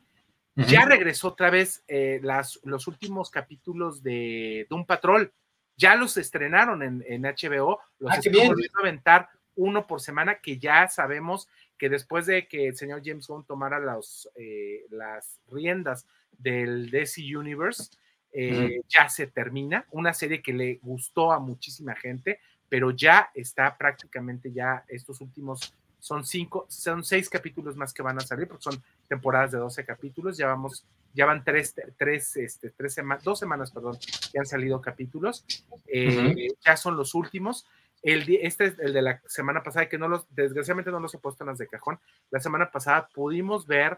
ya 0.55 0.85
regresó 0.85 1.29
otra 1.29 1.49
vez 1.49 1.83
eh, 1.87 2.19
las, 2.21 2.59
los 2.63 2.87
últimos 2.87 3.31
capítulos 3.31 4.03
de 4.03 4.67
Doom 4.69 4.85
Patrol. 4.85 5.33
Ya 5.75 5.95
los 5.95 6.17
estrenaron 6.17 6.83
en, 6.83 7.03
en 7.07 7.23
HBO, 7.23 7.79
los 7.97 8.11
ah, 8.11 8.17
están 8.17 8.47
volviendo 8.47 8.77
a 8.77 8.81
aventar 8.81 9.29
uno 9.55 9.87
por 9.87 10.01
semana, 10.01 10.39
que 10.39 10.59
ya 10.59 10.87
sabemos 10.87 11.47
que 11.77 11.89
después 11.89 12.25
de 12.25 12.47
que 12.47 12.67
el 12.67 12.75
señor 12.75 13.01
James 13.03 13.27
Gunn 13.27 13.45
tomara 13.45 13.79
los, 13.79 14.29
eh, 14.35 14.85
las 14.89 15.39
riendas 15.47 16.07
del 16.31 16.89
DC 16.89 17.21
Universe, 17.35 17.89
eh, 18.33 18.81
ya 18.89 19.09
se 19.09 19.27
termina. 19.27 19.85
Una 19.91 20.13
serie 20.13 20.41
que 20.41 20.53
le 20.53 20.79
gustó 20.81 21.31
a 21.31 21.39
muchísima 21.39 21.95
gente, 21.95 22.39
pero 22.67 22.91
ya 22.91 23.29
está 23.33 23.77
prácticamente 23.77 24.51
ya 24.51 24.83
estos 24.87 25.21
últimos 25.21 25.73
son 26.03 26.25
cinco, 26.25 26.65
son 26.67 27.01
seis 27.01 27.29
capítulos 27.29 27.77
más 27.77 27.93
que 27.93 28.01
van 28.01 28.17
a 28.17 28.21
salir, 28.21 28.45
porque 28.45 28.63
son 28.63 28.83
temporadas 29.07 29.51
de 29.51 29.57
12 29.57 29.85
capítulos, 29.85 30.35
ya 30.35 30.47
vamos, 30.47 30.85
ya 31.13 31.25
van 31.25 31.45
tres, 31.45 31.75
tres, 31.97 32.35
este, 32.35 32.71
tres 32.71 32.93
semanas, 32.93 33.23
dos 33.23 33.39
semanas, 33.39 33.71
perdón, 33.71 33.97
que 34.29 34.37
han 34.37 34.45
salido 34.45 34.81
capítulos, 34.81 35.45
eh, 35.87 36.49
ya 36.59 36.75
son 36.75 36.97
los 36.97 37.15
últimos. 37.15 37.65
El, 38.01 38.29
este 38.41 38.65
es 38.65 38.79
el 38.79 38.91
de 38.91 39.01
la 39.01 39.21
semana 39.27 39.63
pasada, 39.63 39.87
que 39.87 39.97
no 39.97 40.09
los, 40.09 40.25
desgraciadamente 40.35 40.91
no 40.91 40.99
los 40.99 41.13
he 41.13 41.19
puesto 41.19 41.45
en 41.45 41.51
las 41.51 41.57
de 41.57 41.67
cajón. 41.67 41.97
La 42.31 42.41
semana 42.41 42.69
pasada 42.69 43.07
pudimos 43.07 43.65
ver 43.65 43.97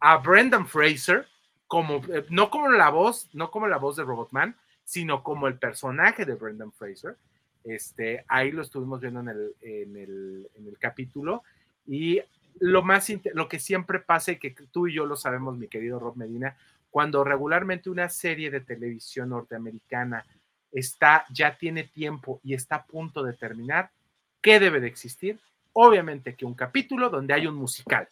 a 0.00 0.16
Brendan 0.16 0.66
Fraser, 0.66 1.26
como, 1.66 1.96
eh, 2.12 2.26
no 2.30 2.50
como 2.50 2.68
la 2.68 2.90
voz, 2.90 3.28
no 3.32 3.50
como 3.50 3.66
la 3.66 3.78
voz 3.78 3.96
de 3.96 4.04
Robotman, 4.04 4.56
sino 4.84 5.22
como 5.22 5.48
el 5.48 5.58
personaje 5.58 6.24
de 6.24 6.34
Brendan 6.34 6.72
Fraser. 6.72 7.16
Este, 7.64 8.24
ahí 8.28 8.52
lo 8.52 8.62
estuvimos 8.62 9.00
viendo 9.00 9.20
en 9.20 9.28
el, 9.28 9.54
en 9.62 9.96
el, 9.96 10.50
en 10.54 10.68
el 10.68 10.78
capítulo. 10.78 11.42
Y 11.86 12.20
lo 12.60 12.82
más, 12.82 13.10
lo 13.32 13.48
que 13.48 13.58
siempre 13.58 14.00
pasa 14.00 14.32
y 14.32 14.38
que 14.38 14.50
tú 14.50 14.86
y 14.86 14.94
yo 14.94 15.06
lo 15.06 15.16
sabemos, 15.16 15.56
mi 15.56 15.68
querido 15.68 15.98
Rob 15.98 16.16
Medina, 16.16 16.56
cuando 16.90 17.24
regularmente 17.24 17.90
una 17.90 18.08
serie 18.08 18.50
de 18.50 18.60
televisión 18.60 19.30
norteamericana 19.30 20.24
está, 20.70 21.24
ya 21.32 21.56
tiene 21.56 21.84
tiempo 21.84 22.40
y 22.44 22.54
está 22.54 22.76
a 22.76 22.86
punto 22.86 23.22
de 23.22 23.32
terminar, 23.32 23.90
¿qué 24.40 24.60
debe 24.60 24.80
de 24.80 24.88
existir? 24.88 25.40
Obviamente 25.72 26.36
que 26.36 26.44
un 26.44 26.54
capítulo 26.54 27.10
donde 27.10 27.34
hay 27.34 27.46
un 27.46 27.56
musical. 27.56 28.06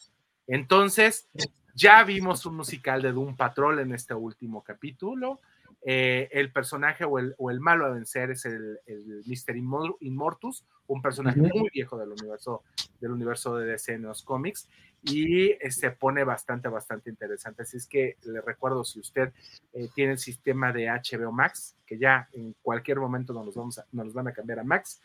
Entonces, 0.46 1.28
ya 1.74 2.02
vimos 2.04 2.46
un 2.46 2.56
musical 2.56 3.02
de 3.02 3.12
Doom 3.12 3.36
Patrol 3.36 3.80
en 3.80 3.92
este 3.92 4.14
último 4.14 4.62
capítulo. 4.62 5.40
Eh, 5.84 6.28
el 6.30 6.52
personaje 6.52 7.04
o 7.04 7.18
el, 7.18 7.34
o 7.38 7.50
el, 7.50 7.58
malo 7.58 7.86
a 7.86 7.90
vencer 7.90 8.30
es 8.30 8.44
el, 8.44 8.78
el 8.86 9.24
Mr. 9.26 9.56
Immortus, 10.00 10.64
un 10.86 11.02
personaje 11.02 11.40
muy 11.40 11.70
viejo 11.74 11.98
del 11.98 12.10
universo, 12.10 12.62
del 13.00 13.10
universo 13.10 13.56
de 13.56 13.66
DC 13.66 13.94
en 13.94 14.02
los 14.02 14.22
cómics, 14.22 14.68
y 15.02 15.48
se 15.48 15.58
este, 15.60 15.90
pone 15.90 16.22
bastante, 16.22 16.68
bastante 16.68 17.10
interesante. 17.10 17.62
Así 17.62 17.76
es 17.76 17.86
que 17.86 18.16
le 18.24 18.40
recuerdo, 18.40 18.84
si 18.84 19.00
usted 19.00 19.32
eh, 19.72 19.88
tiene 19.92 20.12
el 20.12 20.18
sistema 20.18 20.72
de 20.72 20.86
HBO 20.86 21.32
Max, 21.32 21.74
que 21.84 21.98
ya 21.98 22.28
en 22.32 22.54
cualquier 22.62 23.00
momento 23.00 23.32
nos, 23.32 23.52
vamos 23.54 23.78
a, 23.80 23.86
nos 23.90 24.12
van 24.12 24.28
a 24.28 24.32
cambiar 24.32 24.60
a 24.60 24.64
Max, 24.64 25.00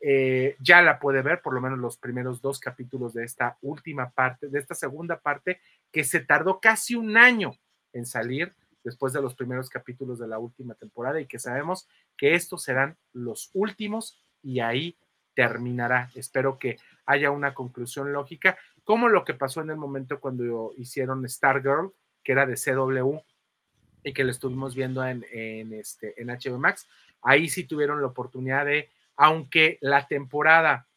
eh, 0.00 0.56
ya 0.60 0.80
la 0.80 0.98
puede 0.98 1.20
ver, 1.20 1.42
por 1.42 1.52
lo 1.52 1.60
menos 1.60 1.78
los 1.78 1.98
primeros 1.98 2.40
dos 2.40 2.58
capítulos 2.58 3.12
de 3.12 3.24
esta 3.24 3.58
última 3.60 4.10
parte, 4.10 4.48
de 4.48 4.58
esta 4.58 4.74
segunda 4.74 5.20
parte, 5.20 5.60
que 5.92 6.04
se 6.04 6.20
tardó 6.20 6.58
casi 6.60 6.94
un 6.94 7.16
año 7.16 7.52
en 7.92 8.06
salir 8.06 8.54
después 8.82 9.12
de 9.12 9.20
los 9.20 9.34
primeros 9.34 9.68
capítulos 9.68 10.18
de 10.18 10.26
la 10.26 10.38
última 10.38 10.74
temporada 10.74 11.20
y 11.20 11.26
que 11.26 11.38
sabemos 11.38 11.86
que 12.16 12.34
estos 12.34 12.62
serán 12.62 12.96
los 13.12 13.50
últimos 13.52 14.24
y 14.42 14.60
ahí 14.60 14.96
terminará. 15.34 16.10
Espero 16.14 16.58
que 16.58 16.78
haya 17.04 17.30
una 17.30 17.52
conclusión 17.52 18.12
lógica, 18.12 18.56
como 18.84 19.08
lo 19.08 19.24
que 19.24 19.34
pasó 19.34 19.60
en 19.60 19.70
el 19.70 19.76
momento 19.76 20.18
cuando 20.18 20.72
hicieron 20.78 21.28
Stargirl, 21.28 21.92
que 22.24 22.32
era 22.32 22.46
de 22.46 22.54
CW 22.54 23.18
y 24.02 24.12
que 24.14 24.24
lo 24.24 24.30
estuvimos 24.30 24.74
viendo 24.74 25.04
en, 25.04 25.26
en, 25.30 25.74
este, 25.74 26.20
en 26.20 26.28
HBO 26.28 26.58
Max. 26.58 26.88
Ahí 27.20 27.50
sí 27.50 27.64
tuvieron 27.64 28.00
la 28.00 28.06
oportunidad 28.06 28.64
de, 28.64 28.88
aunque 29.20 29.76
la 29.82 30.08
temporada 30.08 30.88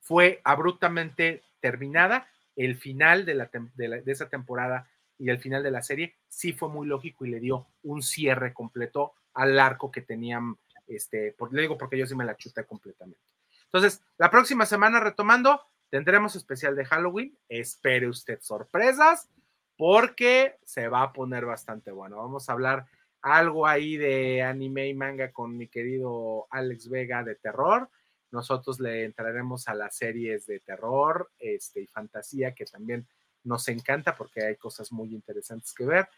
fue 0.00 0.40
abruptamente 0.42 1.42
terminada, 1.60 2.26
el 2.56 2.76
final 2.76 3.26
de, 3.26 4.02
esa 4.06 4.30
temporada 4.30 4.88
y 5.18 5.28
el 5.28 5.38
final 5.38 5.62
de 5.62 5.70
la 5.70 5.82
serie 5.82 6.16
sí 6.30 6.54
fue 6.54 6.70
muy 6.70 6.86
lógico 6.86 7.26
y 7.26 7.30
le 7.30 7.38
dio 7.38 7.66
un 7.82 8.02
cierre 8.02 8.54
completo 8.54 9.12
al 9.34 9.60
arco 9.60 9.90
que 9.90 10.00
tenían, 10.00 10.56
este, 10.86 11.36
le 11.50 11.60
digo 11.60 11.76
porque 11.76 11.98
yo 11.98 12.06
sí 12.06 12.14
me 12.14 12.24
la 12.24 12.38
chuté 12.38 12.64
completamente. 12.64 13.20
Entonces, 13.64 14.02
la 14.16 14.30
próxima 14.30 14.64
semana 14.64 14.98
retomando, 14.98 15.60
tendremos 15.90 16.36
especial 16.36 16.74
de 16.74 16.86
Halloween, 16.86 17.36
espere 17.50 18.08
usted 18.08 18.40
sorpresas, 18.40 19.28
porque 19.76 20.56
se 20.64 20.88
va 20.88 21.02
a 21.02 21.12
poner 21.12 21.44
bastante 21.44 21.90
bueno. 21.90 22.16
Vamos 22.16 22.48
a 22.48 22.52
hablar 22.52 22.86
algo 23.22 23.66
ahí 23.66 23.96
de 23.96 24.42
anime 24.42 24.88
y 24.88 24.94
manga 24.94 25.32
con 25.32 25.56
mi 25.56 25.68
querido 25.68 26.46
Alex 26.50 26.88
Vega 26.88 27.22
de 27.22 27.34
terror. 27.34 27.88
Nosotros 28.30 28.80
le 28.80 29.04
entraremos 29.04 29.68
a 29.68 29.74
las 29.74 29.96
series 29.96 30.46
de 30.46 30.60
terror 30.60 31.30
este, 31.38 31.82
y 31.82 31.86
fantasía 31.86 32.54
que 32.54 32.64
también 32.64 33.06
nos 33.44 33.68
encanta 33.68 34.16
porque 34.16 34.44
hay 34.44 34.56
cosas 34.56 34.92
muy 34.92 35.12
interesantes 35.14 35.72
que 35.72 35.84
ver. 35.84 36.08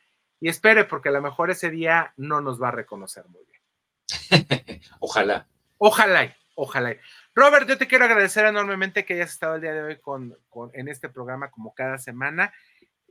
Y 0.40 0.48
espere, 0.48 0.84
porque 0.84 1.08
a 1.08 1.12
lo 1.12 1.22
mejor 1.22 1.50
ese 1.50 1.70
día 1.70 2.12
no 2.16 2.40
nos 2.40 2.60
va 2.60 2.68
a 2.68 2.72
reconocer 2.72 3.24
muy 3.28 3.42
bien. 3.44 3.62
ojalá. 5.00 5.46
Ojalá, 5.78 6.36
ojalá. 6.54 6.96
Robert, 7.34 7.68
yo 7.68 7.78
te 7.78 7.86
quiero 7.86 8.04
agradecer 8.04 8.44
enormemente 8.46 9.04
que 9.04 9.14
hayas 9.14 9.32
estado 9.32 9.56
el 9.56 9.62
día 9.62 9.72
de 9.72 9.82
hoy 9.82 9.96
con, 9.98 10.36
en 10.74 10.88
este 10.88 11.08
programa 11.08 11.50
como 11.50 11.74
cada 11.74 11.98
semana. 11.98 12.52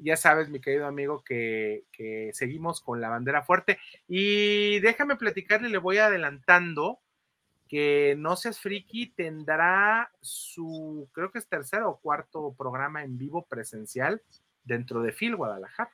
Ya 0.02 0.18
sabes, 0.18 0.50
mi 0.50 0.60
querido 0.60 0.88
amigo, 0.88 1.24
que, 1.24 1.84
seguimos 2.34 2.82
con 2.82 3.02
la 3.02 3.10
bandera 3.10 3.44
fuerte. 3.44 3.78
Y 4.08 4.80
déjame 4.80 5.16
platicarle, 5.16 5.70
le 5.70 5.78
voy 5.78 5.98
adelantando 5.98 7.00
que 7.68 8.16
No 8.18 8.36
Seas 8.36 8.60
Friki 8.60 9.12
tendrá 9.12 10.12
su, 10.20 11.08
creo 11.14 11.32
que 11.32 11.40
es 11.40 11.48
tercer 11.48 11.84
o 11.84 11.98
cuarto 11.98 12.54
programa 12.58 13.04
en 13.04 13.18
vivo 13.18 13.46
presencial 13.46 14.22
dentro 14.64 15.02
de 15.02 15.14
Phil 15.14 15.36
Guadalajara. 15.36 15.92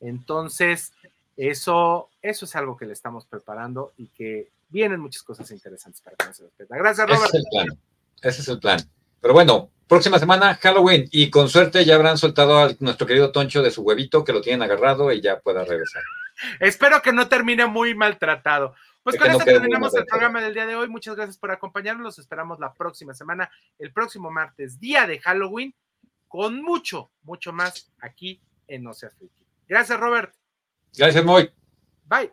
Entonces, 0.00 0.92
eso, 1.36 2.10
eso 2.22 2.44
es 2.44 2.56
algo 2.56 2.76
que 2.76 2.86
le 2.86 2.92
estamos 2.92 3.26
preparando 3.26 3.92
y 3.96 4.08
que 4.08 4.50
vienen 4.68 5.00
muchas 5.00 5.22
cosas 5.22 5.50
interesantes 5.50 6.00
para 6.00 6.16
que 6.16 6.26
no 6.26 6.32
se 6.32 6.44
Gracias, 6.68 7.08
Robert. 7.08 7.24
Ese 7.26 7.38
es 7.38 7.44
el 7.44 7.50
plan. 7.50 7.78
Ese 8.22 8.40
es 8.40 8.48
el 8.48 8.58
plan. 8.58 8.78
Pero 9.20 9.34
bueno, 9.34 9.70
próxima 9.92 10.18
semana, 10.18 10.54
Halloween, 10.54 11.06
y 11.10 11.28
con 11.28 11.50
suerte 11.50 11.84
ya 11.84 11.96
habrán 11.96 12.16
soltado 12.16 12.58
a 12.58 12.70
nuestro 12.80 13.06
querido 13.06 13.30
Toncho 13.30 13.62
de 13.62 13.70
su 13.70 13.82
huevito, 13.82 14.24
que 14.24 14.32
lo 14.32 14.40
tienen 14.40 14.62
agarrado 14.62 15.12
y 15.12 15.20
ya 15.20 15.38
pueda 15.40 15.66
regresar. 15.66 16.02
Espero 16.60 17.02
que 17.02 17.12
no 17.12 17.28
termine 17.28 17.66
muy 17.66 17.94
maltratado. 17.94 18.74
Pues 19.02 19.18
con 19.18 19.30
esto 19.30 19.44
terminamos 19.44 19.94
el 19.94 20.06
programa 20.06 20.40
del 20.40 20.54
día 20.54 20.64
de 20.64 20.76
hoy. 20.76 20.88
Muchas 20.88 21.14
gracias 21.14 21.36
por 21.36 21.50
acompañarnos. 21.50 22.04
Los 22.04 22.18
esperamos 22.18 22.58
la 22.58 22.72
próxima 22.72 23.12
semana, 23.12 23.50
el 23.78 23.92
próximo 23.92 24.30
martes, 24.30 24.80
día 24.80 25.06
de 25.06 25.18
Halloween, 25.18 25.74
con 26.26 26.62
mucho, 26.62 27.10
mucho 27.22 27.52
más 27.52 27.92
aquí 28.00 28.40
en 28.68 28.84
No. 28.84 28.92
Gracias, 29.68 30.00
Robert. 30.00 30.34
Gracias, 30.96 31.22
Moy. 31.22 31.50
Bye. 32.06 32.32